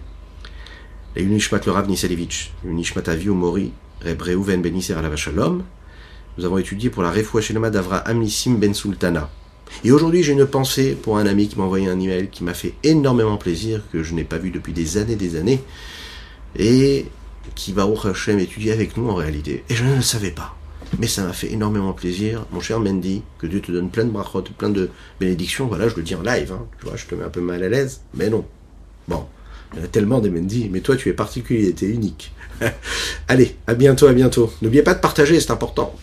La 1.15 1.21
Unishmat 1.21 1.61
le 1.65 1.73
Rav 1.73 1.87
Niselevich, 1.87 2.53
Unishmat 2.65 3.07
Avio 3.07 3.35
Mori, 3.35 3.71
Reb 4.03 4.21
Reuven 4.21 4.61
Ben 4.61 4.75
Isser 4.75 4.95
Shalom. 5.15 5.63
Nous 6.37 6.45
avons 6.45 6.57
étudié 6.57 6.89
pour 6.89 7.03
la 7.03 7.11
Refoua 7.11 7.41
Shelema 7.41 7.69
d'Avra 7.69 7.97
Amissim 7.97 8.55
Ben 8.55 8.73
Sultana. 8.73 9.29
Et 9.83 9.91
aujourd'hui, 9.91 10.23
j'ai 10.23 10.33
une 10.33 10.45
pensée 10.45 10.97
pour 11.01 11.17
un 11.17 11.25
ami 11.25 11.47
qui 11.47 11.57
m'a 11.57 11.65
envoyé 11.65 11.87
un 11.87 11.99
email 11.99 12.29
qui 12.29 12.43
m'a 12.43 12.53
fait 12.53 12.73
énormément 12.83 13.37
plaisir, 13.37 13.83
que 13.91 14.03
je 14.03 14.13
n'ai 14.13 14.23
pas 14.23 14.37
vu 14.37 14.49
depuis 14.49 14.73
des 14.73 14.97
années 14.97 15.15
des 15.15 15.35
années, 15.35 15.61
et 16.57 17.05
qui, 17.55 17.73
Baruch 17.73 18.05
Hashem, 18.05 18.39
étudier 18.39 18.71
avec 18.71 18.97
nous 18.97 19.07
en 19.09 19.15
réalité. 19.15 19.63
Et 19.69 19.75
je 19.75 19.83
ne 19.83 19.95
le 19.95 20.01
savais 20.01 20.31
pas. 20.31 20.55
Mais 20.99 21.07
ça 21.07 21.23
m'a 21.23 21.33
fait 21.33 21.51
énormément 21.51 21.93
plaisir. 21.93 22.45
Mon 22.51 22.59
cher 22.59 22.79
Mendy, 22.79 23.21
que 23.37 23.47
Dieu 23.47 23.61
te 23.61 23.71
donne 23.71 23.89
plein 23.89 24.03
de 24.03 24.09
brachot, 24.09 24.43
plein 24.57 24.69
de 24.69 24.89
bénédictions. 25.19 25.67
Voilà, 25.67 25.87
je 25.87 25.95
le 25.95 26.01
dis 26.01 26.15
en 26.15 26.21
live, 26.21 26.51
hein. 26.51 26.65
tu 26.79 26.87
vois, 26.87 26.97
je 26.97 27.05
te 27.05 27.15
mets 27.15 27.23
un 27.23 27.29
peu 27.29 27.41
mal 27.41 27.63
à 27.63 27.69
l'aise, 27.69 28.01
mais 28.13 28.29
non. 28.29 28.45
Bon, 29.07 29.25
il 29.73 29.79
y 29.79 29.81
en 29.81 29.85
a 29.85 29.87
tellement 29.87 30.19
des 30.19 30.29
Mendy, 30.29 30.69
mais 30.69 30.81
toi 30.81 30.97
tu 30.97 31.09
es 31.09 31.13
particulier, 31.13 31.73
tu 31.73 31.85
es 31.85 31.89
unique. 31.89 32.33
Allez, 33.27 33.55
à 33.67 33.73
bientôt, 33.73 34.07
à 34.07 34.13
bientôt. 34.13 34.51
N'oubliez 34.61 34.83
pas 34.83 34.93
de 34.93 34.99
partager, 34.99 35.39
c'est 35.39 35.51
important. 35.51 35.95